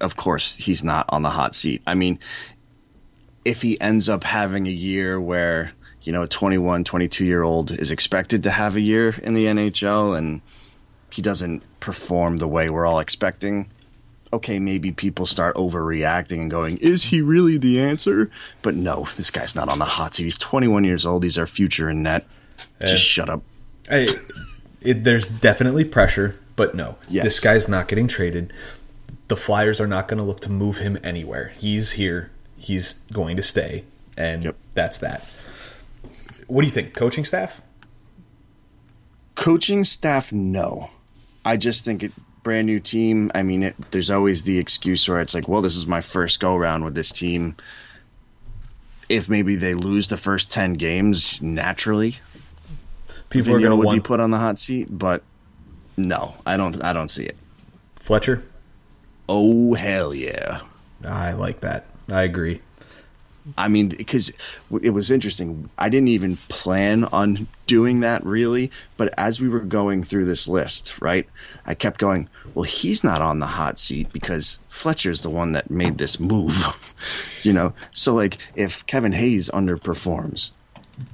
Of 0.00 0.16
course, 0.16 0.54
he's 0.54 0.84
not 0.84 1.06
on 1.08 1.22
the 1.22 1.30
hot 1.30 1.54
seat. 1.54 1.82
I 1.86 1.94
mean, 1.94 2.20
if 3.44 3.60
he 3.60 3.80
ends 3.80 4.08
up 4.08 4.22
having 4.22 4.66
a 4.66 4.70
year 4.70 5.20
where 5.20 5.72
you 6.02 6.12
know 6.12 6.22
a 6.22 6.28
21, 6.28 6.84
22 6.84 7.24
year 7.24 7.42
old 7.42 7.70
is 7.70 7.90
expected 7.90 8.44
to 8.44 8.50
have 8.50 8.76
a 8.76 8.80
year 8.80 9.14
in 9.22 9.34
the 9.34 9.46
NHL 9.46 10.16
and 10.16 10.40
he 11.10 11.22
doesn't 11.22 11.62
perform 11.80 12.38
the 12.38 12.48
way 12.48 12.70
we're 12.70 12.86
all 12.86 13.00
expecting, 13.00 13.70
okay, 14.34 14.58
maybe 14.58 14.92
people 14.92 15.26
start 15.26 15.56
overreacting 15.56 16.40
and 16.42 16.50
going, 16.50 16.78
is 16.78 17.02
he 17.02 17.22
really 17.22 17.56
the 17.58 17.80
answer? 17.80 18.30
But 18.62 18.74
no, 18.74 19.08
this 19.16 19.30
guy's 19.30 19.54
not 19.56 19.68
on 19.68 19.78
the 19.78 19.84
hot 19.84 20.14
seat. 20.14 20.24
He's 20.24 20.38
21 20.38 20.84
years 20.84 21.04
old. 21.06 21.22
He's 21.24 21.38
our 21.38 21.46
future 21.46 21.88
in 21.90 22.02
net. 22.02 22.26
Just 22.80 23.02
shut 23.04 23.28
up. 23.28 23.42
I, 23.90 24.08
it, 24.80 25.04
there's 25.04 25.26
definitely 25.26 25.84
pressure, 25.84 26.38
but 26.56 26.74
no, 26.74 26.96
Yes. 27.08 27.24
this 27.24 27.40
guy's 27.40 27.68
not 27.68 27.88
getting 27.88 28.06
traded. 28.08 28.52
The 29.28 29.36
Flyers 29.36 29.80
are 29.80 29.86
not 29.86 30.06
going 30.08 30.18
to 30.18 30.24
look 30.24 30.40
to 30.40 30.50
move 30.50 30.78
him 30.78 30.98
anywhere. 31.02 31.52
He's 31.58 31.92
here. 31.92 32.30
He's 32.56 32.94
going 33.12 33.36
to 33.36 33.42
stay, 33.42 33.84
and 34.16 34.44
Yep. 34.44 34.56
that's 34.74 34.98
that. 34.98 35.26
What 36.46 36.60
do 36.62 36.66
you 36.66 36.72
think, 36.72 36.94
coaching 36.94 37.24
staff? 37.24 37.60
Coaching 39.34 39.84
staff, 39.84 40.32
no. 40.32 40.90
I 41.44 41.56
just 41.56 41.84
think 41.84 42.02
it 42.02 42.12
brand 42.44 42.66
new 42.68 42.78
team. 42.78 43.32
I 43.34 43.42
mean, 43.42 43.64
it, 43.64 43.90
there's 43.90 44.10
always 44.10 44.44
the 44.44 44.58
excuse 44.58 45.08
where 45.08 45.20
it's 45.20 45.34
like, 45.34 45.48
well, 45.48 45.62
this 45.62 45.74
is 45.74 45.86
my 45.86 46.00
first 46.00 46.38
go 46.38 46.56
round 46.56 46.84
with 46.84 46.94
this 46.94 47.10
team. 47.10 47.56
If 49.08 49.28
maybe 49.28 49.56
they 49.56 49.74
lose 49.74 50.06
the 50.06 50.16
first 50.16 50.52
ten 50.52 50.74
games, 50.74 51.42
naturally, 51.42 52.16
People 53.34 53.56
are 53.56 53.58
going 53.58 53.70
to 53.70 53.84
want 53.84 53.96
be 53.96 54.00
put 54.00 54.20
on 54.20 54.30
the 54.30 54.38
hot 54.38 54.60
seat. 54.60 54.86
But 54.88 55.24
no, 55.96 56.34
I 56.46 56.56
don't. 56.56 56.82
I 56.84 56.92
don't 56.92 57.10
see 57.10 57.24
it. 57.24 57.36
Fletcher. 57.96 58.44
Oh 59.28 59.74
hell 59.74 60.14
yeah! 60.14 60.60
I 61.04 61.32
like 61.32 61.60
that. 61.60 61.86
I 62.10 62.22
agree. 62.22 62.60
I 63.58 63.68
mean, 63.68 63.88
because 63.88 64.32
it 64.82 64.90
was 64.90 65.10
interesting. 65.10 65.68
I 65.76 65.90
didn't 65.90 66.08
even 66.08 66.36
plan 66.36 67.04
on 67.04 67.46
doing 67.66 68.00
that 68.00 68.24
really, 68.24 68.70
but 68.96 69.12
as 69.18 69.40
we 69.40 69.48
were 69.48 69.60
going 69.60 70.02
through 70.02 70.24
this 70.24 70.48
list, 70.48 71.00
right, 71.02 71.28
I 71.66 71.74
kept 71.74 72.00
going, 72.00 72.28
well, 72.54 72.62
he's 72.62 73.04
not 73.04 73.20
on 73.20 73.40
the 73.40 73.46
hot 73.46 73.78
seat 73.78 74.12
because 74.12 74.58
Fletcher's 74.68 75.22
the 75.22 75.30
one 75.30 75.52
that 75.52 75.70
made 75.70 75.98
this 75.98 76.18
move, 76.18 76.56
you 77.42 77.52
know? 77.52 77.74
So, 77.92 78.14
like, 78.14 78.38
if 78.54 78.86
Kevin 78.86 79.12
Hayes 79.12 79.50
underperforms, 79.50 80.50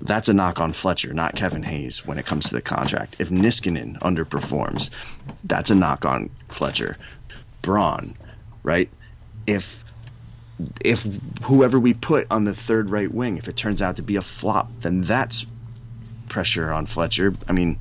that's 0.01 0.29
a 0.29 0.35
knock 0.35 0.61
on 0.61 0.73
Fletcher, 0.73 1.13
not 1.13 1.35
Kevin 1.35 1.63
Hayes 1.63 2.07
when 2.07 2.19
it 2.19 2.27
comes 2.27 2.49
to 2.49 2.55
the 2.55 2.63
contract. 2.63 3.17
If 3.19 3.31
Niskanen 3.31 3.99
underperforms, 3.99 4.91
that's 5.43 5.71
a 5.71 5.75
knock 5.75 6.05
on 6.05 6.31
Fletcher. 6.49 6.97
Braun, 7.63 8.17
right? 8.63 8.91
If 9.47 9.85
if 10.85 11.07
whoever 11.43 11.79
we 11.79 11.95
put 11.95 12.27
on 12.31 12.45
the 12.45 12.55
third 12.55 12.91
right 12.91 13.13
wing, 13.13 13.39
if 13.39 13.49
it 13.49 13.57
turns 13.57 13.83
out 13.83 13.97
to 13.97 14.03
be 14.03 14.17
a 14.17 14.23
flop, 14.23 14.71
then 14.81 15.03
that's 15.03 15.47
pressure 16.29 16.73
on 16.73 16.87
Fletcher. 16.87 17.35
I 17.49 17.53
mean, 17.53 17.79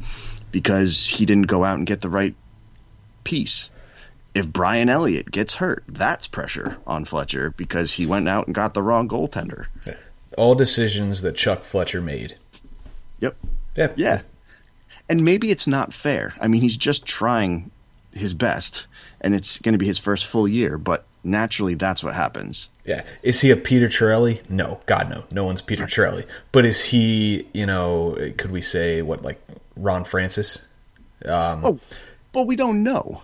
because 0.52 1.08
he 1.08 1.26
didn't 1.26 1.48
go 1.48 1.64
out 1.64 1.78
and 1.78 1.88
get 1.88 2.02
the 2.02 2.10
right 2.10 2.36
piece. 3.24 3.70
If 4.34 4.52
Brian 4.52 4.90
Elliott 4.90 5.32
gets 5.32 5.56
hurt, 5.56 5.84
that's 5.88 6.28
pressure 6.28 6.78
on 6.86 7.06
Fletcher 7.06 7.52
because 7.52 7.94
he 7.94 8.06
went 8.06 8.30
out 8.30 8.48
and 8.48 8.56
got 8.56 8.74
the 8.74 8.84
wrong 8.84 9.08
goaltender. 9.08 9.66
All 10.38 10.56
decisions 10.56 11.22
that 11.24 11.36
Chuck 11.36 11.64
Fletcher 11.64 12.02
made. 12.02 12.36
Yep. 13.20 13.36
Yep. 13.76 13.94
Yeah. 13.98 14.22
And 15.08 15.26
maybe 15.26 15.50
it's 15.50 15.68
not 15.68 15.94
fair. 15.94 16.36
I 16.40 16.48
mean, 16.48 16.62
he's 16.62 16.78
just 16.78 17.06
trying 17.06 17.72
his 18.14 18.34
best, 18.34 18.86
and 19.22 19.34
it's 19.34 19.58
going 19.60 19.74
to 19.74 19.80
be 19.80 19.88
his 19.88 20.00
first 20.00 20.28
full 20.28 20.48
year, 20.48 20.78
but 20.78 21.06
naturally 21.30 21.76
that's 21.76 22.04
what 22.04 22.16
happens. 22.16 22.70
Yeah. 22.86 23.04
Is 23.24 23.42
he 23.42 23.52
a 23.52 23.56
Peter 23.56 23.88
Chiarelli? 23.88 24.48
No. 24.50 24.82
God, 24.86 25.10
no. 25.10 25.24
No 25.32 25.46
one's 25.46 25.62
Peter 25.62 25.86
Chiarelli. 25.86 26.26
But 26.52 26.66
is 26.66 26.82
he, 26.82 27.48
you 27.54 27.66
know, 27.66 28.18
could 28.38 28.52
we 28.52 28.62
say, 28.62 29.02
what, 29.02 29.22
like 29.22 29.42
Ron 29.76 30.04
Francis? 30.06 30.66
Um, 31.26 31.66
Oh, 31.66 31.80
but 32.32 32.48
we 32.48 32.56
don't 32.56 32.84
know. 32.84 33.22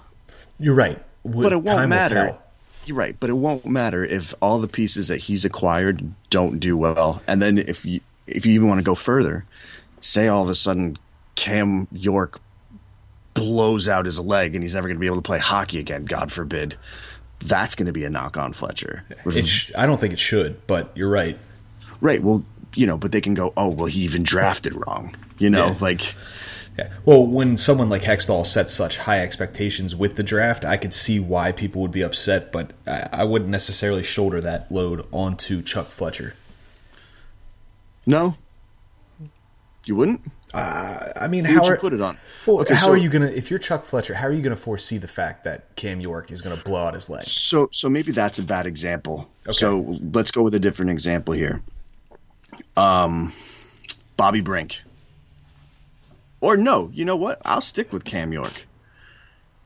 You're 0.60 0.76
right. 0.76 1.02
But 1.24 1.52
it 1.52 1.64
won't 1.64 1.90
matter. 1.90 2.38
You're 2.86 2.98
right, 2.98 3.16
but 3.20 3.32
it 3.32 3.34
won't 3.34 3.66
matter 3.66 4.06
if 4.06 4.36
all 4.42 4.60
the 4.60 4.68
pieces 4.68 5.08
that 5.08 5.18
he's 5.18 5.44
acquired 5.44 6.08
don't 6.30 6.60
do 6.60 6.78
well. 6.78 7.22
And 7.28 7.42
then 7.42 7.58
if 7.58 7.84
you 7.84 8.02
if 8.28 8.46
you 8.46 8.54
even 8.54 8.68
want 8.68 8.78
to 8.80 8.84
go 8.84 8.94
further, 8.94 9.44
say 10.02 10.28
all 10.28 10.44
of 10.44 10.50
a 10.50 10.56
sudden 10.56 10.98
Cam 11.34 11.88
York 11.92 12.40
blows 13.34 13.90
out 13.90 14.06
his 14.06 14.20
leg 14.20 14.56
and 14.56 14.64
he's 14.64 14.76
never 14.76 14.88
going 14.88 14.98
to 14.98 15.00
be 15.00 15.08
able 15.08 15.18
to 15.18 15.22
play 15.24 15.40
hockey 15.40 15.80
again, 15.80 16.06
God 16.06 16.32
forbid. 16.32 16.76
That's 17.48 17.76
going 17.76 17.86
to 17.88 17.92
be 17.94 18.04
a 18.06 18.10
knock 18.10 18.38
on 18.38 18.54
Fletcher. 18.54 19.04
It 19.26 19.46
sh- 19.48 19.72
I 19.78 19.86
don't 19.86 20.00
think 20.00 20.14
it 20.14 20.20
should, 20.20 20.66
but 20.68 20.92
you're 20.96 21.10
right. 21.10 21.38
Right. 22.02 22.22
Well, 22.22 22.44
you 22.76 22.86
know, 22.88 22.98
but 22.98 23.12
they 23.12 23.22
can 23.22 23.34
go, 23.34 23.54
oh, 23.56 23.70
well, 23.70 23.86
he 23.86 24.02
even 24.02 24.24
drafted 24.24 24.74
wrong. 24.86 25.16
You 25.38 25.50
know, 25.50 25.68
Yeah. 25.68 25.78
like, 25.80 26.16
Yeah. 26.78 26.90
Well, 27.06 27.26
when 27.26 27.56
someone 27.58 27.88
like 27.90 28.02
Hextall 28.02 28.46
sets 28.46 28.74
such 28.74 28.98
high 28.98 29.20
expectations 29.20 29.96
with 29.96 30.16
the 30.18 30.24
draft, 30.24 30.66
I 30.66 30.76
could 30.76 30.94
see 30.94 31.20
why 31.22 31.54
people 31.54 31.82
would 31.82 31.92
be 31.92 32.02
upset, 32.02 32.52
but 32.52 32.72
I, 32.86 33.08
I 33.14 33.24
wouldn't 33.24 33.50
necessarily 33.50 34.04
shoulder 34.04 34.42
that 34.42 34.70
load 34.72 35.08
onto 35.14 35.62
Chuck 35.62 35.88
Fletcher. 35.88 36.34
no, 38.06 38.36
you 39.86 39.96
wouldn't. 39.96 40.22
I 40.56 41.28
mean, 41.28 41.46
Who 41.46 41.56
how 41.56 41.66
are, 41.66 41.78
put 41.78 41.94
it 41.94 42.02
on? 42.02 42.18
Well, 42.46 42.62
Okay, 42.62 42.74
how 42.76 42.86
so- 42.88 42.92
are 42.94 42.98
you 42.98 43.10
gonna? 43.10 43.28
If 43.28 43.50
you're 43.50 43.60
Chuck 43.60 43.86
Fletcher, 43.86 44.14
how 44.14 44.28
are 44.28 44.32
you 44.32 44.42
gonna 44.42 44.56
foresee 44.56 44.98
the 44.98 45.08
fact 45.08 45.44
that 45.44 45.76
Cam 45.76 46.00
York 46.00 46.32
is 46.32 46.42
gonna 46.42 46.58
blow 46.58 46.86
out 46.86 46.94
his 46.94 47.10
leg? 47.10 47.26
So, 47.26 47.70
so 47.72 47.90
maybe 47.90 48.12
that's 48.12 48.40
a 48.40 48.44
bad 48.44 48.66
example. 48.66 49.30
Okay. 49.48 49.54
So 49.54 49.98
let's 50.14 50.32
go 50.32 50.42
with 50.44 50.56
a 50.56 50.60
different 50.60 50.92
example 50.92 51.34
here. 51.34 51.62
Um, 52.78 53.34
Bobby 54.18 54.42
Brink. 54.42 54.82
Or 56.42 56.58
no, 56.58 56.90
you 56.94 57.06
know 57.06 57.16
what? 57.16 57.42
I'll 57.44 57.62
stick 57.62 57.92
with 57.92 58.04
Cam 58.06 58.32
York. 58.32 58.66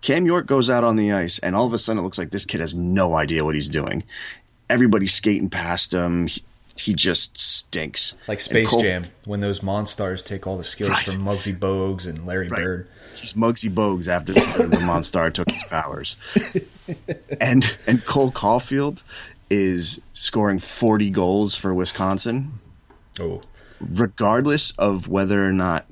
Cam 0.02 0.26
York 0.26 0.46
goes 0.48 0.70
out 0.70 0.84
on 0.84 0.96
the 0.96 1.12
ice, 1.12 1.40
and 1.40 1.56
all 1.56 1.66
of 1.68 1.74
a 1.74 1.78
sudden 1.78 2.00
it 2.00 2.04
looks 2.04 2.18
like 2.18 2.30
this 2.32 2.46
kid 2.46 2.62
has 2.62 2.74
no 2.74 3.14
idea 3.16 3.44
what 3.44 3.54
he's 3.54 3.68
doing. 3.68 4.04
Everybody's 4.70 5.14
skating 5.14 5.50
past 5.50 5.94
him. 5.94 6.30
He, 6.80 6.94
just 6.94 7.38
stinks. 7.40 8.16
Like 8.28 8.40
Space 8.40 8.70
Cole- 8.70 8.82
Jam, 8.82 9.06
when 9.26 9.40
those 9.42 9.60
Monstars 9.60 10.24
take 10.24 10.48
all 10.48 10.58
the 10.58 10.64
skills 10.64 10.92
Right. 10.92 11.06
from 11.06 11.22
Muggsy 11.22 11.58
Bogues 11.58 12.08
and 12.08 12.26
Larry 12.26 12.48
Right. 12.48 12.62
Bird. 12.64 12.88
He's 13.16 13.34
Muggsy 13.34 13.70
Bogues 13.70 14.08
after 14.08 14.34
the 14.34 14.78
Monstar 14.82 15.34
took 15.34 15.50
his 15.52 15.64
powers. 15.64 16.16
And 17.40 17.64
and 17.86 18.04
Cole 18.04 18.32
Caufield 18.32 19.02
is 19.50 20.02
scoring 20.14 20.58
40 20.60 21.12
goals 21.12 21.56
for 21.56 21.74
Wisconsin, 21.74 22.54
Oh, 23.20 23.42
regardless 23.80 24.72
of 24.72 25.08
whether 25.08 25.44
or 25.46 25.52
not 25.52 25.86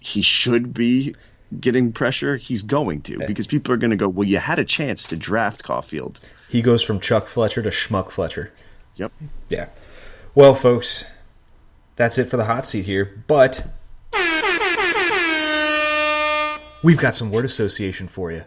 he 0.00 0.22
should 0.22 0.72
be 0.74 1.14
getting 1.60 1.92
pressure, 1.92 2.36
he's 2.36 2.62
going 2.62 3.02
to 3.02 3.18
because 3.26 3.46
people 3.46 3.74
are 3.74 3.76
going 3.76 3.90
to 3.90 3.96
go, 3.96 4.08
"Well, 4.08 4.26
you 4.26 4.38
had 4.38 4.58
a 4.58 4.64
chance 4.64 5.08
to 5.08 5.16
draft 5.16 5.62
Caufield." 5.62 6.18
he 6.48 6.62
goes 6.62 6.82
from 6.82 7.00
Chuck 7.00 7.26
Fletcher 7.28 7.62
to 7.62 7.70
Schmuck 7.70 8.10
Fletcher. 8.10 8.52
Yep. 8.96 9.12
Yeah. 9.48 9.68
Well, 10.34 10.54
folks, 10.54 11.04
that's 11.96 12.18
it 12.18 12.24
for 12.24 12.36
the 12.36 12.44
hot 12.44 12.66
seat 12.66 12.84
here. 12.84 13.22
But 13.26 13.66
we've 16.82 16.98
got 16.98 17.14
some 17.14 17.30
word 17.30 17.44
association 17.44 18.08
for 18.08 18.32
you. 18.32 18.44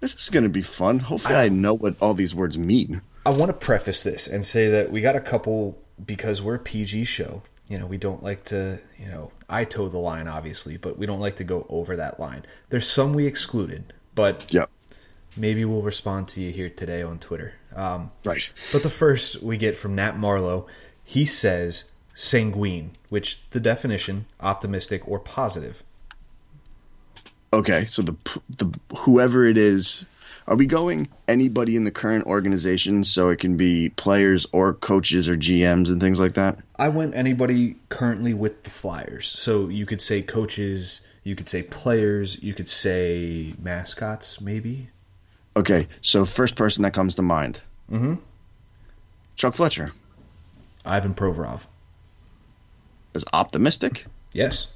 This 0.00 0.14
is 0.14 0.30
going 0.30 0.44
to 0.44 0.48
be 0.50 0.62
fun. 0.62 0.98
Hopefully 0.98 1.34
I 1.34 1.48
know 1.48 1.74
what 1.74 1.96
all 2.00 2.14
these 2.14 2.34
words 2.34 2.56
mean. 2.56 3.02
I 3.26 3.30
want 3.30 3.50
to 3.50 3.52
preface 3.52 4.02
this 4.02 4.26
and 4.26 4.46
say 4.46 4.70
that 4.70 4.90
we 4.90 5.00
got 5.02 5.14
a 5.14 5.20
couple 5.20 5.78
because 6.04 6.40
we're 6.40 6.54
a 6.54 6.58
PG 6.60 7.04
show. 7.04 7.42
You 7.68 7.78
know, 7.78 7.86
we 7.86 7.98
don't 7.98 8.22
like 8.22 8.44
to, 8.46 8.80
you 8.98 9.06
know, 9.06 9.30
I 9.48 9.64
toe 9.64 9.88
the 9.88 9.98
line 9.98 10.26
obviously, 10.26 10.76
but 10.76 10.98
we 10.98 11.06
don't 11.06 11.20
like 11.20 11.36
to 11.36 11.44
go 11.44 11.66
over 11.68 11.96
that 11.96 12.18
line. 12.18 12.46
There's 12.70 12.88
some 12.88 13.12
we 13.12 13.26
excluded, 13.26 13.92
but 14.14 14.52
Yep. 14.52 14.70
Maybe 15.36 15.64
we'll 15.64 15.82
respond 15.82 16.28
to 16.28 16.40
you 16.40 16.52
here 16.52 16.70
today 16.70 17.02
on 17.02 17.18
Twitter. 17.18 17.54
Um, 17.74 18.10
Right. 18.24 18.52
But 18.72 18.82
the 18.82 18.90
first 18.90 19.42
we 19.42 19.56
get 19.56 19.76
from 19.76 19.94
Nat 19.94 20.18
Marlowe, 20.18 20.66
he 21.04 21.24
says 21.24 21.84
sanguine, 22.14 22.92
which 23.08 23.40
the 23.50 23.60
definition 23.60 24.26
optimistic 24.40 25.06
or 25.08 25.18
positive. 25.18 25.82
Okay, 27.52 27.84
so 27.86 28.02
the 28.02 28.16
the 28.58 28.72
whoever 28.96 29.44
it 29.44 29.58
is, 29.58 30.04
are 30.46 30.56
we 30.56 30.66
going 30.66 31.08
anybody 31.26 31.74
in 31.74 31.82
the 31.82 31.90
current 31.90 32.26
organization 32.26 33.02
so 33.02 33.30
it 33.30 33.40
can 33.40 33.56
be 33.56 33.88
players 33.90 34.46
or 34.52 34.74
coaches 34.74 35.28
or 35.28 35.34
GMs 35.34 35.90
and 35.90 36.00
things 36.00 36.20
like 36.20 36.34
that? 36.34 36.58
I 36.76 36.88
went 36.88 37.14
anybody 37.16 37.76
currently 37.88 38.34
with 38.34 38.62
the 38.62 38.70
Flyers. 38.70 39.26
So 39.26 39.68
you 39.68 39.84
could 39.84 40.00
say 40.00 40.22
coaches, 40.22 41.00
you 41.24 41.34
could 41.34 41.48
say 41.48 41.62
players, 41.62 42.40
you 42.42 42.54
could 42.54 42.68
say 42.68 43.54
mascots, 43.60 44.40
maybe. 44.40 44.88
Okay, 45.56 45.88
so 46.00 46.24
first 46.24 46.54
person 46.56 46.82
that 46.84 46.92
comes 46.94 47.16
to 47.16 47.22
mind. 47.22 47.60
Mm-hmm. 47.90 48.14
Chuck 49.36 49.54
Fletcher 49.54 49.92
Ivan 50.84 51.14
Provorov. 51.14 51.60
is 53.14 53.24
optimistic. 53.32 54.06
Yes. 54.32 54.68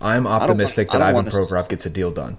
I'm 0.00 0.24
want- 0.24 0.42
optimistic 0.42 0.88
I 0.90 0.98
that 0.98 1.02
Ivan 1.08 1.14
want 1.14 1.30
to- 1.32 1.38
Provorov 1.38 1.68
gets 1.68 1.86
a 1.86 1.90
deal 1.90 2.10
done. 2.10 2.38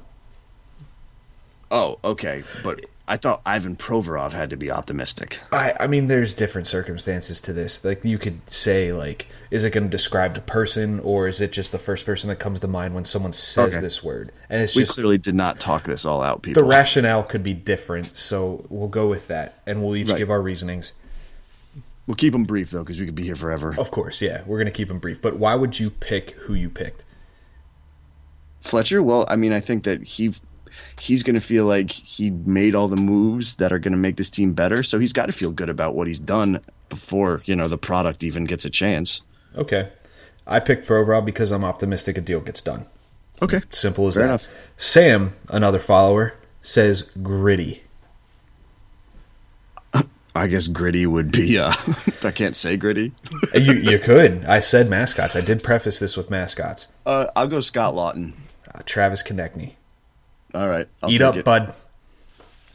Oh, 1.71 1.97
okay, 2.03 2.43
but 2.63 2.85
I 3.07 3.17
thought 3.17 3.41
Ivan 3.45 3.75
Provorov 3.75 4.31
had 4.31 4.49
to 4.49 4.57
be 4.57 4.71
optimistic. 4.71 5.39
I, 5.51 5.73
I 5.81 5.85
mean, 5.87 6.07
there's 6.07 6.33
different 6.33 6.65
circumstances 6.65 7.39
to 7.43 7.53
this. 7.53 7.85
Like, 7.85 8.03
you 8.03 8.17
could 8.17 8.41
say, 8.49 8.91
like, 8.91 9.27
is 9.51 9.63
it 9.63 9.69
going 9.69 9.83
to 9.83 9.89
describe 9.89 10.33
the 10.33 10.41
person, 10.41 10.99
or 11.01 11.27
is 11.27 11.39
it 11.39 11.51
just 11.51 11.71
the 11.71 11.77
first 11.77 12.03
person 12.03 12.29
that 12.29 12.37
comes 12.37 12.61
to 12.61 12.67
mind 12.67 12.95
when 12.95 13.05
someone 13.05 13.31
says 13.31 13.73
Okay. 13.75 13.79
this 13.79 14.03
word? 14.03 14.31
And 14.49 14.59
it's 14.63 14.75
We 14.75 14.81
just 14.83 14.95
clearly 14.95 15.19
did 15.19 15.35
not 15.35 15.59
talk 15.59 15.83
this 15.83 16.03
all 16.03 16.23
out, 16.23 16.41
people. 16.41 16.63
the 16.63 16.67
rationale 16.67 17.21
could 17.21 17.43
be 17.43 17.53
different. 17.53 18.17
So 18.17 18.65
we'll 18.69 18.87
go 18.87 19.07
with 19.07 19.27
that, 19.27 19.61
and 19.67 19.83
we'll 19.83 19.95
each 19.95 20.09
Right. 20.09 20.17
give 20.17 20.31
our 20.31 20.41
reasonings. 20.41 20.93
We'll 22.07 22.15
keep 22.15 22.33
them 22.33 22.43
brief 22.45 22.71
though, 22.71 22.83
because 22.83 22.99
we 22.99 23.05
could 23.05 23.13
be 23.15 23.23
here 23.23 23.35
forever. 23.35 23.75
Of 23.77 23.91
course, 23.91 24.19
yeah, 24.21 24.41
we're 24.47 24.57
going 24.57 24.65
to 24.65 24.71
keep 24.71 24.87
them 24.87 24.99
brief. 24.99 25.21
But 25.21 25.37
why 25.37 25.53
would 25.53 25.79
you 25.79 25.91
pick 25.91 26.31
who 26.45 26.55
you 26.55 26.69
picked? 26.71 27.03
Fletcher, 28.61 29.03
well, 29.03 29.25
I 29.27 29.35
mean, 29.35 29.53
I 29.53 29.59
think 29.59 29.83
that 29.83 30.01
he 30.03 30.33
he's 30.99 31.23
going 31.23 31.35
to 31.35 31.41
feel 31.41 31.65
like 31.65 31.91
he 31.91 32.29
made 32.31 32.75
all 32.75 32.87
the 32.87 32.95
moves 32.95 33.55
that 33.55 33.71
are 33.73 33.79
going 33.79 33.91
to 33.93 33.97
make 33.97 34.15
this 34.15 34.29
team 34.29 34.53
better. 34.53 34.83
So 34.83 34.99
he's 34.99 35.13
got 35.13 35.25
to 35.27 35.31
feel 35.31 35.51
good 35.51 35.69
about 35.69 35.95
what 35.95 36.07
he's 36.07 36.19
done 36.19 36.61
before 36.89 37.41
you 37.45 37.55
know 37.55 37.67
the 37.67 37.77
product 37.77 38.23
even 38.23 38.45
gets 38.45 38.65
a 38.65 38.69
chance. 38.69 39.21
Okay. 39.55 39.89
I 40.47 40.59
picked 40.59 40.87
Provorov 40.87 41.25
because 41.25 41.51
I'm 41.51 41.63
optimistic 41.65 42.17
a 42.17 42.21
deal 42.21 42.39
gets 42.39 42.61
done. 42.61 42.85
Okay, 43.41 43.61
Simple 43.71 44.07
as 44.07 44.15
Fair 44.15 44.23
that. 44.23 44.29
enough. 44.29 44.47
Sam, 44.77 45.33
another 45.49 45.79
follower, 45.79 46.35
says 46.61 47.01
gritty. 47.21 47.81
I 50.37 50.47
guess 50.47 50.67
gritty 50.67 51.05
would 51.05 51.31
be. 51.31 51.57
Uh, 51.57 51.71
I 52.23 52.31
can't 52.31 52.57
say 52.57 52.75
gritty. 52.75 53.13
you 53.53 53.71
you 53.73 53.99
could. 53.99 54.43
I 54.45 54.59
said 54.59 54.89
mascots. 54.89 55.33
I 55.35 55.39
did 55.41 55.63
preface 55.63 55.97
this 55.99 56.17
with 56.17 56.29
mascots. 56.29 56.89
Uh, 57.05 57.27
I'll 57.37 57.47
go 57.47 57.61
Scott 57.61 57.93
Laughton. 57.93 58.33
Uh, 58.73 58.81
Travis 58.85 59.23
Konecny. 59.23 59.75
All 60.55 60.67
right, 60.69 60.87
I'll 61.03 61.11
Eat 61.11 61.21
up, 61.21 61.35
it. 61.35 61.45
bud. 61.45 61.73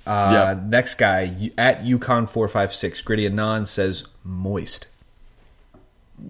Uh, 0.07 0.31
Yeah. 0.57 0.61
Next 0.66 0.95
guy 0.95 1.51
at 1.59 1.85
Yukon 1.85 2.26
four 2.26 2.47
five 2.49 2.74
six. 2.74 3.01
Gritty 3.01 3.26
Anon 3.26 3.66
says 3.66 4.05
moist. 4.24 4.87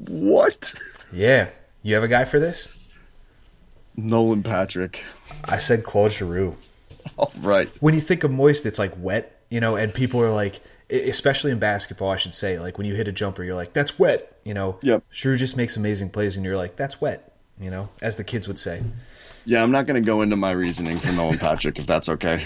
What? 0.07 0.75
Yeah, 1.13 1.49
you 1.83 1.95
have 1.95 2.03
a 2.05 2.09
guy 2.09 2.25
for 2.25 2.39
this? 2.39 2.69
Nolan 3.97 4.43
Patrick. 4.43 5.03
I 5.45 5.59
said 5.59 5.85
Claude 5.85 6.13
Giroux. 6.13 6.57
All 7.17 7.33
right. 7.41 7.69
when 7.81 7.95
you 7.95 8.01
think 8.01 8.25
of 8.25 8.31
moist, 8.31 8.67
it's 8.67 8.79
like 8.79 8.93
wet, 8.97 9.41
you 9.49 9.59
know, 9.61 9.77
and 9.77 9.93
people 9.93 10.21
are 10.23 10.31
like, 10.33 10.61
especially 10.91 11.51
in 11.51 11.59
basketball, 11.59 12.11
I 12.11 12.17
should 12.17 12.35
say, 12.35 12.59
like 12.59 12.79
when 12.79 12.87
you 12.87 12.95
hit 12.95 13.09
a 13.09 13.13
jumper, 13.13 13.43
you're 13.43 13.57
like, 13.57 13.73
that's 13.73 13.99
wet, 13.99 14.39
you 14.45 14.55
know. 14.55 14.79
Yep. 14.83 15.03
Drew 15.13 15.37
just 15.37 15.57
makes 15.57 15.77
amazing 15.77 16.11
plays, 16.11 16.37
and 16.37 16.45
you're 16.45 16.57
like, 16.57 16.77
that's 16.77 17.01
wet, 17.01 17.33
you 17.59 17.71
know, 17.71 17.89
as 18.03 18.17
the 18.17 18.25
kids 18.25 18.47
would 18.47 18.59
say. 18.59 18.83
Yeah, 19.45 19.63
I'm 19.63 19.71
not 19.71 19.87
going 19.87 20.01
to 20.01 20.07
go 20.07 20.23
into 20.23 20.37
my 20.37 20.53
reasoning 20.53 20.99
for 20.99 21.13
Nolan 21.13 21.39
Patrick 21.39 21.79
if 21.79 21.87
that's 21.87 22.09
okay. 22.09 22.43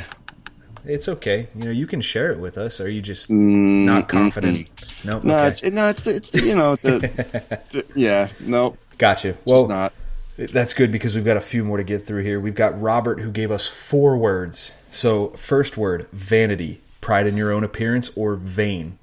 It's 0.87 1.09
okay, 1.09 1.49
you 1.55 1.65
know, 1.65 1.71
you 1.71 1.87
can 1.87 2.03
share 2.03 2.31
it 2.31 2.39
with 2.39 2.59
us. 2.59 2.79
Are 2.79 2.89
you 2.91 3.01
just 3.01 3.31
mm, 3.31 3.85
not 3.85 4.07
confident? 4.09 4.69
No, 5.03 5.19
No, 5.21 5.35
okay. 5.39 5.49
it's 5.49 5.63
no, 5.65 5.89
it's 5.89 6.03
the, 6.03 6.15
it's 6.15 6.31
the, 6.31 6.43
you 6.43 6.55
know 6.55 6.77
the, 6.77 6.99
the 7.71 7.87
yeah 7.95 8.29
no, 8.41 8.77
got 8.99 9.25
you. 9.25 9.35
Well, 9.47 9.67
not. 9.67 9.95
That's 10.37 10.75
good 10.75 10.93
because 10.93 11.15
we've 11.15 11.25
got 11.25 11.39
a 11.39 11.41
few 11.41 11.65
more 11.65 11.79
to 11.79 11.85
get 11.85 12.07
through 12.07 12.23
here. 12.25 12.39
We've 12.39 12.55
got 12.55 12.79
Robert 12.79 13.21
who 13.21 13.31
gave 13.31 13.51
us 13.51 13.67
four 13.67 14.17
words. 14.19 14.73
So, 14.91 15.29
first 15.31 15.77
word, 15.79 16.07
vanity, 16.13 16.81
pride 17.01 17.27
in 17.27 17.37
your 17.37 17.51
own 17.53 17.65
appearance, 17.65 18.11
or 18.17 18.35
vain. 18.35 18.99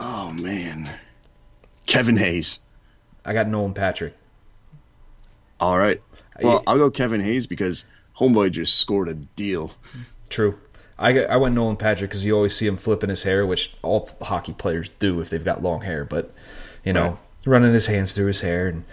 Oh 0.00 0.32
man, 0.32 0.88
Kevin 1.86 2.16
Hayes. 2.16 2.60
I 3.24 3.32
got 3.32 3.48
Nolan 3.48 3.74
Patrick. 3.74 4.14
All 5.58 5.78
right. 5.78 6.00
Well, 6.42 6.62
I'll 6.66 6.78
go 6.78 6.90
Kevin 6.90 7.20
Hayes 7.20 7.46
because 7.46 7.84
Homeboy 8.18 8.50
just 8.52 8.76
scored 8.76 9.08
a 9.08 9.14
deal. 9.14 9.72
True. 10.28 10.58
I, 10.98 11.24
I 11.24 11.36
went 11.36 11.54
Nolan 11.54 11.76
Patrick 11.76 12.10
because 12.10 12.24
you 12.24 12.34
always 12.34 12.54
see 12.56 12.66
him 12.66 12.76
flipping 12.76 13.10
his 13.10 13.24
hair, 13.24 13.44
which 13.46 13.74
all 13.82 14.10
hockey 14.22 14.52
players 14.52 14.88
do 15.00 15.20
if 15.20 15.30
they've 15.30 15.44
got 15.44 15.62
long 15.62 15.82
hair. 15.82 16.04
But 16.04 16.32
you 16.84 16.92
know, 16.92 17.08
Right. 17.10 17.18
running 17.46 17.72
his 17.74 17.86
hands 17.86 18.14
through 18.14 18.26
his 18.26 18.40
hair. 18.42 18.68
And 18.68 18.84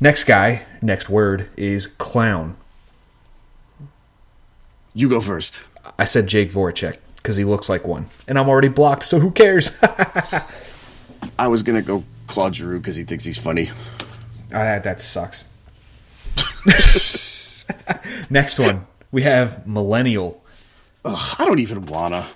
next 0.00 0.24
guy, 0.24 0.62
next 0.82 1.08
word 1.08 1.48
is 1.56 1.86
clown. 1.86 2.56
You 4.94 5.08
go 5.08 5.20
first. 5.20 5.62
I 5.98 6.04
said 6.04 6.26
Jake 6.26 6.50
Voracek 6.52 6.96
because 7.16 7.36
he 7.36 7.44
looks 7.44 7.68
like 7.68 7.86
one, 7.86 8.06
and 8.28 8.38
I'm 8.38 8.48
already 8.48 8.68
blocked. 8.68 9.04
So 9.04 9.18
who 9.20 9.30
cares? 9.30 9.76
I 11.38 11.48
was 11.48 11.62
gonna 11.62 11.82
go 11.82 12.04
Claude 12.26 12.54
Giroux 12.56 12.78
because 12.78 12.96
he 12.96 13.04
thinks 13.04 13.24
he's 13.24 13.38
funny. 13.38 13.70
Ah, 14.52 14.78
that 14.80 15.00
sucks. 15.00 15.46
Next 18.30 18.58
one, 18.58 18.86
we 19.12 19.22
have 19.22 19.66
millennial. 19.66 20.42
Ugh, 21.04 21.36
I 21.38 21.44
don't 21.44 21.58
even 21.60 21.86
wanna. 21.86 22.26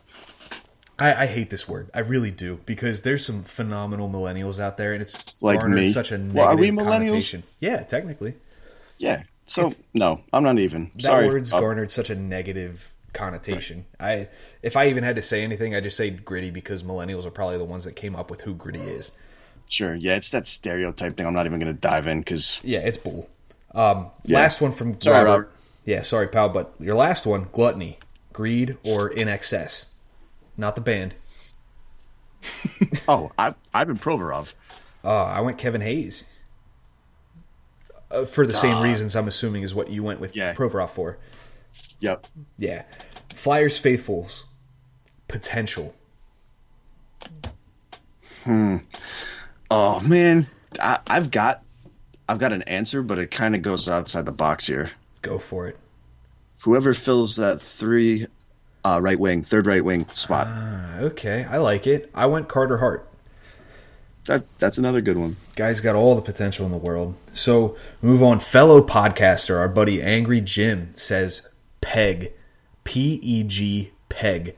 I, 0.98 1.24
I 1.24 1.26
hate 1.26 1.50
this 1.50 1.68
word. 1.68 1.90
I 1.92 2.00
really 2.00 2.30
do 2.30 2.60
because 2.66 3.02
there's 3.02 3.24
some 3.26 3.42
phenomenal 3.42 4.08
millennials 4.08 4.58
out 4.58 4.76
there, 4.76 4.92
and 4.92 5.02
it's 5.02 5.40
Like 5.42 5.58
garnered 5.60 5.76
me? 5.78 5.90
such 5.90 6.12
a 6.12 6.18
negative 6.18 6.34
Well, 6.36 6.46
are 6.48 6.56
we 6.56 6.70
millennials? 6.70 7.42
Yeah, 7.60 7.82
technically, 7.82 8.34
Yeah. 8.98 9.24
So 9.46 9.72
no, 9.92 10.22
I'm 10.32 10.42
not 10.42 10.58
even. 10.58 10.90
that 10.96 11.02
Sorry. 11.02 11.26
word's 11.26 11.52
Uh, 11.52 11.60
garnered 11.60 11.90
such 11.90 12.08
a 12.10 12.14
negative 12.14 12.92
connotation. 13.12 13.84
I 14.00 14.28
if 14.62 14.76
I 14.76 14.88
even 14.88 15.04
had 15.04 15.16
to 15.16 15.22
say 15.22 15.42
anything, 15.42 15.74
I 15.74 15.80
just 15.80 15.96
say 15.98 16.08
gritty 16.10 16.50
because 16.50 16.82
millennials 16.82 17.26
are 17.26 17.30
probably 17.30 17.58
the 17.58 17.64
ones 17.64 17.84
that 17.84 17.94
came 17.94 18.16
up 18.16 18.30
with 18.30 18.40
who 18.42 18.54
gritty 18.54 18.80
is. 18.80 19.12
Sure. 19.68 19.94
Yeah, 19.94 20.16
it's 20.16 20.30
that 20.30 20.46
stereotype 20.46 21.16
thing. 21.16 21.26
I'm 21.26 21.34
not 21.34 21.44
even 21.46 21.58
gonna 21.58 21.72
dive 21.74 22.06
in 22.06 22.20
because 22.20 22.60
Yeah, 22.64 22.78
it's 22.80 22.96
bull. 22.96 23.28
Um, 23.74 24.10
Yeah. 24.24 24.38
Last 24.38 24.60
one 24.60 24.72
from 24.72 25.00
Sorry, 25.00 25.16
Robert. 25.24 25.30
Robert. 25.30 25.50
Yeah, 25.84 26.02
sorry, 26.02 26.28
pal, 26.28 26.48
but 26.48 26.74
your 26.78 26.94
last 26.94 27.26
one, 27.26 27.48
gluttony, 27.52 27.98
greed, 28.32 28.76
or 28.84 29.08
in 29.08 29.28
excess. 29.28 29.86
Not 30.56 30.76
the 30.76 30.80
band. 30.80 31.14
oh, 33.08 33.30
I 33.38 33.54
Ivan 33.72 33.96
Provorov. 33.98 34.54
Uh, 35.02 35.24
I 35.24 35.40
went 35.40 35.58
Kevin 35.58 35.80
Hayes. 35.80 36.24
Uh, 38.10 38.24
for 38.24 38.46
the 38.46 38.54
same 38.54 38.82
reasons, 38.82 39.16
I'm 39.16 39.26
assuming, 39.28 39.62
is 39.62 39.74
what 39.74 39.90
you 39.90 40.02
went 40.02 40.20
with 40.20 40.36
Yeah. 40.36 40.54
Provorov 40.54 40.90
for. 40.90 41.18
Yep. 42.00 42.26
Yeah. 42.58 42.84
Flyers 43.34 43.76
faithfuls. 43.78 44.44
Potential. 45.26 45.94
Hmm. 48.44 48.76
Oh 49.70 50.00
man, 50.00 50.46
I, 50.80 50.98
I've 51.06 51.30
got 51.30 51.62
I've 52.28 52.38
got 52.38 52.52
an 52.52 52.62
answer, 52.62 53.02
but 53.02 53.18
it 53.18 53.30
kind 53.30 53.54
of 53.54 53.62
goes 53.62 53.88
outside 53.88 54.24
the 54.26 54.32
box 54.32 54.66
here. 54.66 54.90
Go 55.22 55.38
for 55.38 55.68
it. 55.68 55.78
Whoever 56.62 56.94
fills 56.94 57.36
that 57.36 57.60
three 57.60 58.26
uh, 58.84 58.98
right 59.02 59.18
wing, 59.18 59.42
third 59.44 59.66
right 59.66 59.84
wing 59.84 60.06
spot, 60.10 60.46
Ah, 60.50 60.98
okay, 61.00 61.44
I 61.48 61.58
like 61.58 61.86
it. 61.86 62.10
I 62.14 62.26
went 62.26 62.48
Carter 62.48 62.78
Hart. 62.78 63.06
that 64.26 64.44
that's 64.58 64.78
another 64.78 65.00
good 65.02 65.18
one. 65.18 65.36
Guy's 65.56 65.80
got 65.80 65.94
all 65.94 66.14
the 66.14 66.22
potential 66.22 66.64
in 66.64 66.72
the 66.72 66.78
world. 66.78 67.14
So 67.34 67.76
move 68.00 68.22
on. 68.22 68.40
Fellow 68.40 68.82
podcaster, 68.82 69.58
our 69.58 69.68
buddy 69.68 70.02
Angry 70.02 70.40
Jim 70.40 70.92
says 70.96 71.48
Peg, 71.82 72.32
P 72.84 73.18
E 73.22 73.42
G 73.42 73.90
Peg. 74.08 74.56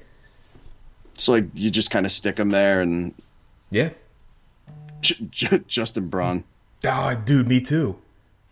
So 1.19 1.33
like 1.33 1.47
you 1.55 1.71
just 1.71 1.91
kind 1.91 2.07
of 2.07 2.13
stick 2.13 2.39
him 2.39 2.51
there, 2.51 2.81
and 2.81 3.15
Yeah. 3.71 3.91
J- 5.01 5.27
J- 5.31 5.61
Justin 5.67 6.09
Braun, 6.09 6.45
Oh, 6.85 7.15
dude, 7.25 7.49
me 7.49 7.61
too. 7.61 7.99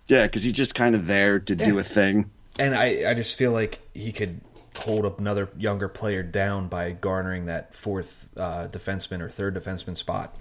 yeah, 0.07 0.27
because 0.27 0.43
he's 0.43 0.53
just 0.53 0.75
kind 0.75 0.95
of 0.95 1.07
there 1.07 1.39
to 1.41 1.55
do 1.55 1.79
a 1.79 1.83
thing. 1.83 2.31
And 2.59 2.75
I, 2.75 3.11
I 3.11 3.15
just 3.15 3.37
feel 3.37 3.53
like 3.53 3.81
he 3.95 4.13
could 4.13 4.41
hold 4.79 5.05
up 5.05 5.19
another 5.19 5.49
younger 5.57 5.89
player 5.89 6.23
down 6.23 6.69
by 6.69 6.93
garnering 6.93 7.47
that 7.47 7.75
fourth 7.75 8.29
uh, 8.37 8.67
defenseman 8.69 9.21
or 9.21 9.29
third 9.31 9.55
defenseman 9.55 9.97
spot. 9.97 10.37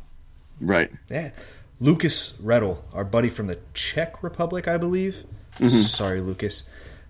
Right. 0.60 0.92
Yeah. 1.10 1.32
Lucas 1.80 2.34
Redl, 2.42 2.78
our 2.94 3.04
buddy 3.04 3.30
from 3.30 3.48
the 3.48 3.60
Czech 3.74 4.24
Republic, 4.24 4.68
I 4.68 4.78
believe. 4.78 5.26
Sorry, 5.82 6.22
Lucas, 6.22 6.64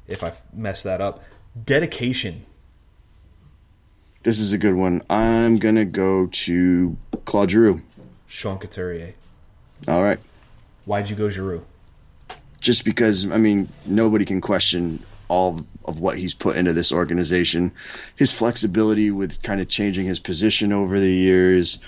if 0.08 0.24
I 0.24 0.34
messed 0.52 0.84
that 0.84 1.00
up. 1.02 1.24
Dedication. 1.66 2.46
This 4.24 4.40
is 4.40 4.54
a 4.54 4.58
good 4.58 4.74
one. 4.76 5.02
I'm 5.10 5.58
gonna 5.58 5.86
go 5.86 6.28
to 6.28 6.98
Claude 7.26 7.52
Giroux. 7.52 7.82
Sean 8.28 8.58
Couturier. 8.58 9.14
All 9.88 10.02
right. 10.02 10.20
Why'd 10.86 11.10
you 11.10 11.16
go 11.16 11.30
Giroux? 11.30 11.66
just 12.60 12.86
because 12.86 13.30
I 13.30 13.38
mean 13.38 13.68
nobody 13.86 14.24
can 14.24 14.40
question 14.40 15.04
all 15.28 15.66
of 15.84 16.00
what 16.00 16.18
he's 16.18 16.34
put 16.34 16.56
into 16.56 16.72
this 16.74 16.92
organization. 16.94 17.74
His 18.16 18.32
flexibility 18.32 19.12
with 19.12 19.42
kind 19.42 19.60
of 19.60 19.68
changing 19.68 20.06
his 20.06 20.20
position 20.20 20.72
over 20.72 20.98
the 21.00 21.12
years, 21.12 21.80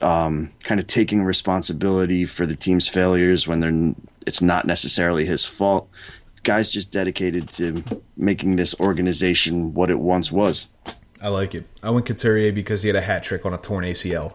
um, 0.00 0.50
kind 0.62 0.80
of 0.80 0.86
taking 0.86 1.22
responsibility 1.22 2.24
for 2.24 2.46
the 2.46 2.56
team's 2.56 2.88
failures 2.88 3.46
when 3.46 3.60
they're 3.60 3.94
it's 4.26 4.40
not 4.40 4.64
necessarily 4.66 5.26
his 5.26 5.44
fault. 5.44 5.88
Guy's 6.42 6.72
just 6.72 6.90
dedicated 6.90 7.48
to 7.50 7.82
making 8.16 8.56
this 8.56 8.74
organization 8.80 9.74
what 9.74 9.90
it 9.90 9.98
once 9.98 10.32
was. 10.32 10.66
I 11.20 11.28
like 11.28 11.54
it. 11.54 11.66
I 11.82 11.90
went 11.90 12.06
Couturier 12.06 12.52
because 12.52 12.82
he 12.82 12.88
had 12.88 12.96
a 12.96 13.00
hat 13.02 13.22
trick 13.22 13.44
on 13.44 13.52
a 13.54 13.58
torn 13.58 13.84
ACL 13.84 14.34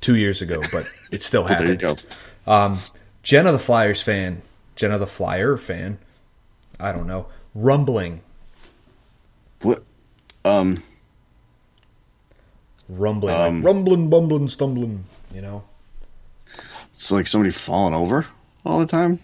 two 0.00 0.16
years 0.16 0.42
ago, 0.42 0.60
but 0.72 0.86
it 1.12 1.22
still 1.22 1.44
There 1.48 1.62
you 1.62 1.78
happened. 1.78 2.04
go. 2.44 2.52
Um, 2.52 2.78
Jenna 3.26 3.50
the 3.50 3.58
Flyers 3.58 4.00
fan, 4.00 4.40
Jenna 4.76 4.98
the 4.98 5.06
Flyer 5.08 5.56
fan, 5.56 5.98
I 6.78 6.92
don't 6.92 7.08
know. 7.08 7.26
Rumbling. 7.56 8.20
What? 9.62 9.82
Um, 10.44 10.76
Rumbling, 12.88 13.34
Um, 13.34 13.56
like 13.56 13.64
rumbling, 13.64 14.10
bumbling, 14.10 14.48
stumbling. 14.48 15.04
You 15.34 15.40
know. 15.42 15.64
it's 16.90 17.10
like 17.10 17.26
somebody 17.26 17.50
falling 17.50 17.94
over 17.94 18.24
all 18.64 18.78
the 18.78 18.86
time. 18.86 19.18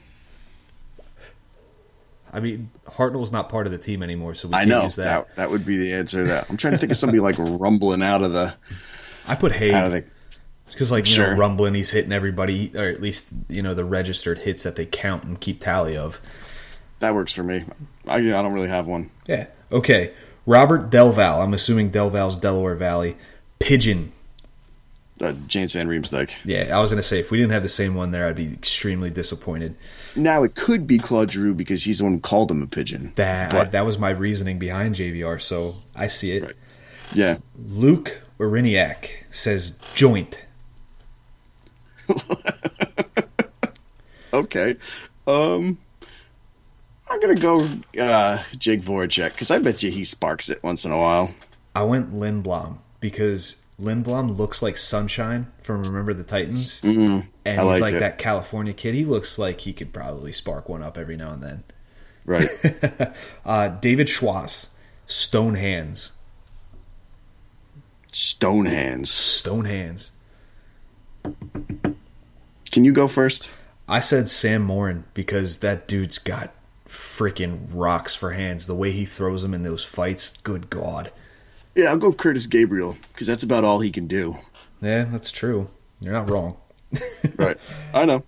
I 2.33 2.41
mean, 2.41 2.71
Hartnell's 2.89 3.31
not 3.31 3.51
part 3.51 3.67
of 3.67 3.73
the 3.73 3.79
team 3.79 4.03
anymore, 4.03 4.35
so 4.35 4.49
we 4.49 4.55
I 4.55 4.65
know 4.65 4.83
use 4.83 4.97
that. 4.97 5.05
that. 5.29 5.37
that 5.37 5.51
would 5.51 5.65
be 5.65 5.77
the 5.77 5.93
answer. 5.93 6.23
To 6.25 6.29
that 6.31 6.51
I'm 6.51 6.57
trying 6.57 6.73
to 6.73 6.79
think 6.79 6.91
of 6.91 6.99
somebody 6.99 7.21
like 7.21 7.37
rumbling 7.39 8.03
out 8.03 8.23
of 8.25 8.33
the 8.33 8.53
I 9.29 9.37
put 9.37 9.53
Hägg 9.53 9.73
out 9.75 9.87
of 9.87 9.93
the. 9.93 10.05
Because, 10.73 10.91
like, 10.91 11.07
you 11.09 11.15
Sure. 11.15 11.33
know, 11.35 11.39
rumbling, 11.41 11.75
he's 11.75 11.91
hitting 11.91 12.13
everybody, 12.13 12.73
or 12.75 12.89
at 12.89 13.01
least 13.01 13.29
you 13.49 13.63
know 13.63 13.75
the 13.75 13.85
registered 13.85 14.39
hits 14.41 14.65
that 14.65 14.77
they 14.77 14.87
count 14.87 15.25
and 15.25 15.41
keep 15.41 15.61
tally 15.61 15.97
of. 15.97 16.21
That 17.01 17.15
works 17.15 17.33
for 17.33 17.43
me. 17.43 17.65
I, 18.07 18.17
I 18.17 18.21
don't 18.21 18.53
really 18.53 18.69
have 18.69 18.87
one. 18.87 19.11
Yeah. 19.27 19.47
Okay. 19.71 20.13
Robert 20.47 20.91
Delval. 20.91 21.43
I'm 21.43 21.55
assuming 21.55 21.91
Delval's 21.91 22.37
Delaware 22.37 22.75
Valley. 22.75 23.17
Pigeon. 23.59 24.13
Uh, 25.21 25.33
James 25.47 25.73
Van 25.73 25.87
Riemsdyk. 25.87 26.31
Yeah, 26.45 26.77
I 26.77 26.81
was 26.81 26.91
gonna 26.91 27.03
say 27.03 27.21
if 27.21 27.31
we 27.31 27.39
didn't 27.39 27.53
have 27.53 27.63
the 27.63 27.69
same 27.69 27.95
one 27.95 28.11
there, 28.11 28.27
I'd 28.27 28.35
be 28.35 28.53
extremely 28.53 29.09
disappointed. 29.11 29.77
Now 30.17 30.43
it 30.43 30.57
could 30.57 30.87
be 30.87 30.99
Claude 30.99 31.29
drew 31.29 31.55
because 31.55 31.85
he's 31.85 31.99
the 31.99 32.05
one 32.05 32.15
who 32.15 32.21
called 32.21 32.51
him 32.51 32.61
a 32.63 32.67
pigeon. 32.67 33.13
That 33.15 33.51
But- 33.53 33.71
that 33.73 33.85
was 33.87 33.99
my 33.99 34.11
reasoning 34.11 34.59
behind 34.59 34.97
JVR, 34.97 35.39
so 35.41 35.75
I 35.95 36.09
see 36.09 36.33
it. 36.37 36.43
Right. 36.43 36.55
Yeah. 37.15 37.37
Luke 37.69 38.21
Oriniak 38.41 39.11
says 39.31 39.73
joint. 39.95 40.41
Okay. 44.35 44.77
Um, 45.27 45.77
I'm 47.11 47.21
gonna 47.21 47.35
go 47.35 47.69
uh, 48.01 48.43
Jake 48.57 48.81
Voracek 48.81 49.33
because 49.33 49.51
I 49.51 49.59
bet 49.59 49.83
you 49.83 49.91
he 49.91 50.05
sparks 50.05 50.49
it 50.49 50.63
once 50.63 50.87
in 50.87 50.91
a 50.93 50.97
while. 50.97 51.31
I 51.75 51.83
went 51.83 52.15
Lindblom 52.15 52.79
because 53.01 53.57
Lindblom 53.79 54.39
looks 54.39 54.63
like 54.63 54.79
Sunshine 54.79 55.53
from 55.63 55.83
Remember 55.83 56.15
the 56.15 56.25
Titans, 56.25 56.81
Mm-hmm. 56.81 57.29
and 57.45 57.61
I 57.61 57.73
he's 57.73 57.81
like 57.83 57.95
it. 57.95 58.01
that 58.01 58.17
California 58.19 58.73
kid. 58.73 58.95
He 58.95 59.05
looks 59.05 59.39
like 59.39 59.61
he 59.61 59.75
could 59.75 59.93
probably 59.93 60.33
spark 60.33 60.67
one 60.67 60.83
up 60.83 60.97
every 60.97 61.17
now 61.19 61.33
and 61.33 61.43
then. 61.43 61.65
Right. 62.25 62.49
Uh, 63.45 63.69
David 63.69 64.07
Schwass, 64.07 64.69
Stone 65.07 65.57
Hands, 65.57 66.11
Stone 68.07 68.65
hands. 68.67 69.11
Stone 69.11 69.67
Hands. 69.67 70.11
Can 72.73 72.85
you 72.85 72.93
go 72.93 73.07
first? 73.07 73.51
I 73.89 74.01
said 74.01 74.29
Sam 74.29 74.63
Morin 74.63 75.05
because 75.15 75.59
that 75.59 75.87
dude's 75.87 76.19
got 76.19 76.53
freaking 76.89 77.67
rocks 77.71 78.15
for 78.15 78.33
hands. 78.33 78.67
The 78.67 78.75
way 78.75 78.91
he 78.93 79.05
throws 79.05 79.43
them 79.43 79.55
in 79.55 79.63
those 79.63 79.85
fights, 79.85 80.37
good 80.43 80.71
god. 80.71 81.11
Yeah, 81.75 81.87
I'll 81.87 81.99
go 81.99 82.13
Curtis 82.13 82.47
Gabriel 82.47 82.97
because 83.13 83.27
that's 83.27 83.43
about 83.43 83.65
all 83.65 83.81
he 83.81 83.91
can 83.91 84.07
do. 84.07 84.37
Yeah, 84.81 85.05
that's 85.05 85.31
true. 85.31 85.69
You're 86.01 86.13
not 86.15 86.31
wrong. 86.31 86.57
Right. 87.37 87.57
I 87.95 88.05
know. 88.05 88.25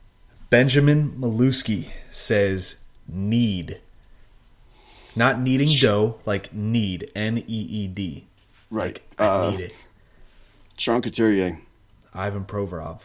Benjamin 0.51 1.13
Maluski 1.19 1.89
says 2.11 2.77
need. 3.09 3.81
Not 5.17 5.41
kneading 5.41 5.69
dough, 5.81 6.17
like 6.25 6.53
need. 6.55 7.11
N 7.15 7.39
E 7.39 7.43
E 7.47 7.87
D. 7.89 8.25
Right. 8.71 8.95
Like, 8.95 9.03
I 9.19 9.25
Uh, 9.27 9.51
need 9.51 9.61
it. 9.61 9.75
Sean 10.79 11.03
Couturier. 11.03 11.59
Ivan 12.15 12.45
Provorov. 12.45 13.01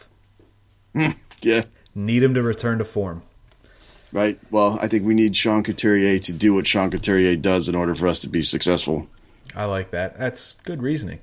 Yeah. 1.42 1.62
Need 1.94 2.22
him 2.22 2.34
to 2.34 2.42
return 2.42 2.78
to 2.78 2.84
form. 2.84 3.22
Right. 4.12 4.38
Well, 4.50 4.78
I 4.80 4.88
think 4.88 5.04
we 5.04 5.14
need 5.14 5.36
Sean 5.36 5.62
Couturier 5.62 6.18
to 6.20 6.32
do 6.32 6.54
what 6.54 6.66
Sean 6.66 6.90
Couturier 6.90 7.36
does 7.36 7.68
in 7.68 7.74
order 7.74 7.94
for 7.94 8.08
us 8.08 8.20
to 8.20 8.28
be 8.28 8.42
successful. 8.42 9.06
I 9.54 9.64
like 9.64 9.90
that. 9.90 10.18
That's 10.18 10.54
good 10.64 10.82
reasoning. 10.82 11.20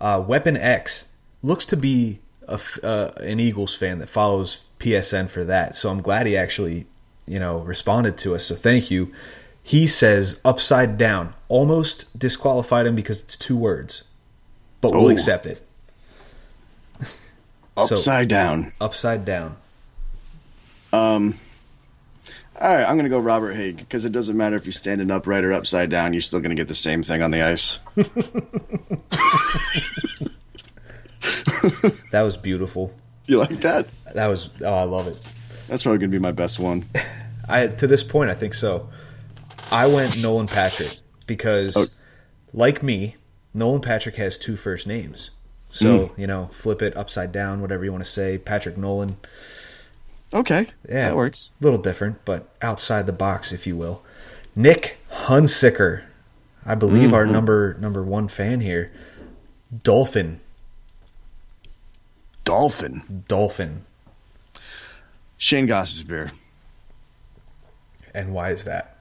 Uh, 0.00 0.22
Weapon 0.26 0.56
X 0.56 1.12
looks 1.42 1.64
to 1.66 1.76
be 1.76 2.18
a 2.48 2.60
uh, 2.82 3.12
an 3.20 3.40
Eagles 3.40 3.74
fan 3.74 3.98
that 3.98 4.08
follows 4.08 4.58
PSN 4.78 5.28
for 5.30 5.44
that. 5.44 5.76
So 5.76 5.90
I'm 5.90 6.02
glad 6.02 6.26
he 6.26 6.36
actually, 6.36 6.86
you 7.26 7.38
know, 7.38 7.58
responded 7.60 8.16
to 8.18 8.34
us. 8.34 8.44
So 8.44 8.54
thank 8.54 8.90
you. 8.90 9.12
He 9.62 9.86
says 9.86 10.40
upside 10.44 10.96
down. 10.98 11.34
Almost 11.48 12.18
disqualified 12.18 12.86
him 12.86 12.94
because 12.94 13.22
it's 13.22 13.36
two 13.36 13.56
words, 13.56 14.02
but 14.80 14.92
we'll 14.92 15.06
Oh. 15.06 15.10
accept 15.10 15.46
it. 15.46 15.65
Upside 17.76 18.28
down. 18.28 18.72
Upside 18.80 19.24
down. 19.24 19.56
Um. 20.92 21.34
All 22.58 22.74
right, 22.74 22.88
I'm 22.88 22.96
gonna 22.96 23.10
go 23.10 23.18
Robert 23.18 23.54
Hägg 23.54 23.76
because 23.76 24.06
it 24.06 24.12
doesn't 24.12 24.36
matter 24.36 24.56
if 24.56 24.64
you're 24.64 24.72
standing 24.72 25.10
upright 25.10 25.44
or 25.44 25.52
upside 25.52 25.90
down. 25.90 26.14
You're 26.14 26.22
still 26.22 26.40
gonna 26.40 26.54
get 26.54 26.68
the 26.68 26.74
same 26.74 27.02
thing 27.02 27.22
on 27.22 27.30
the 27.30 27.42
ice. 27.42 27.78
That 32.12 32.22
was 32.22 32.36
beautiful. 32.36 32.92
You 33.26 33.38
like 33.38 33.60
that? 33.62 33.88
That 34.14 34.26
was 34.28 34.48
oh, 34.62 34.72
I 34.72 34.84
love 34.84 35.08
it. 35.08 35.18
That's 35.68 35.82
probably 35.82 35.98
gonna 35.98 36.12
be 36.12 36.18
my 36.18 36.32
best 36.32 36.58
one. 36.60 36.84
I 37.48 37.66
to 37.66 37.86
this 37.86 38.02
point, 38.02 38.30
I 38.30 38.34
think 38.34 38.54
so. 38.54 38.88
I 39.70 39.88
went 39.88 40.22
Nolan 40.22 40.46
Patrick 40.46 40.96
because, 41.26 41.76
Oh. 41.76 41.86
like 42.52 42.82
me, 42.82 43.16
Nolan 43.52 43.80
Patrick 43.80 44.16
has 44.16 44.38
two 44.38 44.56
first 44.56 44.86
names. 44.86 45.30
So 45.76 46.12
you 46.16 46.26
know, 46.26 46.48
flip 46.52 46.82
it 46.82 46.96
upside 46.96 47.32
down, 47.32 47.60
whatever 47.60 47.84
you 47.84 47.92
want 47.92 48.04
to 48.04 48.10
say. 48.10 48.38
Patrick 48.38 48.76
Nolan, 48.76 49.16
Okay. 50.32 50.66
yeah, 50.88 51.08
that 51.08 51.16
works. 51.16 51.50
A 51.60 51.64
little 51.64 51.78
different, 51.80 52.24
but 52.24 52.48
outside 52.62 53.06
the 53.06 53.12
box, 53.12 53.52
if 53.52 53.66
you 53.66 53.76
will. 53.76 54.02
Nick 54.54 54.98
Hunsicker, 55.12 56.02
I 56.64 56.74
believe 56.74 57.12
our 57.12 57.26
number 57.26 57.74
number 57.80 58.02
one 58.02 58.28
fan 58.28 58.60
here. 58.60 58.90
Dolphin, 59.82 60.40
Dolphin. 62.44 63.24
Dolphin, 63.28 63.84
Shane 65.36 65.66
Gostisbehere. 65.66 66.30
and 68.14 68.32
why 68.32 68.50
is 68.50 68.64
that? 68.64 68.92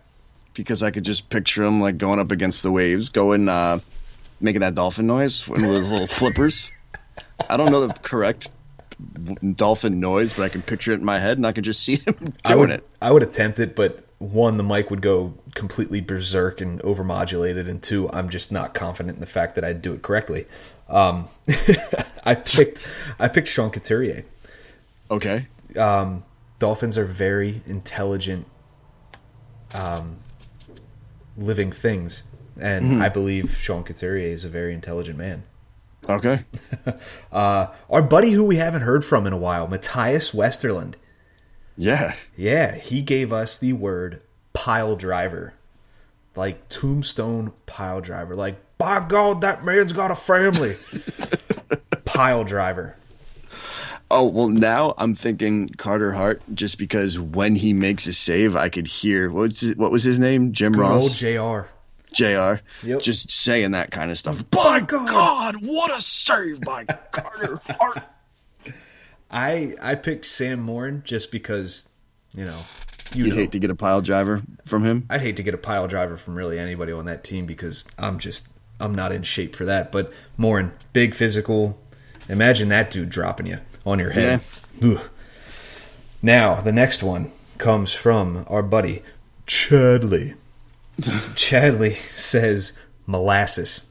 because 0.53 0.81
I 0.81 0.89
could 0.91 1.03
just 1.03 1.29
picture 1.29 1.65
him 1.65 1.81
like 1.81 1.97
going 1.97 2.17
up 2.17 2.31
against 2.31 2.63
the 2.63 2.71
waves, 2.71 3.09
going 3.09 3.49
uh, 3.49 3.79
making 4.39 4.61
that 4.61 4.75
dolphin 4.75 5.07
noise 5.07 5.47
with 5.47 5.61
those 5.61 5.91
little 5.91 6.07
flippers. 6.07 6.71
I 7.49 7.57
don't 7.57 7.71
know 7.71 7.87
the 7.87 7.93
correct 7.93 8.49
dolphin 9.55 9.99
noise, 9.99 10.33
but 10.33 10.43
I 10.43 10.49
can 10.49 10.61
picture 10.61 10.91
it 10.91 10.99
in 10.99 11.05
my 11.05 11.19
head, 11.19 11.37
and 11.37 11.45
I 11.45 11.51
can 11.51 11.63
just 11.63 11.83
see 11.83 11.95
him 12.05 12.13
doing 12.15 12.33
I 12.45 12.55
would, 12.55 12.69
it. 12.69 12.89
I 13.01 13.11
would 13.11 13.23
attempt 13.23 13.59
it, 13.59 13.75
but 13.75 14.01
one, 14.19 14.57
the 14.57 14.63
mic 14.63 14.89
would 14.89 15.01
go 15.01 15.33
completely 15.53 15.99
berserk 16.01 16.61
and 16.61 16.81
overmodulated, 16.81 17.69
and 17.69 17.81
two, 17.83 18.09
I'm 18.11 18.29
just 18.29 18.51
not 18.51 18.73
confident 18.73 19.15
in 19.15 19.21
the 19.21 19.27
fact 19.27 19.55
that 19.55 19.63
I'd 19.63 19.81
do 19.81 19.93
it 19.93 20.01
correctly. 20.01 20.45
Um, 20.87 21.27
I 22.23 22.35
picked, 22.35 22.79
I 23.19 23.27
picked 23.27 23.47
Sean 23.47 23.69
Couturier. 23.71 24.23
Okay, 25.11 25.47
Um, 25.77 26.23
dolphins 26.59 26.97
are 26.97 27.05
very 27.05 27.61
intelligent, 27.67 28.47
um, 29.73 30.17
living 31.37 31.71
things, 31.71 32.23
and 32.59 33.01
I 33.03 33.09
believe 33.09 33.55
Sean 33.59 33.83
Couturier 33.83 34.33
is 34.33 34.45
a 34.45 34.49
very 34.49 34.73
intelligent 34.73 35.17
man. 35.17 35.43
okay, 36.07 36.45
Uh, 37.31 37.67
our 37.89 38.01
buddy 38.01 38.31
who 38.31 38.43
we 38.43 38.57
haven't 38.57 38.81
heard 38.83 39.03
from 39.03 39.25
in 39.27 39.33
a 39.33 39.37
while, 39.37 39.67
Matthias 39.67 40.31
Westerland. 40.31 40.93
yeah, 41.77 42.13
Yeah, 42.37 42.75
he 42.75 43.01
gave 43.01 43.33
us 43.33 43.57
the 43.57 43.73
word 43.73 44.21
pile 44.53 44.95
driver. 44.95 45.53
Like 46.35 46.67
tombstone 46.69 47.53
pile 47.65 48.01
driver. 48.01 48.35
Like, 48.35 48.57
by 48.77 48.99
God, 49.07 49.41
that 49.41 49.63
man's 49.63 49.93
got 49.93 50.11
a 50.11 50.15
family. 50.15 50.75
pile 52.05 52.43
driver. 52.43 52.95
Oh 54.11 54.29
well, 54.29 54.49
now 54.49 54.93
I'm 54.97 55.15
thinking 55.15 55.69
Carter 55.69 56.11
Hart, 56.11 56.41
just 56.53 56.77
because 56.77 57.19
when 57.19 57.55
he 57.55 57.73
makes 57.73 58.05
a 58.05 58.13
save, 58.13 58.55
I 58.55 58.69
could 58.69 58.85
hear 58.85 59.31
what's 59.31 59.61
his, 59.61 59.75
what 59.77 59.91
was 59.91 60.03
his 60.03 60.19
name, 60.19 60.51
Jim 60.51 60.73
Good 60.73 60.81
old 60.85 61.03
Ross, 61.03 61.17
JR. 61.17 61.67
Jr. 62.15 62.55
Yep. 62.83 63.01
Just 63.01 63.29
saying 63.29 63.71
that 63.71 63.91
kind 63.91 64.09
of 64.09 64.17
stuff. 64.17 64.49
By 64.49 64.79
God. 64.79 65.07
God, 65.07 65.55
what 65.61 65.91
a 65.91 66.01
save 66.01 66.61
by 66.61 66.85
Carter 66.85 67.59
Hart! 67.69 68.03
I 69.29 69.75
I 69.81 69.95
picked 69.95 70.25
Sam 70.25 70.59
Morin 70.61 71.03
just 71.05 71.31
because, 71.31 71.89
you 72.33 72.45
know, 72.45 72.59
you 73.13 73.25
You'd 73.25 73.31
know, 73.31 73.35
hate 73.35 73.51
to 73.51 73.59
get 73.59 73.69
a 73.69 73.75
pile 73.75 74.01
driver 74.01 74.41
from 74.65 74.83
him. 74.83 75.05
I'd 75.09 75.21
hate 75.21 75.37
to 75.37 75.43
get 75.43 75.53
a 75.53 75.57
pile 75.57 75.87
driver 75.87 76.17
from 76.17 76.35
really 76.35 76.57
anybody 76.57 76.91
on 76.91 77.05
that 77.05 77.23
team 77.23 77.45
because 77.45 77.85
I'm 77.97 78.19
just 78.19 78.47
I'm 78.79 78.95
not 78.95 79.11
in 79.11 79.23
shape 79.23 79.55
for 79.55 79.65
that. 79.65 79.91
But 79.91 80.11
Morin, 80.37 80.71
big 80.93 81.15
physical. 81.15 81.77
Imagine 82.29 82.69
that 82.69 82.91
dude 82.91 83.09
dropping 83.09 83.47
you 83.47 83.59
on 83.85 83.99
your 83.99 84.11
head. 84.11 84.41
Ugh. 84.81 85.01
Now 86.21 86.61
the 86.61 86.71
next 86.71 87.03
one 87.03 87.31
comes 87.57 87.93
from 87.93 88.45
our 88.49 88.63
buddy 88.63 89.03
Chadley. 89.47 90.35
Chadley 91.35 91.95
says 92.11 92.73
molasses. 93.05 93.87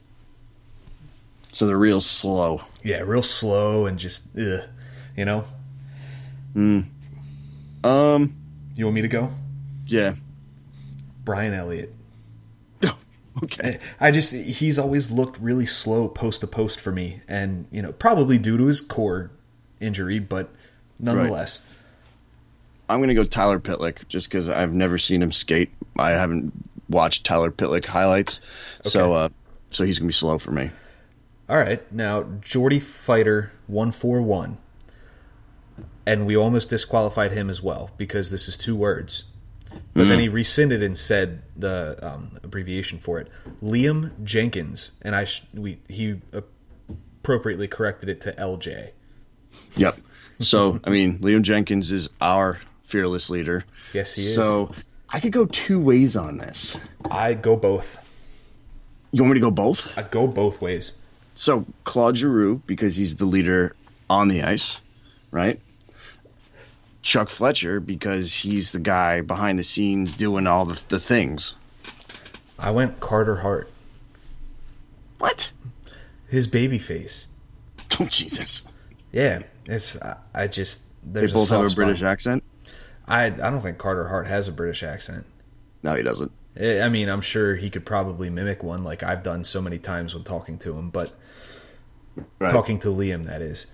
So 1.51 1.67
they're 1.67 1.77
real 1.77 2.01
slow. 2.01 2.61
Yeah, 2.83 2.99
real 3.01 3.23
slow 3.23 3.85
and 3.85 3.97
just 3.97 4.37
ugh, 4.37 4.63
you 5.15 5.25
know. 5.25 5.45
Mm. 6.55 6.87
Um, 7.83 8.33
You 8.75 8.85
want 8.85 8.95
me 8.95 9.01
to 9.01 9.07
go? 9.07 9.31
yeah. 9.87 10.15
Brian 11.23 11.53
Elliott. 11.53 11.93
Okay. 13.43 13.79
I 13.99 14.11
just 14.11 14.31
he's 14.31 14.79
always 14.79 15.11
looked 15.11 15.37
really 15.41 15.65
slow 15.65 16.07
post 16.07 16.39
to 16.39 16.47
post 16.47 16.79
for 16.79 16.93
me, 16.93 17.19
and 17.27 17.67
you 17.69 17.81
know 17.81 17.91
probably 17.91 18.37
due 18.37 18.57
to 18.57 18.63
his 18.67 18.79
core 18.79 19.29
injury, 19.81 20.19
but 20.19 20.49
nonetheless. 20.99 21.61
I'm 22.87 22.99
going 22.99 23.09
to 23.09 23.13
go 23.13 23.25
Tyler 23.25 23.59
Pitlick 23.59 24.07
just 24.07 24.29
because 24.29 24.47
I've 24.47 24.73
never 24.73 24.97
seen 24.97 25.21
him 25.21 25.33
skate. 25.33 25.69
I 25.97 26.11
haven't 26.11 26.53
watched 26.89 27.25
Tyler 27.25 27.51
Pitlick 27.51 27.85
highlights, 27.85 28.41
so 28.81 29.13
uh, 29.13 29.29
so 29.69 29.83
he's 29.83 29.99
going 29.99 30.07
to 30.07 30.09
be 30.09 30.13
slow 30.13 30.37
for 30.37 30.51
me. 30.51 30.71
All 31.49 31.57
right, 31.57 31.91
now 31.91 32.23
Jordy 32.41 32.79
Fighter 32.79 33.51
one 33.67 33.91
four 33.91 34.21
one, 34.21 34.57
and 36.05 36.25
we 36.25 36.35
almost 36.35 36.69
disqualified 36.69 37.31
him 37.31 37.49
as 37.49 37.61
well 37.61 37.91
because 37.97 38.31
this 38.31 38.47
is 38.47 38.57
two 38.57 38.75
words. 38.75 39.25
But 39.93 40.07
then 40.07 40.19
he 40.19 40.29
rescinded 40.29 40.81
and 40.81 40.97
said 40.97 41.41
the 41.55 41.97
um, 42.01 42.37
abbreviation 42.43 42.99
for 42.99 43.19
it, 43.19 43.29
Liam 43.61 44.11
Jenkins, 44.23 44.91
and 45.01 45.15
I 45.15 45.25
sh- 45.25 45.43
we 45.53 45.79
he 45.89 46.21
appropriately 46.31 47.67
corrected 47.67 48.09
it 48.09 48.21
to 48.21 48.31
LJ. 48.33 48.91
Yep. 49.75 49.97
So 50.39 50.79
I 50.83 50.89
mean, 50.89 51.19
Liam 51.19 51.41
Jenkins 51.41 51.91
is 51.91 52.09
our 52.21 52.59
fearless 52.83 53.29
leader. 53.29 53.65
Yes, 53.93 54.13
he 54.13 54.21
is. 54.23 54.35
So 54.35 54.71
I 55.09 55.19
could 55.19 55.31
go 55.31 55.45
two 55.45 55.79
ways 55.79 56.15
on 56.15 56.37
this. 56.37 56.75
I 57.09 57.33
go 57.33 57.55
both. 57.55 57.97
You 59.11 59.23
want 59.23 59.33
me 59.33 59.39
to 59.39 59.45
go 59.45 59.51
both? 59.51 59.93
I 59.97 60.01
go 60.03 60.27
both 60.27 60.61
ways. 60.61 60.93
So 61.35 61.65
Claude 61.83 62.17
Giroux 62.17 62.61
because 62.65 62.95
he's 62.95 63.15
the 63.15 63.25
leader 63.25 63.75
on 64.09 64.27
the 64.27 64.43
ice, 64.43 64.81
right? 65.31 65.59
Chuck 67.01 67.29
Fletcher 67.29 67.79
because 67.79 68.33
he's 68.33 68.71
the 68.71 68.79
guy 68.79 69.21
behind 69.21 69.59
the 69.59 69.63
scenes 69.63 70.13
doing 70.13 70.47
all 70.47 70.65
the, 70.65 70.81
the 70.89 70.99
things. 70.99 71.55
I 72.57 72.71
went 72.71 72.99
Carter 72.99 73.35
Hart, 73.37 73.69
What? 75.19 75.51
his 76.29 76.47
baby 76.47 76.79
face. 76.79 77.27
Oh 77.97 78.05
Jesus! 78.07 78.63
Yeah, 79.13 79.43
it's 79.67 80.01
I- 80.01 80.17
I 80.33 80.47
just 80.47 80.81
They 81.09 81.21
both 81.21 81.31
have 81.33 81.47
soft 81.47 81.65
a 81.65 81.69
spot. 81.69 81.75
British 81.75 82.01
accent. 82.01 82.43
I 83.07 83.25
I 83.25 83.29
don't 83.29 83.61
think 83.61 83.77
Carter 83.77 84.07
Hart 84.07 84.27
has 84.27 84.47
a 84.47 84.51
British 84.51 84.83
accent. 84.83 85.25
No, 85.83 85.95
he 85.95 86.03
doesn't. 86.03 86.31
I 86.59 86.81
I 86.81 86.89
mean, 86.89 87.09
I'm 87.09 87.21
sure 87.21 87.55
he 87.55 87.69
could 87.69 87.85
probably 87.85 88.29
mimic 88.29 88.63
one, 88.63 88.83
like 88.83 89.03
I've 89.03 89.23
done 89.23 89.43
so 89.43 89.61
many 89.61 89.77
times 89.77 90.13
when 90.13 90.23
talking 90.23 90.57
to 90.59 90.77
him. 90.77 90.89
But 90.89 91.13
Right. 92.39 92.51
talking 92.51 92.79
to 92.79 92.87
Liam, 92.87 93.25
that 93.25 93.41
is. 93.41 93.67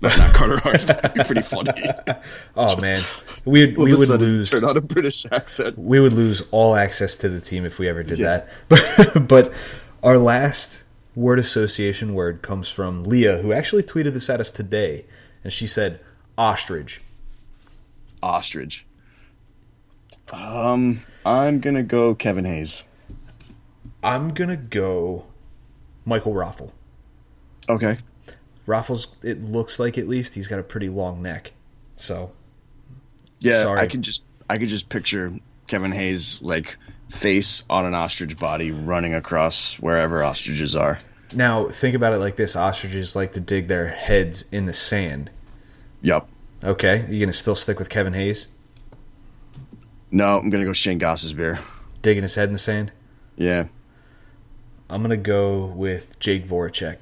No, 0.00 0.08
not 0.16 0.32
Carter 0.34 0.58
Hart. 0.58 0.82
That'd 0.82 1.14
be 1.14 1.24
pretty 1.24 1.42
funny. 1.42 1.72
Oh 2.56 2.80
man, 2.80 3.02
we 3.44 3.74
we 3.76 3.94
would 3.94 4.08
lose. 4.20 4.50
Turn 4.50 4.62
on 4.64 4.76
a 4.76 4.80
British 4.80 5.26
accent. 5.32 5.76
We 5.78 5.98
would 5.98 6.12
lose 6.12 6.42
all 6.52 6.76
access 6.76 7.16
to 7.18 7.28
the 7.28 7.40
team 7.40 7.64
if 7.64 7.78
we 7.80 7.88
ever 7.88 8.02
did 8.04 8.18
Yeah. 8.20 8.44
that. 8.68 9.14
But 9.24 9.28
but 9.28 9.52
our 10.02 10.18
last 10.18 10.82
word 11.16 11.38
association 11.40 12.14
word 12.14 12.42
comes 12.42 12.68
from 12.68 13.02
Leah, 13.04 13.38
who 13.38 13.52
actually 13.52 13.82
tweeted 13.82 14.12
this 14.14 14.30
at 14.30 14.38
us 14.40 14.52
today, 14.52 15.04
and 15.42 15.52
she 15.52 15.66
said 15.66 16.00
ostrich. 16.38 17.00
Ostrich. 18.24 18.86
Um, 20.32 21.00
I'm 21.26 21.60
gonna 21.60 21.82
go 21.82 22.14
Kevin 22.14 22.44
Hayes. 22.44 22.82
I'm 24.02 24.32
gonna 24.32 24.56
go 24.56 25.26
Michael 26.04 26.32
Raffl. 26.32 26.70
Okay. 27.68 27.98
Raffl's, 28.66 29.08
it 29.22 29.42
looks 29.42 29.78
like 29.78 29.98
at 29.98 30.08
least 30.08 30.34
he's 30.34 30.48
got 30.48 30.58
a 30.58 30.62
pretty 30.62 30.88
long 30.88 31.20
neck. 31.20 31.52
So 31.96 32.32
Yeah, 33.40 33.62
Sorry. 33.62 33.78
I 33.78 33.86
can 33.86 34.02
just 34.02 34.22
I 34.48 34.58
could 34.58 34.68
just 34.68 34.88
picture 34.88 35.32
Kevin 35.66 35.92
Hayes 35.92 36.40
like 36.42 36.76
face 37.10 37.62
on 37.68 37.84
an 37.84 37.94
ostrich 37.94 38.38
body 38.38 38.70
running 38.70 39.14
across 39.14 39.74
wherever 39.74 40.22
ostriches 40.24 40.74
are. 40.74 40.98
now 41.34 41.68
think 41.68 41.94
about 41.94 42.14
it 42.14 42.18
like 42.18 42.36
this: 42.36 42.56
ostriches 42.56 43.14
like 43.14 43.34
to 43.34 43.40
dig 43.40 43.68
their 43.68 43.88
heads 43.88 44.44
in 44.50 44.64
the 44.66 44.74
sand. 44.74 45.30
Yup. 46.00 46.28
Okay, 46.64 47.06
you 47.10 47.20
gonna 47.20 47.32
still 47.32 47.54
stick 47.56 47.78
with 47.78 47.88
Kevin 47.90 48.14
Hayes 48.14 48.48
No, 50.10 50.38
I'm 50.38 50.48
gonna 50.50 50.64
go 50.64 50.72
Shane 50.72 50.98
Gostisbehere. 50.98 51.58
digging 52.02 52.22
his 52.22 52.34
head 52.36 52.48
in 52.48 52.52
the 52.54 52.58
sand? 52.58 52.92
Yeah. 53.36 53.66
I'm 54.88 55.02
gonna 55.02 55.16
go 55.16 55.66
with 55.66 56.18
Jake 56.20 56.46
Voracek 56.46 56.96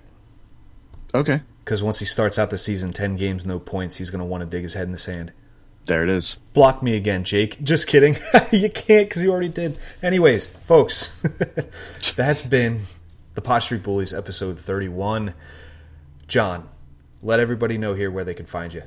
Okay. 1.14 1.42
because 1.64 1.82
once 1.82 1.98
he 2.00 2.06
starts 2.06 2.38
out 2.38 2.50
the 2.50 2.58
season, 2.58 2.92
ten 2.92 3.16
games, 3.16 3.44
no 3.46 3.58
points, 3.58 3.96
he's 3.96 4.10
gonna 4.10 4.24
want 4.24 4.42
to 4.42 4.46
dig 4.48 4.62
his 4.62 4.74
head 4.74 4.84
in 4.86 4.92
the 4.92 4.98
sand. 4.98 5.32
There 5.86 6.02
it 6.04 6.08
is. 6.10 6.36
Block 6.54 6.82
me 6.82 6.96
again, 6.96 7.22
Jake. 7.24 7.60
Just 7.62 7.86
kidding. 7.86 8.16
you 8.52 8.70
can't 8.70 9.08
because 9.08 9.22
you 9.22 9.30
already 9.30 9.48
did. 9.48 9.76
Anyways, 10.02 10.46
folks, 10.46 11.12
that's 12.16 12.42
been 12.42 12.82
the 13.34 13.40
Pod 13.42 13.62
Street 13.64 13.82
Bullies 13.82 14.12
episode 14.14 14.58
31. 14.60 15.34
John, 16.28 16.68
let 17.22 17.40
everybody 17.40 17.78
know 17.78 17.94
here 17.94 18.10
where 18.10 18.24
they 18.24 18.34
can 18.34 18.46
find 18.46 18.72
you. 18.72 18.82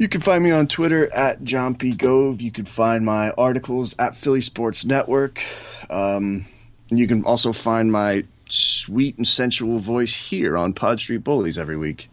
You 0.00 0.08
can 0.08 0.22
find 0.22 0.42
me 0.42 0.50
on 0.50 0.66
Twitter 0.66 1.12
at 1.12 1.44
John 1.44 1.74
P. 1.74 1.92
Gove. 1.92 2.40
You 2.40 2.50
can 2.50 2.64
find 2.64 3.04
my 3.04 3.32
articles 3.32 3.94
at 3.98 4.16
Philly 4.16 4.40
Sports 4.40 4.86
Network. 4.86 5.42
Um, 5.90 6.46
you 6.88 7.06
can 7.06 7.26
also 7.26 7.52
find 7.52 7.92
my 7.92 8.24
sweet 8.48 9.18
and 9.18 9.28
sensual 9.28 9.78
voice 9.78 10.14
here 10.14 10.56
on 10.56 10.72
Pod 10.72 11.00
Street 11.00 11.22
Bullies 11.22 11.58
every 11.58 11.76
week. 11.76 12.08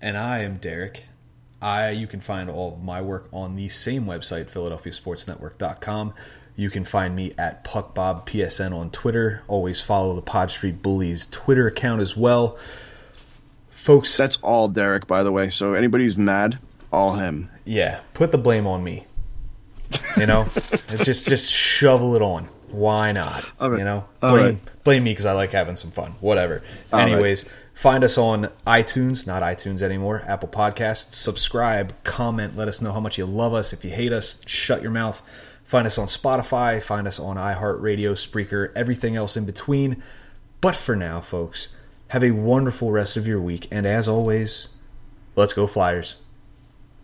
And 0.00 0.16
I 0.16 0.42
am 0.42 0.58
Derek. 0.58 1.02
I 1.60 1.90
you 1.90 2.06
can 2.06 2.20
find 2.20 2.48
all 2.48 2.74
of 2.74 2.84
my 2.84 3.02
work 3.02 3.28
on 3.32 3.56
the 3.56 3.70
same 3.70 4.04
website, 4.04 4.48
PhiladelphiaSportsNetwork.com. 4.48 6.14
You 6.54 6.70
can 6.70 6.84
find 6.84 7.16
me 7.16 7.32
at 7.36 7.64
PuckBobPSN 7.64 8.72
on 8.72 8.92
Twitter. 8.92 9.42
Always 9.48 9.80
follow 9.80 10.14
the 10.14 10.22
Pod 10.22 10.52
Street 10.52 10.80
Bullies 10.80 11.26
Twitter 11.26 11.66
account 11.66 12.02
as 12.02 12.16
well. 12.16 12.56
Folks, 13.68 14.16
That's 14.16 14.36
all 14.42 14.68
Derek, 14.68 15.08
by 15.08 15.24
the 15.24 15.32
way. 15.32 15.50
So 15.50 15.74
anybody 15.74 16.04
who's 16.04 16.16
mad, 16.16 16.60
all 16.96 17.12
him. 17.12 17.50
yeah, 17.64 18.00
put 18.14 18.32
the 18.32 18.38
blame 18.38 18.66
on 18.66 18.82
me. 18.82 19.04
You 20.16 20.26
know, 20.26 20.46
just 21.02 21.28
just 21.28 21.52
shovel 21.52 22.16
it 22.16 22.22
on. 22.22 22.46
Why 22.70 23.12
not? 23.12 23.52
Right. 23.60 23.78
You 23.78 23.84
know, 23.84 24.04
blame 24.20 24.34
right. 24.34 24.84
blame 24.84 25.04
me 25.04 25.12
because 25.12 25.26
I 25.26 25.32
like 25.32 25.52
having 25.52 25.76
some 25.76 25.90
fun. 25.90 26.12
Whatever. 26.20 26.62
All 26.92 26.98
right. 26.98 27.08
Anyways, 27.08 27.44
find 27.74 28.02
us 28.02 28.16
on 28.16 28.50
iTunes, 28.66 29.26
not 29.26 29.42
iTunes 29.42 29.82
anymore, 29.82 30.24
Apple 30.26 30.48
Podcasts. 30.48 31.12
Subscribe, 31.12 31.92
comment, 32.02 32.56
let 32.56 32.66
us 32.66 32.80
know 32.80 32.92
how 32.92 33.00
much 33.00 33.18
you 33.18 33.26
love 33.26 33.52
us. 33.52 33.74
If 33.74 33.84
you 33.84 33.90
hate 33.90 34.12
us, 34.12 34.40
shut 34.46 34.80
your 34.80 34.90
mouth. 34.90 35.22
Find 35.64 35.86
us 35.86 35.98
on 35.98 36.06
Spotify. 36.06 36.82
Find 36.82 37.06
us 37.06 37.20
on 37.20 37.36
iHeartRadio, 37.36 38.12
Spreaker, 38.12 38.72
everything 38.74 39.16
else 39.16 39.36
in 39.36 39.44
between. 39.44 40.02
But 40.60 40.76
for 40.76 40.96
now, 40.96 41.20
folks, 41.20 41.68
have 42.08 42.24
a 42.24 42.30
wonderful 42.30 42.90
rest 42.90 43.16
of 43.16 43.26
your 43.26 43.40
week. 43.40 43.68
And 43.70 43.84
as 43.84 44.08
always, 44.08 44.68
let's 45.34 45.52
go 45.52 45.66
Flyers. 45.66 46.16